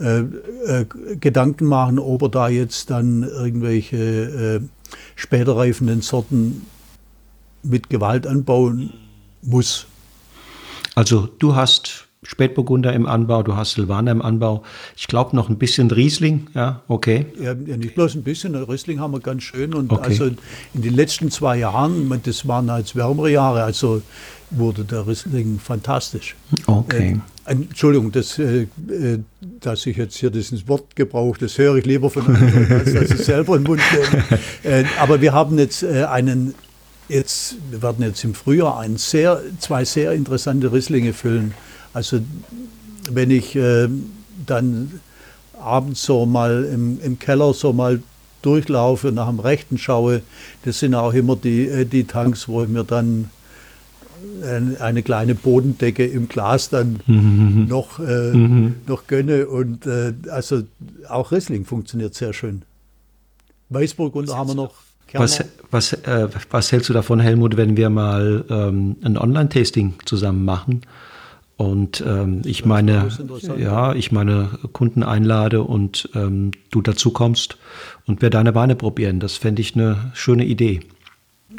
äh, 0.00 0.04
äh, 0.04 0.24
äh, 0.66 0.84
Gedanken 1.18 1.66
machen, 1.66 1.98
ob 1.98 2.22
er 2.22 2.28
da 2.28 2.48
jetzt 2.48 2.90
dann 2.90 3.22
irgendwelche 3.22 3.96
äh, 3.96 4.60
später 5.14 5.56
reifenden 5.56 6.02
Sorten 6.02 6.66
mit 7.62 7.88
Gewalt 7.88 8.26
anbauen 8.26 8.92
muss. 9.42 9.86
Also 10.94 11.28
du 11.38 11.54
hast 11.54 12.05
Spätburgunder 12.26 12.92
im 12.92 13.06
Anbau, 13.06 13.42
du 13.42 13.56
hast 13.56 13.72
Silvaner 13.72 14.10
im 14.10 14.22
Anbau. 14.22 14.62
Ich 14.96 15.06
glaube 15.06 15.34
noch 15.36 15.48
ein 15.48 15.58
bisschen 15.58 15.90
Riesling, 15.90 16.48
ja, 16.54 16.82
okay. 16.88 17.26
Ja, 17.40 17.54
nicht 17.54 17.94
bloß 17.94 18.16
ein 18.16 18.22
bisschen, 18.22 18.54
Riesling 18.54 19.00
haben 19.00 19.12
wir 19.12 19.20
ganz 19.20 19.44
schön. 19.44 19.74
Und 19.74 19.92
okay. 19.92 20.04
also 20.04 20.26
in 20.26 20.82
den 20.82 20.94
letzten 20.94 21.30
zwei 21.30 21.58
Jahren, 21.58 22.10
das 22.24 22.46
waren 22.48 22.68
als 22.68 22.96
wärmere 22.96 23.30
Jahre, 23.30 23.62
also 23.62 24.02
wurde 24.50 24.84
der 24.84 25.06
Riesling 25.06 25.58
fantastisch. 25.58 26.36
Okay. 26.66 27.20
Äh, 27.44 27.52
Entschuldigung, 27.52 28.12
das, 28.12 28.38
äh, 28.38 28.62
äh, 28.62 29.18
dass 29.60 29.86
ich 29.86 29.96
jetzt 29.96 30.16
hier 30.16 30.30
dieses 30.30 30.66
Wort 30.68 30.96
gebrauche, 30.96 31.38
das 31.40 31.58
höre 31.58 31.76
ich 31.76 31.86
lieber 31.86 32.10
von 32.10 32.26
anderen, 32.26 32.72
als 32.80 32.92
dass 32.92 33.10
ich 33.10 33.24
selber 33.24 33.56
in 33.56 33.64
den 33.64 33.70
Mund 33.70 33.82
nehme. 33.92 34.24
Äh, 34.62 34.84
aber 35.00 35.20
wir 35.20 35.32
haben 35.32 35.58
jetzt 35.58 35.82
äh, 35.82 36.04
einen 36.04 36.54
Jetzt, 37.08 37.54
wir 37.70 37.82
werden 37.82 38.04
jetzt 38.04 38.24
im 38.24 38.34
Frühjahr 38.34 38.80
einen 38.80 38.96
sehr, 38.96 39.40
zwei 39.60 39.84
sehr 39.84 40.10
interessante 40.10 40.72
Risslinge 40.72 41.12
füllen. 41.12 41.54
Also 41.96 42.20
wenn 43.10 43.30
ich 43.30 43.56
äh, 43.56 43.88
dann 44.44 45.00
abends 45.58 46.02
so 46.02 46.26
mal 46.26 46.64
im, 46.64 47.00
im, 47.00 47.18
Keller 47.18 47.54
so 47.54 47.72
mal 47.72 48.02
durchlaufe, 48.42 49.12
nach 49.12 49.28
dem 49.28 49.40
Rechten 49.40 49.78
schaue, 49.78 50.20
das 50.66 50.80
sind 50.80 50.94
auch 50.94 51.14
immer 51.14 51.36
die, 51.36 51.66
äh, 51.66 51.86
die 51.86 52.04
Tanks, 52.04 52.48
wo 52.48 52.62
ich 52.62 52.68
mir 52.68 52.84
dann 52.84 53.30
eine, 54.42 54.78
eine 54.78 55.02
kleine 55.02 55.34
Bodendecke 55.34 56.04
im 56.04 56.28
Glas 56.28 56.68
dann 56.68 57.00
mhm. 57.06 57.64
noch, 57.66 57.98
äh, 57.98 58.32
mhm. 58.32 58.74
noch 58.86 59.06
gönne. 59.06 59.46
Und 59.46 59.86
äh, 59.86 60.12
also 60.30 60.64
auch 61.08 61.32
Riesling 61.32 61.64
funktioniert 61.64 62.14
sehr 62.14 62.34
schön. 62.34 62.60
Weißburg 63.70 64.14
und 64.16 64.28
da 64.28 64.36
haben 64.36 64.50
wir 64.50 64.54
noch. 64.54 64.74
Was, 65.14 65.42
was, 65.70 65.94
äh, 65.94 66.28
was 66.50 66.72
hältst 66.72 66.90
du 66.90 66.92
davon, 66.92 67.20
Helmut, 67.20 67.56
wenn 67.56 67.78
wir 67.78 67.88
mal 67.88 68.44
ähm, 68.50 68.96
ein 69.02 69.16
Online-Tasting 69.16 69.94
zusammen 70.04 70.44
machen? 70.44 70.82
Und 71.56 72.04
ähm, 72.06 72.42
ich 72.44 72.66
meine, 72.66 73.08
ja, 73.56 73.94
ich 73.94 74.12
meine 74.12 74.50
Kunden 74.72 75.02
einlade 75.02 75.62
und 75.62 76.10
ähm, 76.14 76.50
du 76.70 76.82
dazu 76.82 77.10
kommst 77.10 77.56
und 78.06 78.20
wir 78.20 78.28
deine 78.28 78.54
Weine 78.54 78.76
probieren. 78.76 79.20
Das 79.20 79.36
fände 79.36 79.62
ich 79.62 79.74
eine 79.74 80.10
schöne 80.12 80.44
Idee. 80.44 80.80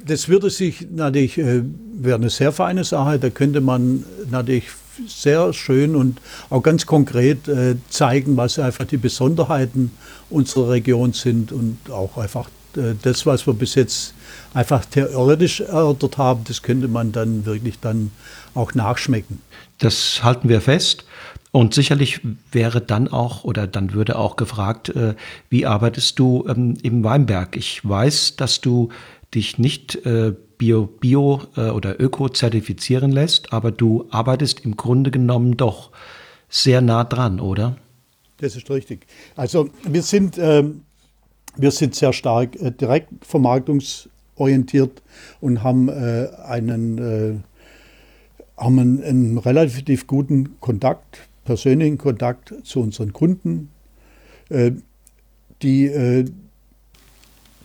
Das 0.06 0.30
würde 0.30 0.52
sich 0.52 0.88
natürlich, 0.92 1.40
äh, 1.40 1.64
wäre 1.94 2.18
eine 2.18 2.30
sehr 2.30 2.52
feine 2.52 2.84
Sache. 2.84 3.18
Da 3.18 3.32
könnte 3.32 3.60
man 3.60 4.04
natürlich 4.30 4.66
sehr 5.08 5.52
schön 5.54 5.96
und 5.96 6.20
auch 6.50 6.62
ganz 6.62 6.86
konkret 6.86 7.48
äh, 7.48 7.76
zeigen, 7.90 8.38
was 8.38 8.60
einfach 8.60 8.86
die 8.86 8.98
Besonderheiten 8.98 9.92
unserer 10.30 10.70
Region 10.70 11.14
sind 11.14 11.52
und 11.52 11.78
auch 11.90 12.18
einfach 12.18 12.50
äh, 12.76 12.94
das, 13.02 13.26
was 13.26 13.48
wir 13.48 13.54
bis 13.54 13.76
jetzt 13.76 14.14
einfach 14.54 14.86
theoretisch 14.86 15.62
erörtert 15.62 16.18
haben, 16.18 16.44
das 16.46 16.62
könnte 16.62 16.88
man 16.88 17.12
dann 17.12 17.46
wirklich 17.46 17.80
dann 17.80 18.12
auch 18.54 18.74
nachschmecken. 18.74 19.42
Das 19.80 20.24
halten 20.24 20.50
wir 20.50 20.62
fest. 20.62 21.06
Und 21.52 21.74
sicherlich 21.74 22.22
wäre 22.52 22.82
dann 22.82 23.08
auch 23.08 23.44
oder 23.44 23.68
dann 23.68 23.94
würde 23.94 24.18
auch 24.18 24.36
gefragt, 24.36 24.90
äh, 24.90 25.16
wie 25.50 25.66
arbeitest 25.66 26.20
du 26.20 26.46
ähm, 26.48 26.78
im 26.84 27.04
Weinberg? 27.04 27.56
Ich 27.56 27.88
weiß, 27.88 28.36
dass 28.36 28.62
du 28.62 28.90
dich 29.34 29.58
nicht 29.58 29.96
äh, 30.06 30.34
Bio, 30.58 30.88
Bio 30.88 31.42
äh, 31.56 31.70
oder 31.70 32.02
Öko 32.02 32.30
zertifizieren 32.30 33.12
lässt, 33.12 33.54
aber 33.54 33.72
du 33.72 34.08
arbeitest 34.10 34.66
im 34.66 34.78
Grunde 34.78 35.12
genommen 35.12 35.58
doch 35.58 35.92
sehr 36.50 36.82
nah 36.82 37.04
dran, 37.04 37.40
oder? 37.40 37.78
Das 38.38 38.56
ist 38.56 38.68
richtig. 38.70 39.06
Also 39.36 39.70
wir 39.84 40.04
sind, 40.04 40.38
ähm, 40.38 40.84
wir 41.56 41.72
sind 41.72 41.96
sehr 41.96 42.14
stark 42.14 42.56
äh, 42.62 42.72
direktvermarktungsorientiert 42.72 45.02
und 45.42 45.64
haben 45.64 45.90
äh, 45.90 46.30
einen 46.46 46.98
äh, 46.98 47.34
haben 48.58 48.80
einen, 48.80 49.04
einen 49.04 49.38
relativ 49.38 50.08
guten 50.08 50.60
Kontakt, 50.60 51.28
persönlichen 51.46 51.98
Kontakt 51.98 52.54
zu 52.64 52.82
unseren 52.82 53.14
Kunden. 53.14 53.70
Äh, 54.50 54.72
die 55.62 55.86
äh, 55.86 56.26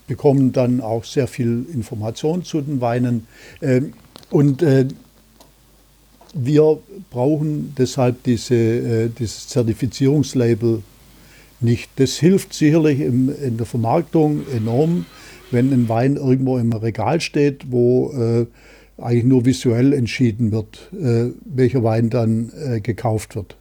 bekommen 0.07 0.53
dann 0.53 0.81
auch 0.81 1.05
sehr 1.05 1.27
viel 1.27 1.67
Information 1.73 2.45
zu 2.45 2.61
den 2.61 2.81
Weinen. 2.81 3.27
Äh, 3.61 3.83
und 4.31 4.65
wir 6.33 6.79
brauchen 7.11 7.75
deshalb 7.77 8.23
diese, 8.23 9.11
dieses 9.11 9.49
Zertifizierungslabel 9.49 10.83
nicht. 11.61 11.91
Das 11.97 12.17
hilft 12.17 12.55
sicherlich 12.55 13.01
in 13.01 13.59
der 13.59 13.67
Vermarktung 13.67 14.41
enorm, 14.57 15.05
wenn 15.51 15.71
ein 15.71 15.91
Wein 15.91 16.17
irgendwo 16.17 16.57
im 16.57 16.73
Regal 16.73 17.21
steht, 17.21 17.71
wo 17.71 18.47
eigentlich 18.99 19.25
nur 19.25 19.45
visuell 19.45 19.93
entschieden 19.93 20.53
wird, 20.53 20.93
äh, 20.93 21.33
welcher 21.45 21.83
Wein 21.83 22.11
dann 22.11 22.53
äh, 22.57 22.81
gekauft 22.81 23.37
wird. 23.37 23.57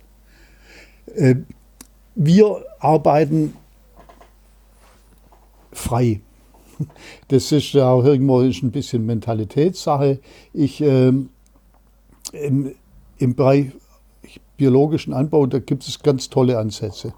Äh, 1.15 1.35
wir 2.15 2.63
arbeiten 2.79 3.53
frei. 5.71 6.21
Das 7.27 7.51
ist 7.51 7.73
ja 7.73 7.91
auch 7.91 8.03
irgendwo 8.03 8.39
ein 8.39 8.71
bisschen 8.71 9.05
Mentalitätssache. 9.05 10.19
Ich, 10.51 10.81
ähm, 10.81 11.29
im, 12.33 12.73
Im 13.19 13.35
Bereich 13.35 13.67
biologischen 14.57 15.13
Anbau, 15.13 15.45
da 15.45 15.59
gibt 15.59 15.87
es 15.87 16.01
ganz 16.01 16.29
tolle 16.29 16.57
Ansätze. 16.57 17.13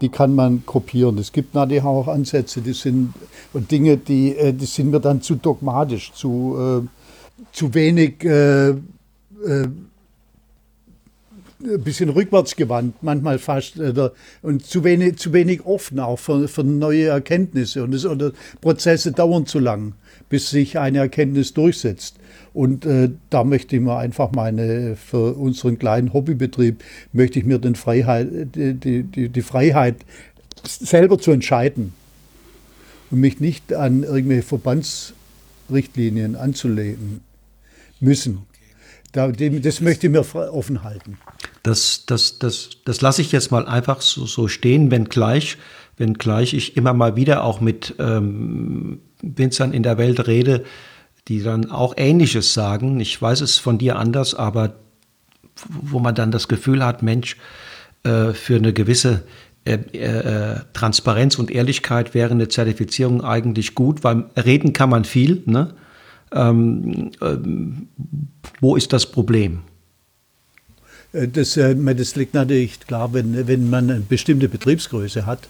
Die 0.00 0.08
kann 0.08 0.34
man 0.34 0.64
kopieren. 0.64 1.18
Es 1.18 1.32
gibt 1.32 1.54
natürlich 1.54 1.82
auch 1.82 2.06
Ansätze, 2.08 2.60
die 2.60 2.72
sind 2.72 3.12
und 3.52 3.70
Dinge, 3.70 3.96
die, 3.96 4.36
äh, 4.36 4.52
die 4.52 4.66
sind 4.66 4.90
mir 4.90 5.00
dann 5.00 5.20
zu 5.20 5.34
dogmatisch, 5.34 6.12
zu, 6.12 6.56
äh, 6.58 6.97
zu 7.52 7.74
wenig 7.74 8.24
äh, 8.24 8.70
äh, 8.70 8.74
ein 11.60 11.82
bisschen 11.82 12.08
rückwärts 12.10 12.54
gewandt, 12.54 13.02
manchmal 13.02 13.38
fast 13.38 13.78
äh, 13.78 14.10
und 14.42 14.64
zu 14.64 14.84
wenig, 14.84 15.16
zu 15.16 15.32
wenig 15.32 15.66
offen 15.66 15.98
auch 15.98 16.18
für, 16.18 16.46
für 16.46 16.62
neue 16.62 17.06
Erkenntnisse 17.06 17.82
und 17.82 17.94
es, 17.94 18.06
oder 18.06 18.32
Prozesse 18.60 19.12
dauern 19.12 19.46
zu 19.46 19.58
lang, 19.58 19.94
bis 20.28 20.50
sich 20.50 20.78
eine 20.78 20.98
Erkenntnis 20.98 21.54
durchsetzt. 21.54 22.16
Und 22.54 22.86
äh, 22.86 23.10
da 23.30 23.44
möchte 23.44 23.76
ich 23.76 23.82
mir 23.82 23.96
einfach 23.96 24.30
meine, 24.32 24.96
für 24.96 25.34
unseren 25.34 25.78
kleinen 25.78 26.12
Hobbybetrieb, 26.12 26.82
möchte 27.12 27.40
ich 27.40 27.44
mir 27.44 27.58
den 27.58 27.74
Freiheit, 27.74 28.28
die, 28.54 29.02
die, 29.02 29.28
die 29.28 29.42
Freiheit 29.42 29.96
selber 30.64 31.18
zu 31.18 31.32
entscheiden 31.32 31.92
und 33.10 33.20
mich 33.20 33.40
nicht 33.40 33.72
an 33.72 34.04
irgendwelche 34.04 34.42
Verbandsrichtlinien 34.42 36.36
anzulehnen 36.36 37.27
müssen. 38.00 38.46
Das 39.12 39.80
möchte 39.80 40.06
ich 40.06 40.12
mir 40.12 40.20
offen 40.20 40.82
halten. 40.84 41.18
Das, 41.62 42.04
das, 42.06 42.38
das, 42.38 42.70
das 42.84 43.00
lasse 43.00 43.22
ich 43.22 43.32
jetzt 43.32 43.50
mal 43.50 43.66
einfach 43.66 44.00
so, 44.02 44.26
so 44.26 44.48
stehen, 44.48 44.90
wenngleich, 44.90 45.56
wenngleich 45.96 46.54
ich 46.54 46.76
immer 46.76 46.92
mal 46.92 47.16
wieder 47.16 47.42
auch 47.42 47.60
mit 47.60 47.94
ähm, 47.98 49.00
Winzern 49.22 49.72
in 49.72 49.82
der 49.82 49.98
Welt 49.98 50.26
rede, 50.26 50.64
die 51.26 51.42
dann 51.42 51.70
auch 51.70 51.94
Ähnliches 51.96 52.54
sagen. 52.54 53.00
Ich 53.00 53.20
weiß 53.20 53.40
es 53.40 53.58
von 53.58 53.78
dir 53.78 53.96
anders, 53.96 54.34
aber 54.34 54.74
wo 55.66 55.98
man 55.98 56.14
dann 56.14 56.30
das 56.30 56.48
Gefühl 56.48 56.84
hat, 56.84 57.02
Mensch, 57.02 57.36
äh, 58.04 58.32
für 58.32 58.56
eine 58.56 58.72
gewisse 58.72 59.24
äh, 59.64 59.74
äh, 59.74 60.60
Transparenz 60.72 61.38
und 61.38 61.50
Ehrlichkeit 61.50 62.14
wäre 62.14 62.30
eine 62.30 62.48
Zertifizierung 62.48 63.22
eigentlich 63.24 63.74
gut, 63.74 64.04
weil 64.04 64.24
reden 64.36 64.72
kann 64.72 64.90
man 64.90 65.04
viel. 65.04 65.42
Ne? 65.46 65.74
Ähm, 66.32 67.10
ähm, 67.20 67.88
wo 68.60 68.76
ist 68.76 68.92
das 68.92 69.06
Problem? 69.06 69.60
Äh, 71.12 71.28
das, 71.28 71.56
äh, 71.56 71.74
das 71.94 72.16
liegt 72.16 72.34
natürlich 72.34 72.80
klar, 72.80 73.12
wenn, 73.12 73.46
wenn 73.46 73.70
man 73.70 73.90
eine 73.90 74.00
bestimmte 74.00 74.48
Betriebsgröße 74.48 75.26
hat, 75.26 75.48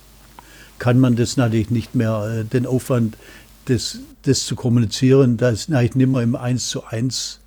kann 0.78 1.00
man 1.00 1.16
das 1.16 1.36
natürlich 1.36 1.70
nicht 1.70 1.94
mehr, 1.94 2.44
den 2.44 2.64
Aufwand, 2.64 3.16
das, 3.64 3.98
das 4.22 4.46
zu 4.46 4.54
kommunizieren, 4.54 5.36
das 5.36 5.60
ist 5.60 5.68
natürlich 5.68 5.96
nicht 5.96 6.10
mehr 6.10 6.22
im 6.22 6.36
1 6.36 6.68
zu 6.68 6.84
1 6.84 7.40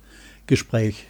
Gespräch 0.46 1.06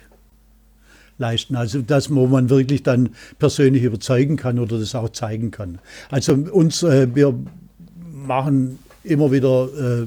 leisten. 1.18 1.56
Also 1.56 1.82
das, 1.82 2.14
wo 2.14 2.28
man 2.28 2.48
wirklich 2.48 2.84
dann 2.84 3.10
persönlich 3.40 3.82
überzeugen 3.82 4.36
kann 4.36 4.60
oder 4.60 4.78
das 4.78 4.94
auch 4.94 5.10
zeigen 5.10 5.50
kann. 5.50 5.80
Also 6.10 6.34
uns, 6.34 6.82
wir 6.82 7.34
machen 8.12 8.78
immer 9.02 9.32
wieder 9.32 10.06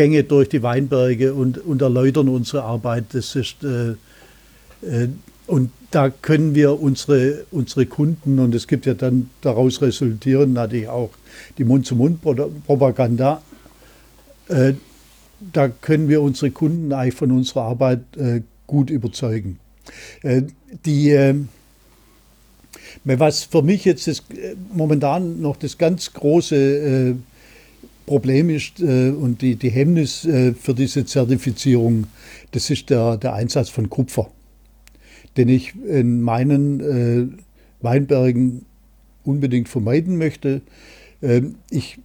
Gänge 0.00 0.24
durch 0.24 0.48
die 0.48 0.62
Weinberge 0.62 1.34
und, 1.34 1.58
und 1.58 1.82
erläutern 1.82 2.30
unsere 2.30 2.62
Arbeit. 2.62 3.04
Das 3.12 3.36
ist, 3.36 3.62
äh, 3.62 3.90
äh, 4.80 5.08
und 5.46 5.70
da 5.90 6.08
können 6.08 6.54
wir 6.54 6.80
unsere, 6.80 7.44
unsere 7.50 7.84
Kunden, 7.84 8.38
und 8.38 8.54
es 8.54 8.66
gibt 8.66 8.86
ja 8.86 8.94
dann 8.94 9.28
daraus 9.42 9.82
resultieren 9.82 10.54
natürlich 10.54 10.88
auch 10.88 11.10
die 11.58 11.64
Mund-zu-Mund-Propaganda, 11.64 13.42
äh, 14.48 14.72
da 15.52 15.68
können 15.68 16.08
wir 16.08 16.22
unsere 16.22 16.50
Kunden 16.50 16.94
eigentlich 16.94 17.16
von 17.16 17.30
unserer 17.30 17.64
Arbeit 17.64 18.00
äh, 18.16 18.40
gut 18.66 18.88
überzeugen. 18.88 19.58
Äh, 20.22 20.44
die, 20.86 21.10
äh, 21.10 21.34
was 23.04 23.44
für 23.44 23.60
mich 23.60 23.84
jetzt 23.84 24.06
das, 24.06 24.22
momentan 24.72 25.42
noch 25.42 25.56
das 25.56 25.76
ganz 25.76 26.10
große 26.14 27.16
Problem 28.10 28.50
ist 28.50 28.80
äh, 28.80 29.10
und 29.10 29.40
die, 29.40 29.54
die 29.54 29.70
Hemmnis 29.70 30.24
äh, 30.24 30.52
für 30.52 30.74
diese 30.74 31.04
Zertifizierung, 31.04 32.08
das 32.50 32.68
ist 32.68 32.90
der, 32.90 33.16
der 33.16 33.34
Einsatz 33.34 33.68
von 33.68 33.88
Kupfer, 33.88 34.28
den 35.36 35.48
ich 35.48 35.76
in 35.76 36.20
meinen 36.20 36.80
äh, 36.80 37.84
Weinbergen 37.84 38.66
unbedingt 39.22 39.68
vermeiden 39.68 40.18
möchte. 40.18 40.60
Ähm, 41.22 41.54
ich 41.70 42.00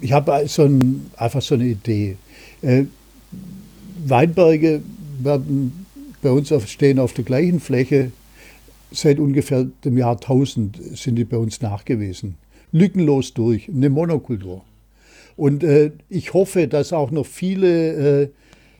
ich 0.00 0.12
habe 0.12 0.46
so 0.46 0.62
ein, 0.62 1.10
einfach 1.16 1.42
so 1.42 1.56
eine 1.56 1.64
Idee. 1.64 2.14
Äh, 2.60 2.84
Weinberge 4.06 4.80
werden 5.18 5.86
bei 6.22 6.30
uns 6.30 6.52
auf, 6.52 6.68
stehen 6.68 7.00
auf 7.00 7.14
der 7.14 7.24
gleichen 7.24 7.58
Fläche. 7.58 8.12
Seit 8.92 9.18
ungefähr 9.18 9.66
dem 9.84 9.98
Jahr 9.98 10.14
1000 10.14 10.96
sind 10.96 11.16
die 11.16 11.24
bei 11.24 11.36
uns 11.36 11.60
nachgewiesen. 11.62 12.36
Lückenlos 12.70 13.34
durch, 13.34 13.68
eine 13.68 13.90
Monokultur. 13.90 14.62
Und 15.36 15.64
äh, 15.64 15.92
ich 16.08 16.34
hoffe, 16.34 16.68
dass 16.68 16.92
auch 16.92 17.10
noch 17.10 17.26
viele 17.26 18.22
äh, 18.22 18.28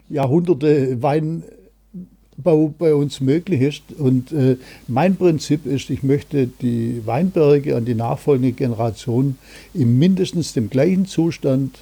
Jahrhunderte 0.08 1.02
Weinbau 1.02 2.74
bei 2.78 2.94
uns 2.94 3.20
möglich 3.20 3.60
ist. 3.60 3.82
Und 3.98 4.32
äh, 4.32 4.56
mein 4.88 5.16
Prinzip 5.16 5.66
ist, 5.66 5.90
ich 5.90 6.02
möchte 6.02 6.46
die 6.46 7.02
Weinberge 7.06 7.76
an 7.76 7.84
die 7.84 7.94
nachfolgende 7.94 8.52
Generation 8.52 9.38
in 9.74 9.98
mindestens 9.98 10.52
dem 10.52 10.68
gleichen 10.68 11.06
Zustand 11.06 11.78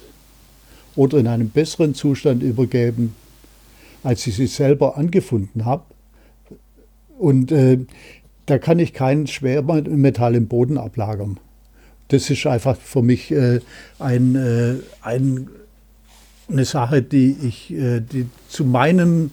oder 0.95 1.17
in 1.19 1.27
einem 1.27 1.49
besseren 1.49 1.93
Zustand 1.93 2.43
übergeben, 2.43 3.15
als 4.03 4.25
ich 4.27 4.35
sie 4.35 4.47
selber 4.47 4.97
angefunden 4.97 5.65
habe. 5.65 5.83
Und 7.17 7.51
äh, 7.51 7.79
da 8.45 8.57
kann 8.57 8.79
ich 8.79 8.93
kein 8.93 9.27
Schwermetall 9.27 10.35
im 10.35 10.47
Boden 10.47 10.77
ablagern 10.77 11.39
das 12.11 12.29
ist 12.29 12.45
einfach 12.45 12.77
für 12.77 13.01
mich 13.01 13.31
äh, 13.31 13.61
ein, 13.99 14.35
äh, 14.35 14.75
ein, 15.01 15.47
eine 16.49 16.65
Sache, 16.65 17.01
die 17.01 17.37
ich 17.41 17.71
äh, 17.71 18.01
die 18.01 18.27
zu 18.49 18.65
meinem 18.65 19.31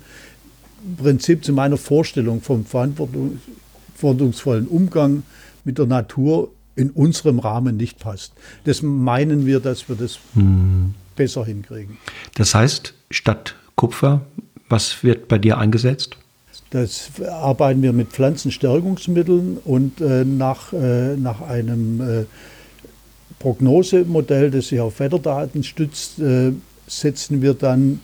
Prinzip, 0.96 1.44
zu 1.44 1.52
meiner 1.52 1.76
Vorstellung 1.76 2.40
vom 2.40 2.64
verantwortungsvollen 2.64 4.68
Umgang 4.68 5.24
mit 5.64 5.78
der 5.78 5.86
Natur 5.86 6.52
in 6.76 6.90
unserem 6.90 7.40
Rahmen 7.40 7.76
nicht 7.76 7.98
passt. 7.98 8.32
Das 8.62 8.82
meinen 8.82 9.44
wir, 9.44 9.58
dass 9.58 9.88
wir 9.88 9.96
das 9.96 10.20
hm. 10.34 10.94
besser 11.16 11.44
hinkriegen. 11.44 11.98
Das 12.36 12.54
heißt, 12.54 12.94
statt 13.10 13.56
Kupfer, 13.74 14.20
was 14.68 15.02
wird 15.02 15.26
bei 15.26 15.38
dir 15.38 15.58
eingesetzt? 15.58 16.16
Das 16.70 17.10
arbeiten 17.28 17.82
wir 17.82 17.92
mit 17.92 18.08
Pflanzenstärkungsmitteln 18.08 19.58
und 19.64 20.00
äh, 20.00 20.24
nach, 20.24 20.72
äh, 20.72 21.16
nach 21.16 21.40
einem 21.40 22.00
äh, 22.00 22.24
Prognosemodell, 23.38 24.50
das 24.50 24.68
sich 24.68 24.80
auf 24.80 25.00
Wetterdaten 25.00 25.62
stützt, 25.62 26.18
äh, 26.18 26.52
setzen 26.86 27.42
wir 27.42 27.54
dann 27.54 28.00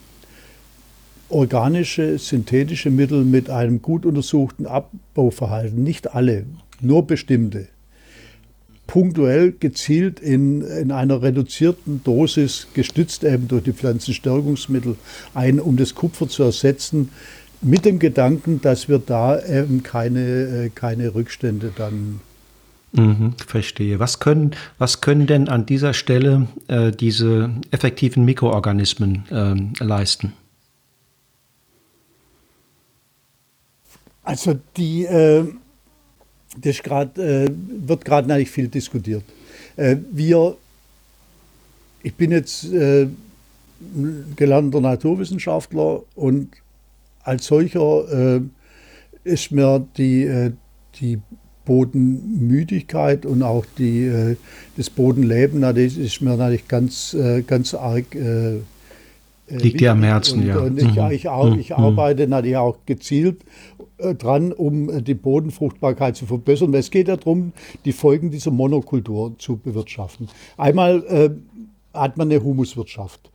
organische, 1.28 2.18
synthetische 2.18 2.90
Mittel 2.90 3.24
mit 3.24 3.50
einem 3.50 3.82
gut 3.82 4.06
untersuchten 4.06 4.66
Abbauverhalten, 4.66 5.82
nicht 5.82 6.14
alle, 6.14 6.44
nur 6.80 7.06
bestimmte, 7.06 7.68
punktuell 8.86 9.52
gezielt 9.58 10.20
in, 10.20 10.62
in 10.62 10.92
einer 10.92 11.22
reduzierten 11.22 12.04
Dosis, 12.04 12.68
gestützt 12.74 13.24
eben 13.24 13.48
durch 13.48 13.64
die 13.64 13.72
Pflanzenstärkungsmittel, 13.72 14.96
ein, 15.32 15.58
um 15.58 15.76
das 15.76 15.94
Kupfer 15.94 16.28
zu 16.28 16.42
ersetzen, 16.44 17.10
mit 17.62 17.86
dem 17.86 17.98
Gedanken, 17.98 18.60
dass 18.60 18.88
wir 18.88 18.98
da 18.98 19.42
eben 19.42 19.82
keine, 19.82 20.66
äh, 20.66 20.70
keine 20.74 21.14
Rückstände 21.14 21.72
dann 21.74 22.20
Mhm, 22.96 23.34
verstehe. 23.44 23.98
Was 23.98 24.20
können, 24.20 24.52
was 24.78 25.00
können 25.00 25.26
denn 25.26 25.48
an 25.48 25.66
dieser 25.66 25.94
Stelle 25.94 26.46
äh, 26.68 26.92
diese 26.92 27.50
effektiven 27.72 28.24
Mikroorganismen 28.24 29.24
äh, 29.80 29.84
leisten? 29.84 30.32
Also 34.22 34.58
die, 34.76 35.04
äh, 35.04 35.44
das 36.56 36.82
grad, 36.82 37.18
äh, 37.18 37.50
wird 37.50 38.04
gerade 38.04 38.32
nicht 38.32 38.50
viel 38.50 38.68
diskutiert. 38.68 39.24
Äh, 39.76 39.96
wir, 40.12 40.56
ich 42.04 42.14
bin 42.14 42.30
jetzt 42.30 42.72
äh, 42.72 43.08
gelernter 44.36 44.80
Naturwissenschaftler 44.80 46.02
und 46.14 46.48
als 47.24 47.46
solcher 47.46 48.40
ist 49.24 49.50
mir 49.50 49.86
die, 49.96 50.52
die 51.00 51.20
Bodenmüdigkeit 51.64 53.26
und 53.26 53.42
auch 53.42 53.64
die, 53.78 54.04
äh, 54.04 54.36
das 54.76 54.90
Bodenleben, 54.90 55.60
das 55.60 55.76
ist 55.76 56.20
mir 56.20 56.36
natürlich 56.36 56.68
ganz, 56.68 57.14
äh, 57.14 57.42
ganz 57.42 57.74
arg. 57.74 58.14
Äh, 58.14 58.56
äh 58.56 58.60
Liegt 59.48 59.80
dir 59.80 59.92
am 59.92 60.02
Herzen, 60.02 60.40
und, 60.40 60.46
ja. 60.46 60.58
Und 60.58 60.78
ich, 60.78 60.94
mhm. 60.94 61.10
ich, 61.10 61.28
auch, 61.28 61.56
ich 61.56 61.70
mhm. 61.70 61.76
arbeite 61.76 62.26
natürlich 62.26 62.56
auch 62.56 62.76
gezielt 62.86 63.40
äh, 63.98 64.14
dran, 64.14 64.52
um 64.52 64.90
äh, 64.90 65.02
die 65.02 65.14
Bodenfruchtbarkeit 65.14 66.16
zu 66.16 66.26
verbessern. 66.26 66.72
Weil 66.72 66.80
es 66.80 66.90
geht 66.90 67.08
ja 67.08 67.16
darum, 67.16 67.52
die 67.84 67.92
Folgen 67.92 68.30
dieser 68.30 68.50
Monokultur 68.50 69.34
zu 69.38 69.56
bewirtschaften. 69.56 70.28
Einmal 70.56 71.30
hat 71.92 72.16
man 72.16 72.30
eine 72.30 72.42
Humuswirtschaft. 72.42 73.30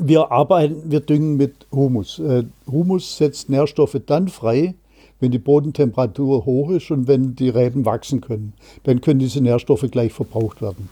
wir 0.00 0.32
arbeiten, 0.32 0.90
wir 0.90 1.00
düngen 1.00 1.36
mit 1.36 1.66
Humus. 1.70 2.20
Humus 2.66 3.18
setzt 3.18 3.50
Nährstoffe 3.50 4.00
dann 4.06 4.28
frei, 4.28 4.74
wenn 5.22 5.30
die 5.30 5.38
Bodentemperatur 5.38 6.44
hoch 6.46 6.70
ist 6.70 6.90
und 6.90 7.06
wenn 7.06 7.36
die 7.36 7.48
Reben 7.48 7.84
wachsen 7.84 8.20
können. 8.20 8.54
Dann 8.82 9.00
können 9.00 9.20
diese 9.20 9.40
Nährstoffe 9.40 9.86
gleich 9.88 10.12
verbraucht 10.12 10.60
werden. 10.60 10.88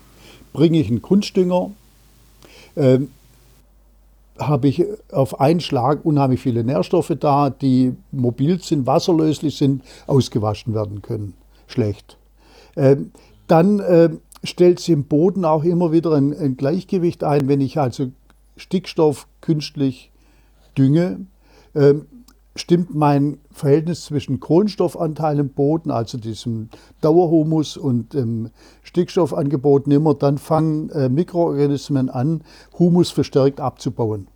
Bringe 0.53 0.79
ich 0.79 0.89
einen 0.89 1.03
Kunstdünger, 1.03 1.73
äh, 2.77 3.01
habe 4.39 4.69
ich 4.69 4.85
auf 5.11 5.41
einen 5.41 5.59
Schlag 5.59 6.05
unheimlich 6.05 6.41
viele 6.41 6.63
Nährstoffe 6.63 7.13
da, 7.19 7.51
die 7.51 7.93
mobil 8.13 8.63
sind, 8.63 8.87
wasserlöslich 8.87 9.57
sind, 9.57 9.83
ausgewaschen 10.07 10.75
werden 10.75 11.03
können. 11.03 11.35
Schlecht. 11.67 12.17
Ähm, 12.77 13.11
dann 13.49 13.81
äh, 13.81 14.11
stellt 14.45 14.79
sie 14.79 14.93
im 14.93 15.05
Boden 15.05 15.45
auch 15.45 15.65
immer 15.65 15.91
wieder 15.91 16.13
ein, 16.13 16.33
ein, 16.39 16.57
Gleichgewicht 16.57 17.25
ein, 17.25 17.49
wenn 17.49 17.61
ich 17.61 17.81
also 17.81 18.13
Stickstoff 18.57 19.27
künstlich 19.41 20.13
dünge. 20.79 21.27
Ähm, 22.55 22.59
stimmt 22.59 22.95
mein 22.95 23.39
Verhältnis 23.53 24.05
zwischen 24.05 24.41
Kohlenstoffanteil 24.41 25.39
im 25.39 25.51
Boden, 25.51 25.91
also 25.91 26.19
diesem 26.19 26.69
Dauerhumus 27.01 27.77
und 27.77 28.15
dem 28.15 28.51
Stickstoffangebot 28.83 29.87
nimmer, 29.87 30.15
dann 30.15 30.39
fangen 30.39 30.91
äh, 30.91 31.09
Mikroorganismen 31.09 32.11
an, 32.11 32.43
Humus 32.79 33.11
verstärkt 33.11 33.61
abzubauen. 33.61 34.27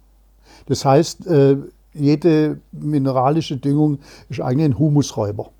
Das 0.66 0.84
heißt, 0.84 1.26
äh, 1.26 1.56
jede 1.92 2.60
mineralische 2.72 3.56
Düngung 3.56 3.98
ist 4.28 4.40
eigentlich 4.40 4.64
ein 4.64 4.78
Humusräuber. 4.78 5.50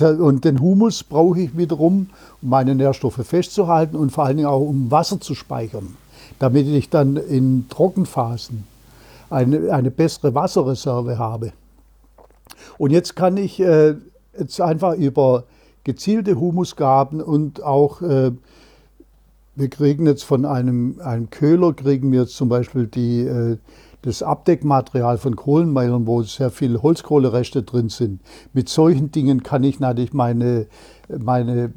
Und 0.00 0.44
den 0.44 0.60
Humus 0.60 1.04
brauche 1.04 1.40
ich 1.40 1.56
wiederum, 1.56 2.08
um 2.40 2.48
meine 2.48 2.74
Nährstoffe 2.74 3.20
festzuhalten 3.26 3.96
und 3.96 4.10
vor 4.10 4.24
allen 4.24 4.38
Dingen 4.38 4.48
auch 4.48 4.60
um 4.60 4.90
Wasser 4.90 5.20
zu 5.20 5.34
speichern, 5.34 5.96
damit 6.38 6.66
ich 6.66 6.88
dann 6.88 7.16
in 7.16 7.66
Trockenphasen 7.68 8.64
eine, 9.30 9.72
eine 9.72 9.90
bessere 9.90 10.34
Wasserreserve 10.34 11.18
habe. 11.18 11.52
Und 12.78 12.90
jetzt 12.90 13.16
kann 13.16 13.36
ich 13.36 13.60
äh, 13.60 13.94
jetzt 14.38 14.60
einfach 14.60 14.94
über 14.94 15.44
gezielte 15.84 16.38
Humusgaben 16.38 17.20
und 17.20 17.62
auch, 17.62 18.02
äh, 18.02 18.32
wir 19.54 19.68
kriegen 19.70 20.06
jetzt 20.06 20.24
von 20.24 20.44
einem, 20.44 21.00
einem 21.00 21.30
Köhler, 21.30 21.72
kriegen 21.72 22.12
wir 22.12 22.22
jetzt 22.22 22.36
zum 22.36 22.48
Beispiel 22.48 22.86
die, 22.86 23.20
äh, 23.20 23.56
das 24.02 24.22
Abdeckmaterial 24.22 25.18
von 25.18 25.36
Kohlenmeilern, 25.36 26.06
wo 26.06 26.22
sehr 26.22 26.50
viele 26.50 26.82
Holzkohlereste 26.82 27.62
drin 27.62 27.88
sind. 27.88 28.20
Mit 28.52 28.68
solchen 28.68 29.10
Dingen 29.10 29.42
kann 29.42 29.64
ich 29.64 29.80
natürlich 29.80 30.12
meine, 30.12 30.66
meine 31.08 31.72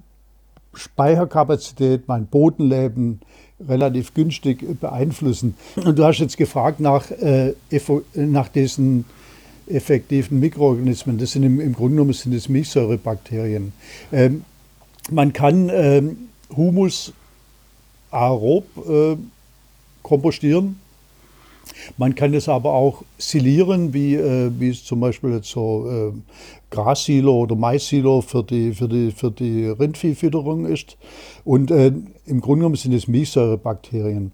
Speicherkapazität, 0.73 2.07
mein 2.07 2.27
Bodenleben 2.27 3.21
relativ 3.67 4.13
günstig 4.13 4.79
beeinflussen. 4.79 5.55
Und 5.75 5.97
du 5.97 6.03
hast 6.03 6.19
jetzt 6.19 6.37
gefragt 6.37 6.79
nach, 6.79 7.11
äh, 7.11 7.53
nach 8.15 8.47
diesen 8.47 9.05
effektiven 9.67 10.39
Mikroorganismen. 10.39 11.17
Das 11.17 11.31
sind 11.31 11.43
im, 11.43 11.59
im 11.59 11.73
Grunde 11.73 11.95
genommen 11.95 12.13
sind 12.13 12.33
das 12.33 12.49
Milchsäurebakterien. 12.49 13.73
Ähm, 14.11 14.43
man 15.11 15.33
kann 15.33 15.69
ähm, 15.71 16.17
Humus 16.55 17.13
aerob 18.11 18.65
äh, 18.87 19.17
kompostieren. 20.01 20.79
Man 21.97 22.15
kann 22.15 22.33
es 22.33 22.49
aber 22.49 22.73
auch 22.73 23.03
silieren, 23.17 23.93
wie, 23.93 24.15
äh, 24.15 24.51
wie 24.57 24.69
es 24.69 24.83
zum 24.83 24.99
Beispiel 24.99 25.31
jetzt 25.31 25.49
so 25.49 25.87
äh, 25.89 26.11
Grassilo 26.69 27.41
oder 27.41 27.55
Maissilo 27.55 28.21
für 28.21 28.43
die, 28.43 28.73
für 28.73 28.87
die, 28.87 29.11
für 29.11 29.31
die 29.31 29.67
Rindviehfütterung 29.67 30.65
ist. 30.65 30.97
Und 31.43 31.71
äh, 31.71 31.91
im 32.25 32.41
Grunde 32.41 32.59
genommen 32.59 32.75
sind 32.75 32.93
es 32.93 33.07
Milchsäurebakterien. 33.07 34.31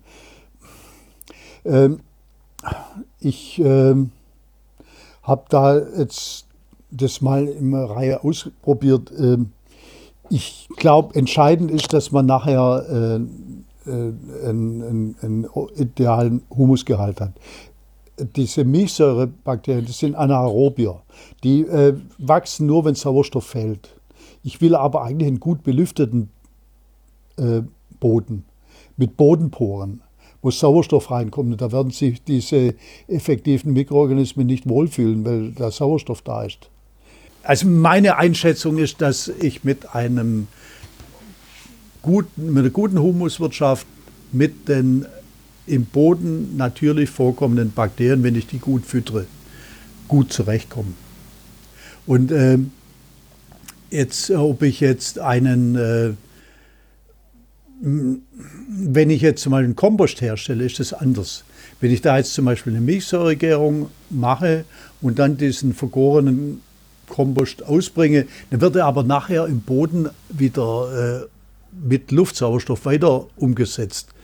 Ähm, 1.65 1.99
ich 3.19 3.59
ähm, 3.59 4.11
habe 5.23 5.45
da 5.49 5.77
jetzt 5.77 6.45
das 6.91 7.21
mal 7.21 7.47
in 7.47 7.73
einer 7.73 7.89
Reihe 7.89 8.23
ausprobiert. 8.23 9.11
Ähm, 9.17 9.51
ich 10.29 10.67
glaube, 10.77 11.15
entscheidend 11.15 11.71
ist, 11.71 11.93
dass 11.93 12.11
man 12.11 12.25
nachher 12.25 12.85
äh, 12.89 13.89
äh, 13.89 14.13
einen, 14.47 15.15
einen, 15.21 15.47
idealen 15.75 16.41
Humusgehalt 16.49 17.21
hat. 17.21 17.33
Diese 18.17 18.63
Milchsäurebakterien, 18.63 19.85
das 19.85 19.99
sind 19.99 20.15
Anaerobier. 20.15 21.01
Die 21.43 21.61
äh, 21.61 21.95
wachsen 22.17 22.67
nur, 22.67 22.85
wenn 22.85 22.95
Sauerstoff 22.95 23.45
fällt. 23.45 23.89
Ich 24.43 24.61
will 24.61 24.75
aber 24.75 25.03
eigentlich 25.03 25.27
einen 25.27 25.39
gut 25.39 25.63
belüfteten 25.63 26.29
äh, 27.37 27.61
Boden 27.99 28.45
mit 28.97 29.17
Bodenporen, 29.17 30.01
wo 30.41 30.51
Sauerstoff 30.51 31.11
reinkommt. 31.11 31.51
Und 31.51 31.61
da 31.61 31.71
werden 31.71 31.91
sich 31.91 32.23
diese 32.23 32.75
effektiven 33.07 33.73
Mikroorganismen 33.73 34.47
nicht 34.47 34.69
wohlfühlen, 34.69 35.25
weil 35.25 35.51
da 35.51 35.71
Sauerstoff 35.71 36.21
da 36.21 36.43
ist. 36.43 36.69
Also 37.43 37.67
meine 37.67 38.17
Einschätzung 38.17 38.77
ist, 38.77 39.01
dass 39.01 39.27
ich 39.27 39.63
mit 39.63 39.93
einem 39.93 40.47
guten, 42.01 42.53
mit 42.53 42.63
einer 42.63 42.69
guten 42.69 42.99
Humuswirtschaft, 42.99 43.85
mit 44.31 44.67
den 44.67 45.05
im 45.67 45.85
Boden 45.85 46.57
natürlich 46.57 47.09
vorkommenden 47.09 47.71
Bakterien, 47.71 48.23
wenn 48.23 48.35
ich 48.35 48.47
die 48.47 48.59
gut 48.59 48.85
füttere, 48.85 49.25
gut 50.07 50.31
zurechtkomme. 50.31 50.93
Und 52.05 52.31
äh, 52.31 52.59
jetzt, 53.89 54.29
ob 54.31 54.61
ich 54.61 54.79
jetzt 54.79 55.19
einen, 55.19 55.75
äh, 55.75 56.11
wenn 57.81 59.09
ich 59.09 59.21
jetzt 59.21 59.45
mal 59.47 59.63
einen 59.63 59.75
Kompost 59.75 60.21
herstelle, 60.21 60.63
ist 60.65 60.79
das 60.79 60.93
anders. 60.93 61.43
Wenn 61.81 61.91
ich 61.91 62.01
da 62.01 62.17
jetzt 62.17 62.33
zum 62.33 62.45
Beispiel 62.45 62.73
eine 62.73 62.81
Milchsäuregärung 62.81 63.89
mache 64.09 64.65
und 65.01 65.19
dann 65.19 65.37
diesen 65.37 65.73
vergorenen 65.73 66.61
Kompost 67.07 67.63
ausbringe, 67.63 68.27
dann 68.49 68.61
wird 68.61 68.75
er 68.75 68.85
aber 68.85 69.03
nachher 69.03 69.45
im 69.45 69.61
Boden 69.61 70.09
wieder 70.29 71.23
äh, 71.23 71.25
mit 71.87 72.11
Luftsauerstoff 72.11 72.85
weiter 72.85 73.27
umgesetzt. 73.35 74.14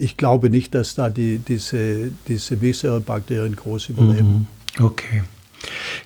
Ich 0.00 0.16
glaube 0.16 0.50
nicht, 0.50 0.74
dass 0.74 0.94
da 0.94 1.10
die, 1.10 1.38
diese, 1.38 2.10
diese 2.26 2.56
Milchsäurebakterien 2.56 3.54
groß 3.54 3.90
überleben. 3.90 4.48
Mhm. 4.78 4.84
Okay. 4.84 5.22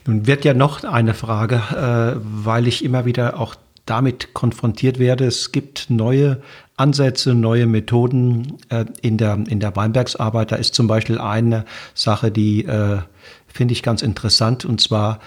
Nun 0.07 0.26
wird 0.26 0.45
ja 0.45 0.53
noch 0.53 0.82
eine 0.82 1.14
Frage, 1.14 1.57
äh, 1.57 2.20
weil 2.22 2.66
ich 2.66 2.84
immer 2.84 3.05
wieder 3.05 3.38
auch 3.38 3.55
damit 3.86 4.34
konfrontiert 4.34 4.99
werde. 4.99 5.26
Es 5.26 5.53
gibt 5.53 5.90
neue 5.90 6.42
Ansätze, 6.76 7.34
neue 7.34 7.66
Methoden 7.66 8.59
äh, 8.68 8.84
in, 9.03 9.16
der, 9.16 9.34
in 9.47 9.61
der 9.61 9.76
Weinbergsarbeit. 9.76 10.53
Da 10.53 10.57
ist 10.57 10.74
zum 10.74 10.86
Beispiel 10.86 11.18
eine 11.18 11.64
Sache, 11.95 12.30
die 12.30 12.64
äh, 12.64 12.99
finde 13.47 13.72
ich 13.72 13.82
ganz 13.82 14.03
interessant, 14.03 14.64
und 14.64 14.80
zwar 14.80 15.20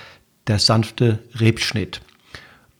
der 0.47 0.59
sanfte 0.59 1.19
Rebschnitt. 1.39 2.01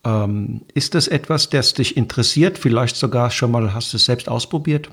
Ähm, 0.03 0.61
ist 0.73 0.95
das 0.95 1.07
etwas, 1.07 1.49
das 1.49 1.73
dich 1.73 1.95
interessiert? 1.95 2.57
Vielleicht 2.57 2.95
sogar 2.97 3.31
schon 3.31 3.51
mal 3.51 3.73
hast 3.73 3.93
du 3.93 3.97
es 3.97 4.05
selbst 4.05 4.27
ausprobiert? 4.27 4.89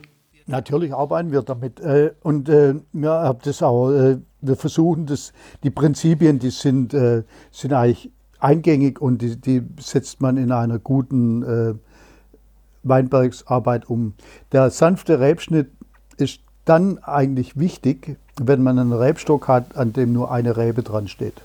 Natürlich 0.47 0.93
arbeiten 0.93 1.33
wir 1.33 1.43
damit. 1.43 1.81
Äh, 1.81 2.13
und 2.23 2.49
äh, 2.49 2.75
wir 2.93 3.11
haben 3.11 3.39
das 3.43 3.63
auch, 3.63 3.91
äh, 3.91 4.19
wir 4.43 4.57
versuchen 4.57 5.07
das, 5.07 5.33
die 5.63 5.71
Prinzipien, 5.71 6.39
die 6.39 6.51
sind, 6.51 6.93
sind 6.93 7.73
eigentlich 7.73 8.11
eingängig 8.41 9.01
und 9.01 9.23
die, 9.23 9.37
die 9.37 9.63
setzt 9.81 10.21
man 10.21 10.37
in 10.37 10.53
einer 10.53 10.79
guten 10.79 11.81
Weinbergsarbeit 12.83 13.89
um. 13.89 14.13
Der 14.53 14.71
sanfte 14.71 15.19
Rebschnitt 15.19 15.71
ist 16.19 16.41
dann 16.67 16.99
eigentlich 16.99 17.59
wichtig, 17.59 18.19
wenn 18.39 18.63
man 18.63 18.79
einen 18.79 18.93
Rebstock 18.93 19.49
hat, 19.49 19.79
an 19.79 19.95
dem 19.95 20.13
nur 20.13 20.31
eine 20.31 20.59
Rebe 20.59 20.83
dran 20.83 21.09
steht. 21.09 21.41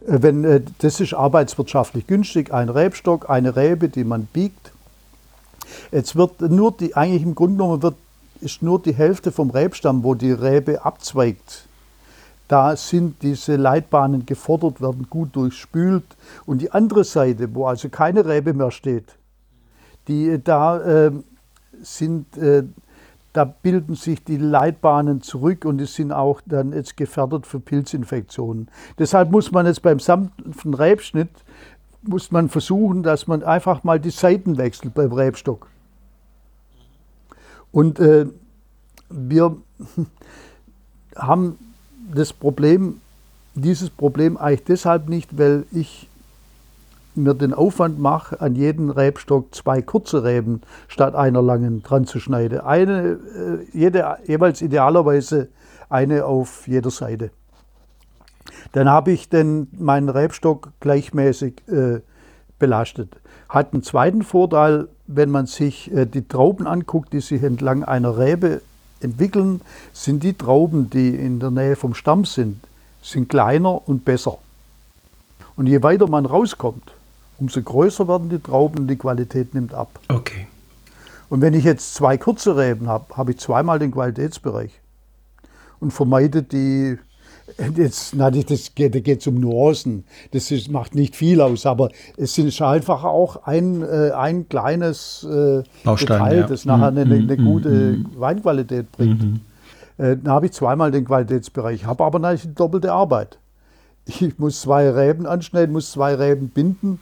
Wenn, 0.00 0.64
das 0.78 1.00
ist 1.00 1.14
arbeitswirtschaftlich 1.14 2.08
günstig, 2.08 2.52
ein 2.52 2.68
Rebstock, 2.68 3.30
eine 3.30 3.54
Rebe, 3.54 3.88
die 3.88 4.02
man 4.02 4.26
biegt 4.26 4.73
Jetzt 5.92 6.16
wird 6.16 6.40
nur 6.40 6.72
die, 6.72 6.96
eigentlich 6.96 7.22
im 7.22 7.34
Grunde 7.34 7.56
genommen 7.56 7.82
wird, 7.82 7.96
ist 8.40 8.62
nur 8.62 8.80
die 8.80 8.94
Hälfte 8.94 9.32
vom 9.32 9.50
Rebstamm, 9.50 10.02
wo 10.04 10.14
die 10.14 10.32
Rebe 10.32 10.84
abzweigt. 10.84 11.66
Da 12.48 12.76
sind 12.76 13.22
diese 13.22 13.56
Leitbahnen 13.56 14.26
gefordert, 14.26 14.80
werden 14.80 15.06
gut 15.08 15.34
durchspült. 15.34 16.04
Und 16.44 16.60
die 16.60 16.70
andere 16.70 17.04
Seite, 17.04 17.54
wo 17.54 17.66
also 17.66 17.88
keine 17.88 18.26
Rebe 18.26 18.52
mehr 18.52 18.70
steht, 18.70 19.16
die, 20.08 20.38
da, 20.42 21.06
äh, 21.06 21.10
sind, 21.82 22.36
äh, 22.36 22.64
da 23.32 23.44
bilden 23.44 23.94
sich 23.94 24.22
die 24.22 24.36
Leitbahnen 24.36 25.22
zurück 25.22 25.64
und 25.64 25.78
die 25.78 25.86
sind 25.86 26.12
auch 26.12 26.40
dann 26.46 26.72
jetzt 26.72 26.96
gefährdet 26.96 27.46
für 27.46 27.60
Pilzinfektionen. 27.60 28.68
Deshalb 28.98 29.30
muss 29.30 29.50
man 29.50 29.66
jetzt 29.66 29.82
beim 29.82 29.98
sanften 29.98 30.74
Rebschnitt 30.74 31.30
muss 32.08 32.30
man 32.30 32.48
versuchen, 32.48 33.02
dass 33.02 33.26
man 33.26 33.42
einfach 33.42 33.84
mal 33.84 34.00
die 34.00 34.10
Seiten 34.10 34.58
wechselt 34.58 34.94
beim 34.94 35.12
Rebstock. 35.12 35.68
Und 37.72 37.98
äh, 37.98 38.26
wir 39.10 39.56
haben 41.16 41.58
das 42.12 42.32
Problem, 42.32 43.00
dieses 43.54 43.90
Problem 43.90 44.36
eigentlich 44.36 44.64
deshalb 44.64 45.08
nicht, 45.08 45.38
weil 45.38 45.64
ich 45.72 46.08
mir 47.14 47.34
den 47.34 47.54
Aufwand 47.54 47.98
mache, 47.98 48.40
an 48.40 48.54
jeden 48.54 48.90
Rebstock 48.90 49.54
zwei 49.54 49.82
kurze 49.82 50.24
Reben 50.24 50.62
statt 50.88 51.14
einer 51.14 51.42
langen 51.42 51.82
dran 51.82 52.06
zu 52.06 52.18
schneiden. 52.18 52.60
Eine, 52.60 53.18
äh, 53.72 53.78
jede, 53.78 54.18
jeweils 54.26 54.62
idealerweise 54.62 55.48
eine 55.88 56.24
auf 56.24 56.66
jeder 56.66 56.90
Seite. 56.90 57.30
Dann 58.74 58.88
habe 58.88 59.12
ich 59.12 59.28
den, 59.28 59.68
meinen 59.78 60.08
Rebstock 60.08 60.72
gleichmäßig 60.80 61.62
äh, 61.68 62.00
belastet. 62.58 63.08
Hat 63.48 63.72
einen 63.72 63.84
zweiten 63.84 64.22
Vorteil, 64.22 64.88
wenn 65.06 65.30
man 65.30 65.46
sich 65.46 65.92
äh, 65.94 66.06
die 66.06 66.26
Trauben 66.26 66.66
anguckt, 66.66 67.12
die 67.12 67.20
sich 67.20 67.44
entlang 67.44 67.84
einer 67.84 68.18
Rebe 68.18 68.62
entwickeln, 69.00 69.60
sind 69.92 70.24
die 70.24 70.32
Trauben, 70.32 70.90
die 70.90 71.10
in 71.10 71.38
der 71.38 71.52
Nähe 71.52 71.76
vom 71.76 71.94
Stamm 71.94 72.24
sind, 72.24 72.58
sind 73.00 73.28
kleiner 73.28 73.86
und 73.88 74.04
besser. 74.04 74.38
Und 75.54 75.68
je 75.68 75.84
weiter 75.84 76.08
man 76.08 76.26
rauskommt, 76.26 76.94
umso 77.38 77.62
größer 77.62 78.08
werden 78.08 78.28
die 78.28 78.40
Trauben 78.40 78.80
und 78.80 78.88
die 78.88 78.96
Qualität 78.96 79.54
nimmt 79.54 79.72
ab. 79.72 80.00
Okay. 80.08 80.48
Und 81.28 81.42
wenn 81.42 81.54
ich 81.54 81.62
jetzt 81.62 81.94
zwei 81.94 82.18
kurze 82.18 82.56
Reben 82.56 82.88
habe, 82.88 83.16
habe 83.16 83.30
ich 83.30 83.38
zweimal 83.38 83.78
den 83.78 83.92
Qualitätsbereich 83.92 84.72
und 85.78 85.92
vermeide 85.92 86.42
die 86.42 86.98
Jetzt, 87.76 88.14
na, 88.16 88.30
das 88.30 88.74
geht, 88.74 88.94
da 88.94 89.00
geht 89.00 89.20
es 89.20 89.26
um 89.26 89.38
Nuancen. 89.38 90.04
Das 90.32 90.50
ist, 90.50 90.70
macht 90.70 90.94
nicht 90.94 91.14
viel 91.14 91.40
aus, 91.40 91.66
aber 91.66 91.90
es 92.16 92.36
ist 92.38 92.60
einfach 92.62 93.04
auch 93.04 93.44
ein, 93.44 93.82
äh, 93.82 94.10
ein 94.12 94.48
kleines 94.48 95.24
äh, 95.30 95.62
Baustein, 95.84 96.18
Detail, 96.18 96.38
ja. 96.38 96.46
das 96.46 96.64
nachher 96.64 96.88
eine, 96.88 97.02
eine 97.02 97.36
Mhm, 97.36 97.44
gute 97.44 97.68
mhm. 97.68 98.06
Weinqualität 98.16 98.90
bringt. 98.92 99.40
Äh, 99.98 100.16
dann 100.16 100.28
habe 100.28 100.46
ich 100.46 100.52
zweimal 100.52 100.90
den 100.90 101.04
Qualitätsbereich, 101.04 101.84
habe 101.84 102.04
aber 102.04 102.18
natürlich 102.18 102.46
eine 102.46 102.54
doppelte 102.54 102.92
Arbeit. 102.92 103.38
Ich 104.06 104.38
muss 104.38 104.62
zwei 104.62 104.90
Reben 104.90 105.26
anschneiden, 105.26 105.72
muss 105.72 105.92
zwei 105.92 106.14
Reben 106.14 106.48
binden. 106.48 107.00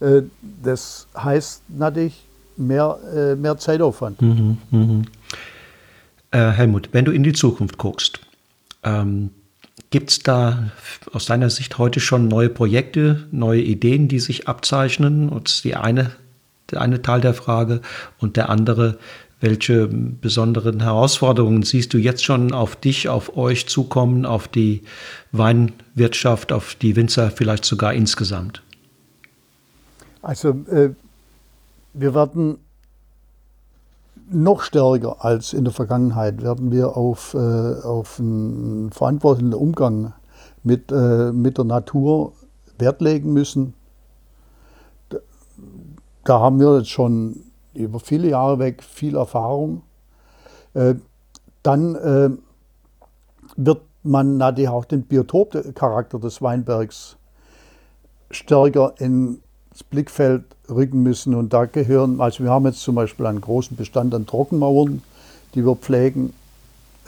Äh, 0.00 0.22
das 0.62 1.06
heißt 1.16 1.62
natürlich 1.68 2.26
mehr, 2.56 2.98
äh, 3.14 3.34
mehr 3.36 3.56
Zeitaufwand. 3.58 4.20
Mhm, 4.20 4.58
mhm. 4.70 5.02
Äh, 6.30 6.50
Helmut, 6.50 6.88
wenn 6.92 7.04
du 7.04 7.12
in 7.12 7.22
die 7.22 7.32
Zukunft 7.32 7.78
guckst, 7.78 8.20
ähm, 8.82 9.30
gibt 9.90 10.10
es 10.10 10.18
da 10.20 10.70
aus 11.12 11.26
deiner 11.26 11.50
Sicht 11.50 11.78
heute 11.78 12.00
schon 12.00 12.28
neue 12.28 12.48
Projekte, 12.48 13.26
neue 13.30 13.62
Ideen, 13.62 14.08
die 14.08 14.20
sich 14.20 14.48
abzeichnen? 14.48 15.28
Und 15.28 15.48
das 15.48 15.54
ist 15.56 15.64
die 15.64 15.76
eine, 15.76 16.12
der 16.70 16.80
eine 16.80 17.02
Teil 17.02 17.20
der 17.20 17.34
Frage. 17.34 17.80
Und 18.18 18.36
der 18.36 18.48
andere, 18.48 18.98
welche 19.40 19.88
besonderen 19.88 20.82
Herausforderungen 20.82 21.62
siehst 21.62 21.92
du 21.94 21.98
jetzt 21.98 22.24
schon 22.24 22.52
auf 22.52 22.76
dich, 22.76 23.08
auf 23.08 23.36
euch 23.36 23.66
zukommen, 23.66 24.24
auf 24.24 24.48
die 24.48 24.82
Weinwirtschaft, 25.32 26.52
auf 26.52 26.74
die 26.74 26.96
Winzer 26.96 27.30
vielleicht 27.30 27.64
sogar 27.64 27.92
insgesamt? 27.92 28.62
Also 30.22 30.50
äh, 30.70 30.90
wir 31.92 32.14
werden 32.14 32.58
noch 34.30 34.62
stärker 34.62 35.24
als 35.24 35.52
in 35.52 35.64
der 35.64 35.72
Vergangenheit 35.72 36.42
werden 36.42 36.70
wir 36.70 36.96
auf, 36.96 37.34
äh, 37.34 37.38
auf 37.38 38.18
einen 38.18 38.90
verantwortlichen 38.90 39.54
Umgang 39.54 40.12
mit, 40.62 40.90
äh, 40.92 41.32
mit 41.32 41.58
der 41.58 41.64
Natur 41.64 42.32
Wert 42.78 43.00
legen 43.00 43.32
müssen. 43.32 43.74
Da, 46.24 46.40
haben 46.40 46.60
wir 46.60 46.78
jetzt 46.78 46.90
schon 46.90 47.44
über 47.74 48.00
viele 48.00 48.28
Jahre 48.28 48.58
weg 48.58 48.82
viel 48.82 49.16
Erfahrung. 49.16 49.82
Äh, 50.74 50.94
dann 51.62 51.94
äh, 51.96 52.30
wird 53.56 53.82
man 54.02 54.36
natürlich 54.36 54.68
auch 54.68 54.84
den 54.84 55.02
Biotopcharakter 55.02 56.18
des 56.18 56.42
Weinbergs 56.42 57.16
stärker 58.30 58.94
ins 59.72 59.82
Blickfeld 59.82 60.44
rücken 60.68 61.02
müssen. 61.02 61.34
Und 61.34 61.52
da 61.52 61.64
gehören, 61.64 62.20
also 62.20 62.44
wir 62.44 62.50
haben 62.50 62.66
jetzt 62.66 62.80
zum 62.80 62.94
Beispiel 62.94 63.26
einen 63.26 63.40
großen 63.40 63.76
Bestand 63.76 64.14
an 64.14 64.26
Trockenmauern, 64.26 65.02
die 65.54 65.64
wir 65.66 65.76
pflegen. 65.76 66.32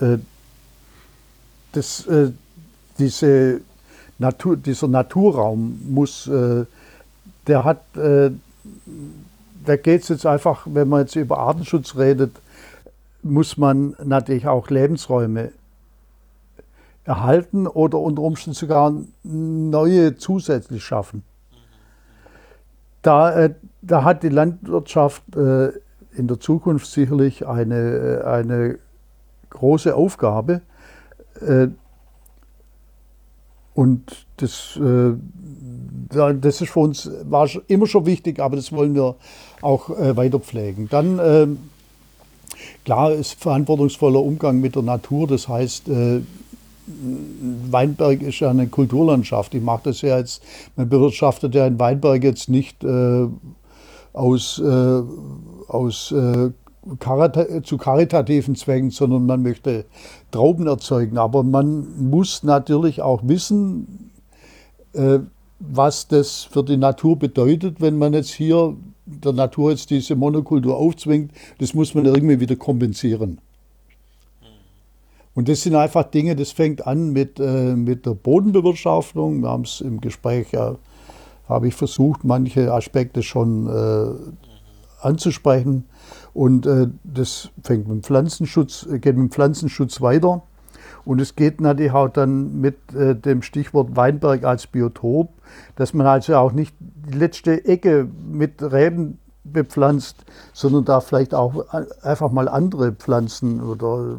Äh, 0.00 0.18
Das, 1.72 2.06
äh, 2.06 2.30
diese 3.00 3.60
Natur, 4.18 4.56
dieser 4.56 4.86
Naturraum 4.86 5.80
muss, 5.88 6.28
äh, 6.28 6.66
der 7.48 7.64
hat, 7.64 7.82
da 7.94 9.76
geht 9.76 10.02
es 10.02 10.08
jetzt 10.08 10.24
einfach, 10.24 10.66
wenn 10.66 10.88
man 10.88 11.00
jetzt 11.00 11.16
über 11.16 11.38
Artenschutz 11.38 11.96
redet, 11.96 12.30
muss 13.22 13.56
man 13.56 13.96
natürlich 14.02 14.46
auch 14.46 14.70
Lebensräume 14.70 15.50
erhalten 17.04 17.66
oder 17.66 17.98
unter 17.98 18.22
Umständen 18.22 18.56
sogar 18.56 18.94
neue 19.24 20.16
zusätzlich 20.16 20.84
schaffen. 20.84 21.22
Da, 23.04 23.32
äh, 23.38 23.54
da 23.82 24.02
hat 24.02 24.22
die 24.22 24.30
Landwirtschaft 24.30 25.22
äh, 25.36 25.68
in 26.16 26.26
der 26.26 26.40
Zukunft 26.40 26.86
sicherlich 26.86 27.46
eine, 27.46 27.74
äh, 27.76 28.24
eine 28.24 28.78
große 29.50 29.94
Aufgabe. 29.94 30.62
Und 33.74 34.26
das, 34.38 34.78
da- 34.80 36.32
das 36.32 36.60
ist 36.60 36.70
für 36.70 36.80
uns 36.80 37.10
war 37.24 37.48
immer 37.68 37.86
schon 37.86 38.06
wichtig, 38.06 38.40
aber 38.40 38.56
das 38.56 38.72
wollen 38.72 38.94
wir 38.94 39.16
auch 39.60 39.90
weiter 39.90 40.38
pflegen. 40.40 40.88
Dann 40.88 41.58
klar 42.84 43.12
ist 43.12 43.34
verantwortungsvoller 43.40 44.20
Umgang 44.20 44.60
mit 44.60 44.74
der 44.76 44.82
Natur. 44.82 45.26
Das 45.26 45.48
heißt, 45.48 45.88
Weinberg 46.86 48.22
ist 48.22 48.40
ja 48.40 48.50
eine 48.50 48.66
Kulturlandschaft. 48.66 49.54
Ich 49.54 49.62
mache 49.62 49.82
das 49.84 50.02
ja 50.02 50.18
jetzt, 50.18 50.42
man 50.76 50.88
bewirtschaftet 50.88 51.54
ja 51.54 51.66
in 51.66 51.78
Weinberg 51.78 52.22
jetzt 52.22 52.48
nicht 52.48 52.84
äh, 52.84 53.26
aus, 54.12 54.58
äh, 54.58 55.02
aus 55.68 56.12
äh, 56.12 56.50
karita 56.98 57.62
zu 57.62 57.78
karitativen 57.78 58.54
Zwecken, 58.54 58.90
sondern 58.90 59.26
man 59.26 59.42
möchte 59.42 59.86
Trauben 60.30 60.66
erzeugen. 60.66 61.16
Aber 61.16 61.42
man 61.42 61.86
muss 62.10 62.42
natürlich 62.42 63.00
auch 63.00 63.22
wissen, 63.24 64.10
äh, 64.92 65.20
was 65.58 66.08
das 66.08 66.42
für 66.42 66.62
die 66.62 66.76
Natur 66.76 67.18
bedeutet, 67.18 67.80
wenn 67.80 67.96
man 67.96 68.12
jetzt 68.12 68.32
hier 68.32 68.76
der 69.06 69.32
Natur 69.32 69.70
jetzt 69.70 69.90
diese 69.90 70.16
Monokultur 70.16 70.76
aufzwingt. 70.76 71.32
Das 71.58 71.74
muss 71.74 71.94
man 71.94 72.06
irgendwie 72.06 72.40
wieder 72.40 72.56
kompensieren. 72.56 73.38
Und 75.34 75.48
das 75.48 75.62
sind 75.62 75.74
einfach 75.74 76.04
Dinge, 76.04 76.36
das 76.36 76.52
fängt 76.52 76.86
an 76.86 77.10
mit, 77.10 77.40
äh, 77.40 77.74
mit 77.74 78.06
der 78.06 78.14
Bodenbewirtschaftung. 78.14 79.42
Wir 79.42 79.48
haben 79.48 79.64
es 79.64 79.80
im 79.80 80.00
Gespräch 80.00 80.52
ja, 80.52 80.76
habe 81.48 81.68
ich 81.68 81.74
versucht, 81.74 82.24
manche 82.24 82.72
Aspekte 82.72 83.22
schon 83.22 83.66
äh, 83.66 85.04
anzusprechen. 85.04 85.86
Und 86.32 86.66
äh, 86.66 86.88
das 87.02 87.50
fängt 87.62 87.88
mit 87.88 87.96
dem 87.96 88.02
Pflanzenschutz, 88.02 88.86
äh, 88.86 88.98
geht 88.98 89.16
mit 89.16 89.30
dem 89.30 89.30
Pflanzenschutz 89.30 90.00
weiter. 90.00 90.42
Und 91.04 91.20
es 91.20 91.34
geht 91.34 91.60
natürlich 91.60 91.92
auch 91.92 92.08
dann 92.08 92.60
mit 92.60 92.76
äh, 92.94 93.14
dem 93.14 93.42
Stichwort 93.42 93.96
Weinberg 93.96 94.44
als 94.44 94.66
Biotop, 94.66 95.30
dass 95.76 95.94
man 95.94 96.06
also 96.06 96.36
auch 96.36 96.52
nicht 96.52 96.74
die 96.80 97.18
letzte 97.18 97.64
Ecke 97.66 98.08
mit 98.30 98.62
Reben 98.62 99.18
bepflanzt, 99.44 100.24
sondern 100.54 100.84
da 100.86 101.00
vielleicht 101.00 101.34
auch 101.34 101.66
einfach 102.02 102.30
mal 102.30 102.48
andere 102.48 102.92
Pflanzen 102.92 103.60
oder 103.60 104.16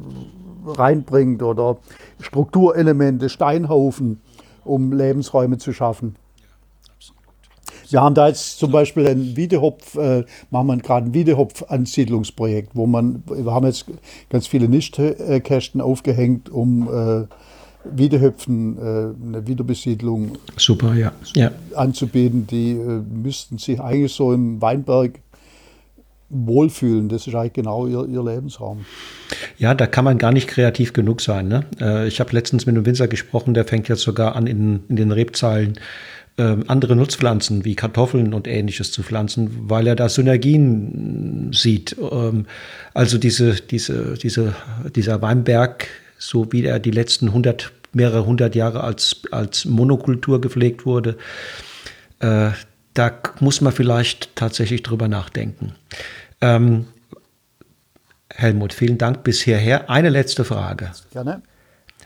reinbringt 0.66 1.43
oder 1.43 1.78
Strukturelemente, 2.20 3.30
Steinhaufen, 3.30 4.22
um 4.63 4.91
Lebensräume 4.91 5.57
zu 5.57 5.74
schaffen. 5.74 6.16
Wir 7.89 8.01
haben 8.01 8.16
da 8.16 8.28
jetzt 8.28 8.57
zum 8.57 8.72
Beispiel 8.72 9.07
ein 9.07 9.36
Wiedehopf, 9.38 9.95
äh, 9.95 10.24
machen 10.49 10.68
wir 10.68 10.78
gerade 10.78 11.07
ein 11.07 11.13
Wiedehopf-Ansiedlungsprojekt, 11.13 12.72
wo 12.74 12.88
man, 12.88 13.24
wir 13.28 13.51
haben 13.51 13.66
jetzt 13.66 13.86
ganz 14.30 14.47
viele 14.47 14.68
Nichtkästen 14.68 15.82
aufgehängt, 15.82 16.49
um 16.49 16.89
äh, 16.91 17.28
Wiedehöpfen, 17.91 18.78
äh, 18.78 19.28
eine 19.28 19.47
Wiederbesiedlung 19.47 20.38
Super, 20.57 20.95
ja. 20.95 21.11
ja. 21.36 21.51
anzubieten. 21.76 22.47
Die 22.47 22.72
äh, 22.72 23.01
müssten 23.01 23.57
sich 23.57 23.80
eigentlich 23.80 24.13
so 24.13 24.34
im 24.34 24.61
Weinberg 24.61 25.20
wohlfühlen. 26.30 27.09
Das 27.09 27.28
ist 27.28 27.36
eigentlich 27.36 27.53
genau 27.53 27.88
ihr, 27.88 28.05
ihr 28.07 28.23
Lebensraum. 28.23 28.86
Ja, 29.57 29.73
da 29.73 29.88
kann 29.88 30.05
man 30.05 30.17
gar 30.17 30.32
nicht 30.32 30.47
kreativ 30.47 30.93
genug 30.93 31.21
sein. 31.21 31.47
Ne? 31.47 31.65
Äh, 31.80 32.07
ich 32.07 32.19
habe 32.19 32.32
letztens 32.34 32.65
mit 32.65 32.76
einem 32.76 32.86
Winzer 32.86 33.07
gesprochen, 33.07 33.53
der 33.53 33.65
fängt 33.65 33.88
jetzt 33.88 34.01
sogar 34.01 34.36
an, 34.36 34.47
in, 34.47 34.82
in 34.89 34.95
den 34.95 35.11
Rebzeilen 35.11 35.80
ähm, 36.38 36.65
andere 36.67 36.95
Nutzpflanzen 36.95 37.63
wie 37.63 37.76
Kartoffeln 37.76 38.34
und 38.34 38.47
ähnliches 38.47 38.91
zu 38.91 39.03
pflanzen, 39.03 39.69
weil 39.69 39.88
er 39.88 39.95
da 39.95 40.09
Synergien 40.09 41.51
äh, 41.51 41.55
sieht. 41.55 41.95
Ähm, 41.99 42.45
also 42.93 43.17
diese, 43.17 43.53
diese, 43.53 44.15
diese, 44.15 44.53
dieser 44.95 45.21
Weinberg, 45.21 45.88
so 46.17 46.51
wie 46.51 46.65
er 46.65 46.80
die 46.80 46.91
letzten 46.91 47.32
hundert, 47.32 47.71
mehrere 47.93 48.26
hundert 48.26 48.55
Jahre 48.55 48.84
als, 48.84 49.21
als 49.32 49.65
Monokultur 49.65 50.41
gepflegt 50.41 50.86
wurde, 50.86 51.17
äh, 52.19 52.49
da 52.96 53.12
muss 53.39 53.62
man 53.62 53.72
vielleicht 53.72 54.36
tatsächlich 54.36 54.82
drüber 54.82 55.08
nachdenken. 55.08 55.76
Ähm, 56.41 56.88
Helmut, 58.34 58.74
vielen 58.74 58.98
Dank 58.98 59.24
bis 59.24 59.41
hierher. 59.41 59.89
Eine 59.89 60.10
letzte 60.10 60.43
Frage. 60.43 60.91
Gerne. 61.12 61.41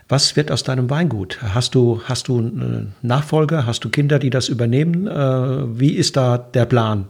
Was 0.08 0.36
wird 0.36 0.50
aus 0.50 0.64
deinem 0.64 0.90
Weingut? 0.90 1.40
Hast 1.40 1.74
du, 1.74 2.00
hast 2.04 2.28
du 2.28 2.38
einen 2.38 2.94
Nachfolger? 3.00 3.64
Hast 3.64 3.84
du 3.84 3.88
Kinder, 3.88 4.18
die 4.18 4.30
das 4.30 4.48
übernehmen? 4.48 5.06
Äh, 5.06 5.78
wie 5.78 5.92
ist 5.92 6.16
da 6.16 6.36
der 6.36 6.66
Plan? 6.66 7.06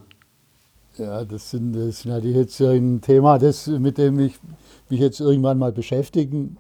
Ja, 0.99 1.25
das, 1.25 1.51
sind, 1.51 1.73
das 1.73 1.85
ist 1.85 2.05
natürlich 2.05 2.37
jetzt 2.37 2.61
ein 2.61 3.01
Thema, 3.01 3.39
das, 3.39 3.67
mit 3.67 3.97
dem 3.97 4.19
ich 4.21 4.35
mich 4.91 5.01
jetzt 5.01 5.21
irgendwann 5.21 5.57
mal 5.57 5.73
beschäftigen 5.73 6.59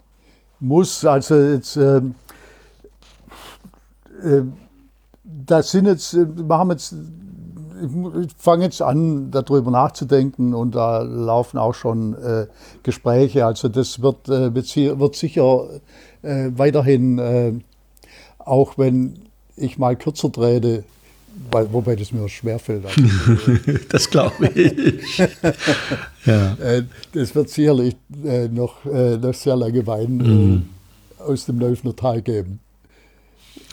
muss. 0.60 1.04
Also 1.04 1.36
jetzt, 1.36 1.76
ähm, 1.76 2.14
äh, 4.22 4.42
das 5.46 5.70
sind 5.70 5.86
jetzt, 5.86 6.14
äh, 6.14 6.26
wir 6.36 6.58
haben 6.58 6.70
jetzt 6.70 6.94
ich 7.82 8.32
fange 8.36 8.64
jetzt 8.64 8.82
an, 8.82 9.30
darüber 9.30 9.70
nachzudenken 9.70 10.54
und 10.54 10.74
da 10.74 11.02
laufen 11.02 11.58
auch 11.58 11.74
schon 11.74 12.14
äh, 12.14 12.46
Gespräche. 12.82 13.46
Also 13.46 13.68
das 13.68 14.02
wird, 14.02 14.28
äh, 14.28 14.54
wird 14.54 15.16
sicher 15.16 15.66
äh, 16.22 16.50
weiterhin, 16.54 17.18
äh, 17.18 17.52
auch 18.38 18.78
wenn 18.78 19.20
ich 19.56 19.78
mal 19.78 19.96
kürzer 19.96 20.30
trete, 20.30 20.84
weil, 21.50 21.72
wobei 21.72 21.96
das 21.96 22.12
mir 22.12 22.28
schwerfällt. 22.28 22.84
Also, 22.86 23.02
das 23.88 24.10
glaube 24.10 24.48
ich. 24.48 25.18
ja. 26.26 26.54
Äh, 26.54 26.84
das 27.12 27.34
wird 27.34 27.50
sicherlich 27.50 27.96
noch, 28.50 28.84
noch 28.84 29.34
sehr 29.34 29.56
lange 29.56 29.86
Wein 29.86 30.16
mm. 30.16 31.22
aus 31.22 31.46
dem 31.46 31.58
Neufner 31.58 31.94
Tal 31.94 32.20
geben. 32.22 32.60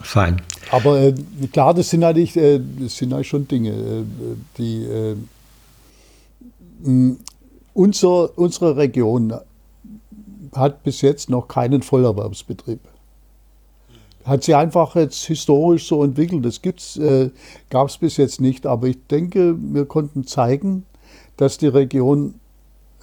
Fein. 0.01 0.41
Aber 0.71 0.99
äh, 0.99 1.13
klar, 1.51 1.73
das 1.73 1.89
sind 1.89 2.03
eigentlich, 2.03 2.35
äh, 2.37 2.59
das 2.79 2.97
sind 2.97 3.13
eigentlich 3.13 3.27
schon 3.27 3.47
Dinge, 3.47 3.69
äh, 3.71 4.03
die 4.57 4.83
äh, 4.83 5.15
unser, 7.73 8.37
unsere 8.37 8.77
Region 8.77 9.33
hat 10.55 10.83
bis 10.83 11.01
jetzt 11.01 11.29
noch 11.29 11.47
keinen 11.47 11.81
Vollerwerbsbetrieb. 11.81 12.79
Hat 14.25 14.43
sie 14.43 14.55
einfach 14.55 14.95
jetzt 14.95 15.25
historisch 15.25 15.87
so 15.87 16.03
entwickelt. 16.03 16.45
Das 16.45 16.97
äh, 16.97 17.29
gab 17.69 17.87
es 17.87 17.97
bis 17.97 18.17
jetzt 18.17 18.41
nicht. 18.41 18.65
Aber 18.65 18.87
ich 18.87 18.97
denke, 19.09 19.55
wir 19.57 19.85
konnten 19.85 20.27
zeigen, 20.27 20.85
dass 21.37 21.57
die 21.57 21.67
Region 21.67 22.35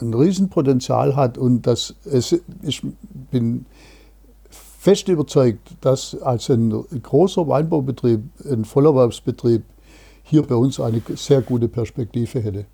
ein 0.01 0.13
Riesenpotenzial 0.13 1.17
hat 1.17 1.39
und 1.39 1.67
dass 1.67 1.95
es, 2.05 2.39
ich 2.63 2.83
bin 3.31 3.65
fest 4.85 5.09
überzeugt, 5.09 5.77
dass 5.81 6.15
als 6.21 6.51
ein 6.51 6.85
großer 7.03 7.49
Weinbaubetrieb, 7.49 8.21
ein 8.45 8.67
Vollerwerbsbetrieb 8.67 9.63
hier 10.25 10.43
bei 10.43 10.57
uns 10.57 10.79
eine 10.79 11.01
sehr 11.15 11.41
gute 11.41 11.69
Perspektive 11.69 12.41
hätte. 12.41 12.67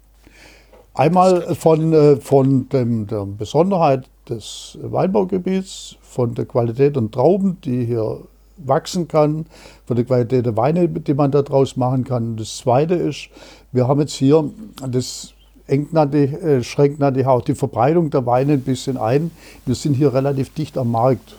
Einmal 0.92 1.54
von, 1.54 1.92
äh, 1.92 2.16
von 2.16 2.68
dem, 2.68 3.06
der 3.06 3.26
Besonderheit 3.26 4.08
des 4.28 4.76
Weinbaugebiets, 4.82 5.96
von 6.02 6.34
der 6.34 6.46
Qualität 6.46 6.96
der 6.96 7.08
Trauben, 7.12 7.58
die 7.64 7.84
hier 7.84 8.18
wachsen 8.56 9.06
kann, 9.06 9.46
von 9.86 9.94
der 9.94 10.04
Qualität 10.04 10.46
der 10.46 10.56
Weine, 10.56 10.88
die 10.88 11.14
man 11.14 11.30
daraus 11.30 11.76
machen 11.76 12.02
kann. 12.02 12.36
Das 12.36 12.56
Zweite 12.56 12.94
ist, 12.94 13.28
wir 13.70 13.86
haben 13.86 14.00
jetzt 14.00 14.14
hier, 14.14 14.50
das 14.88 15.32
engt 15.68 15.92
natürlich, 15.92 16.32
äh, 16.32 16.64
schränkt 16.64 16.98
natürlich 16.98 17.28
auch 17.28 17.42
die 17.42 17.54
Verbreitung 17.54 18.10
der 18.10 18.26
Weine 18.26 18.54
ein 18.54 18.62
bisschen 18.62 18.96
ein. 18.96 19.30
Wir 19.64 19.76
sind 19.76 19.94
hier 19.94 20.12
relativ 20.12 20.52
dicht 20.54 20.76
am 20.76 20.90
Markt. 20.90 21.36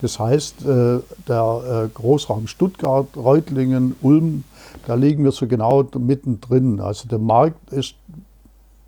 Das 0.00 0.18
heißt, 0.18 0.64
äh, 0.64 1.00
der 1.26 1.86
äh, 1.86 1.88
Großraum 1.92 2.46
Stuttgart, 2.46 3.08
Reutlingen, 3.16 3.96
Ulm, 4.00 4.44
da 4.86 4.94
liegen 4.94 5.24
wir 5.24 5.32
so 5.32 5.46
genau 5.46 5.84
mittendrin. 5.98 6.80
Also 6.80 7.08
der 7.08 7.18
Markt 7.18 7.72
ist 7.72 7.94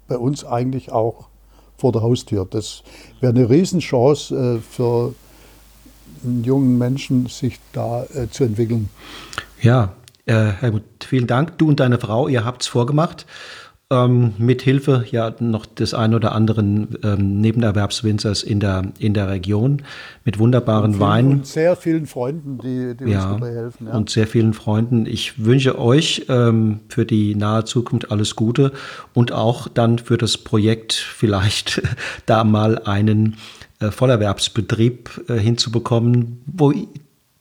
bei 0.08 0.16
uns 0.16 0.44
eigentlich 0.44 0.92
auch 0.92 1.28
vor 1.76 1.92
der 1.92 2.02
Haustür. 2.02 2.46
Das 2.48 2.82
wäre 3.20 3.32
eine 3.32 3.48
Riesenchance 3.48 4.34
äh, 4.34 4.60
für 4.60 5.14
einen 6.22 6.44
jungen 6.44 6.76
Menschen, 6.76 7.26
sich 7.26 7.58
da 7.72 8.04
zu 8.30 8.44
entwickeln. 8.44 8.90
Ja, 9.62 9.94
Helmut, 10.26 10.82
vielen 11.02 11.26
Dank. 11.26 11.56
Du 11.56 11.68
und 11.68 11.80
deine 11.80 11.98
Frau, 11.98 12.28
ihr 12.28 12.44
habt 12.44 12.60
es 12.60 12.68
vorgemacht 12.68 13.24
ähm, 13.92 14.34
mit 14.38 14.62
Hilfe 14.62 15.04
ja 15.10 15.34
noch 15.40 15.66
des 15.66 15.94
ein 15.94 16.14
oder 16.14 16.32
anderen 16.32 16.96
ähm, 17.02 17.40
Nebenerwerbswinzers 17.40 18.42
in 18.42 18.60
der, 18.60 18.84
in 18.98 19.14
der 19.14 19.28
Region 19.28 19.82
mit 20.24 20.38
wunderbaren 20.38 20.94
und 20.94 21.00
Weinen. 21.00 21.32
Und 21.32 21.46
sehr 21.46 21.74
vielen 21.74 22.06
Freunden, 22.06 22.58
die, 22.58 22.96
die 22.96 23.10
ja, 23.10 23.32
uns 23.32 23.40
dabei 23.40 23.52
helfen. 23.52 23.86
Ja. 23.88 23.94
Und 23.94 24.10
sehr 24.10 24.28
vielen 24.28 24.54
Freunden. 24.54 25.06
Ich 25.06 25.44
wünsche 25.44 25.78
euch 25.78 26.26
ähm, 26.28 26.80
für 26.88 27.04
die 27.04 27.34
nahe 27.34 27.64
Zukunft 27.64 28.12
alles 28.12 28.36
Gute 28.36 28.72
und 29.12 29.32
auch 29.32 29.66
dann 29.66 29.98
für 29.98 30.16
das 30.16 30.38
Projekt 30.38 30.92
vielleicht 30.92 31.82
da 32.26 32.44
mal 32.44 32.78
einen 32.78 33.36
äh, 33.80 33.90
Vollerwerbsbetrieb 33.90 35.24
äh, 35.28 35.34
hinzubekommen, 35.34 36.42
wo 36.46 36.72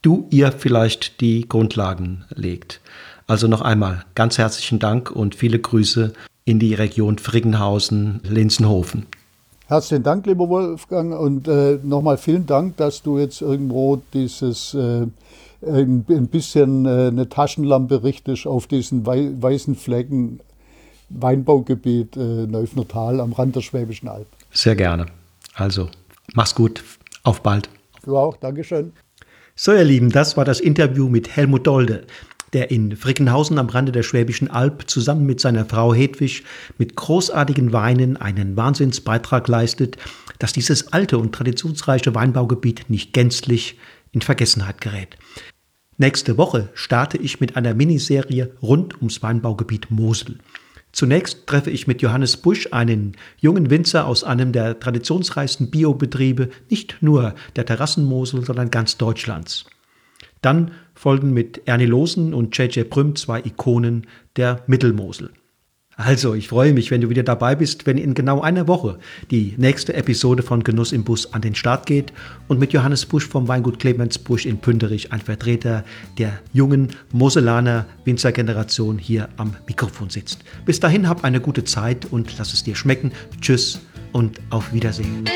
du 0.02 0.28
ihr 0.32 0.52
vielleicht 0.52 1.22
die 1.22 1.48
Grundlagen 1.48 2.26
legt. 2.34 2.82
Also 3.28 3.48
noch 3.48 3.62
einmal 3.62 4.06
ganz 4.16 4.40
herzlichen 4.40 4.80
Dank 4.80 5.12
und 5.12 5.36
viele 5.36 5.60
Grüße 5.60 6.14
in 6.46 6.60
die 6.60 6.74
Region 6.74 7.18
Frickenhausen, 7.18 8.22
Linzenhofen. 8.24 9.06
Herzlichen 9.68 10.04
Dank, 10.04 10.26
lieber 10.26 10.50
Wolfgang, 10.50 11.18
und 11.20 11.48
äh, 11.48 11.78
nochmal 11.84 12.18
vielen 12.18 12.48
Dank, 12.48 12.78
dass 12.78 13.04
du 13.04 13.20
jetzt 13.20 13.42
irgendwo 13.42 14.02
dieses 14.14 14.74
äh, 14.74 15.06
ein, 15.62 16.04
bisschen 16.32 16.86
äh, 16.86 17.08
eine 17.08 17.30
Taschenlampe 17.30 18.04
richtest 18.04 18.48
auf 18.48 18.66
diesen 18.66 19.06
wei 19.06 19.30
weißen 19.40 19.76
Flecken 19.76 20.40
Weinbaugebiet 21.10 22.18
äh, 22.18 22.48
Neufner 22.48 22.88
Tal 22.88 23.20
am 23.20 23.34
Rand 23.34 23.56
der 23.56 23.62
Schwäbischen 23.62 24.08
Alb. 24.08 24.28
Sehr 24.52 24.76
gerne. 24.76 25.08
Also, 25.54 25.90
mach's 26.34 26.56
gut. 26.56 26.84
Auf 27.24 27.42
bald. 27.42 27.70
Du 28.04 28.18
auch. 28.18 28.38
Dankeschön. 28.38 28.94
So, 29.56 29.74
ihr 29.74 29.84
Lieben, 29.84 30.10
das 30.10 30.38
war 30.38 30.46
das 30.46 30.60
Interview 30.60 31.10
mit 31.10 31.36
Helmut 31.36 31.68
Dolde 31.68 32.06
der 32.54 32.72
in 32.72 32.96
Frickenhausen 32.96 33.58
am 33.58 33.70
Rande 33.70 33.92
der 33.92 34.04
Schwäbischen 34.04 34.50
Alb 34.50 34.90
zusammen 34.90 35.26
mit 35.26 35.40
seiner 35.40 35.66
Frau 35.66 35.94
Hedwig 35.94 36.44
mit 36.78 36.96
großartigen 36.96 37.74
Weinen 37.74 38.18
einen 38.18 38.58
Wahnsinnsbeitrag 38.58 39.48
leistet, 39.48 39.98
dass 40.40 40.54
dieses 40.54 40.94
alte 40.94 41.18
und 41.18 41.34
traditionsreiche 41.34 42.16
Weinbaugebiet 42.16 42.90
nicht 42.90 43.14
gänzlich 43.14 43.78
in 44.12 44.22
Vergessenheit 44.22 44.82
gerät. 44.82 45.18
Nächste 45.98 46.38
Woche 46.38 46.70
starte 46.74 47.18
ich 47.18 47.42
mit 47.42 47.58
einer 47.58 47.74
Miniserie 47.74 48.54
rund 48.62 48.96
ums 48.98 49.22
Weinbaugebiet 49.22 49.92
Mosel. 49.92 50.38
Zunächst 50.92 51.46
treffe 51.46 51.70
ich 51.70 51.88
mit 51.88 52.02
Johannes 52.02 52.38
Busch 52.38 52.70
einen 52.72 53.16
jungen 53.38 53.70
Winzer 53.70 54.08
aus 54.08 54.24
einem 54.24 54.52
der 54.52 54.80
traditionsreichsten 54.80 55.70
Biobetriebe 55.70 56.50
nicht 56.70 56.98
nur 57.02 57.36
der 57.56 57.66
Terrassenmosel, 57.66 58.44
sondern 58.44 58.72
ganz 58.72 58.98
Deutschlands. 58.98 59.66
Dann 60.42 60.72
folgen 61.00 61.34
mit 61.34 61.62
Ernie 61.66 61.86
Losen 61.86 62.34
und 62.34 62.58
JJ 62.58 62.82
Prüm 62.82 63.16
zwei 63.16 63.40
Ikonen 63.40 64.06
der 64.36 64.64
Mittelmosel. 64.68 65.30
Also, 65.96 66.34
ich 66.34 66.50
freue 66.50 66.74
mich, 66.74 66.92
wenn 66.92 67.00
du 67.00 67.10
wieder 67.10 67.24
dabei 67.24 67.56
bist, 67.56 67.86
wenn 67.86 67.98
in 67.98 68.14
genau 68.14 68.42
einer 68.42 68.68
Woche 68.68 69.00
die 69.32 69.54
nächste 69.56 69.94
Episode 69.94 70.44
von 70.44 70.62
Genuss 70.62 70.92
im 70.92 71.06
Bus 71.06 71.34
an 71.34 71.42
den 71.42 71.56
Start 71.56 71.86
geht 71.86 72.12
und 72.50 72.60
mit 72.60 72.74
Johannes 72.74 73.06
Busch 73.06 73.28
vom 73.28 73.48
Weingut 73.48 73.80
Clemens 73.80 74.18
Busch 74.20 74.46
in 74.46 74.60
Pünderich, 74.60 75.14
ein 75.14 75.22
Vertreter 75.22 75.86
der 76.18 76.40
jungen 76.52 76.90
Moselaner 77.14 77.86
Winzergeneration, 78.04 78.98
hier 78.98 79.30
am 79.38 79.56
Mikrofon 79.68 80.10
sitzt. 80.10 80.44
Bis 80.66 80.82
dahin 80.82 81.08
hab 81.08 81.24
eine 81.24 81.40
gute 81.40 81.64
Zeit 81.64 82.08
und 82.12 82.38
lass 82.38 82.54
es 82.54 82.64
dir 82.64 82.76
schmecken. 82.76 83.14
Tschüss 83.40 83.80
und 84.12 84.42
auf 84.50 84.74
Wiedersehen. 84.74 85.30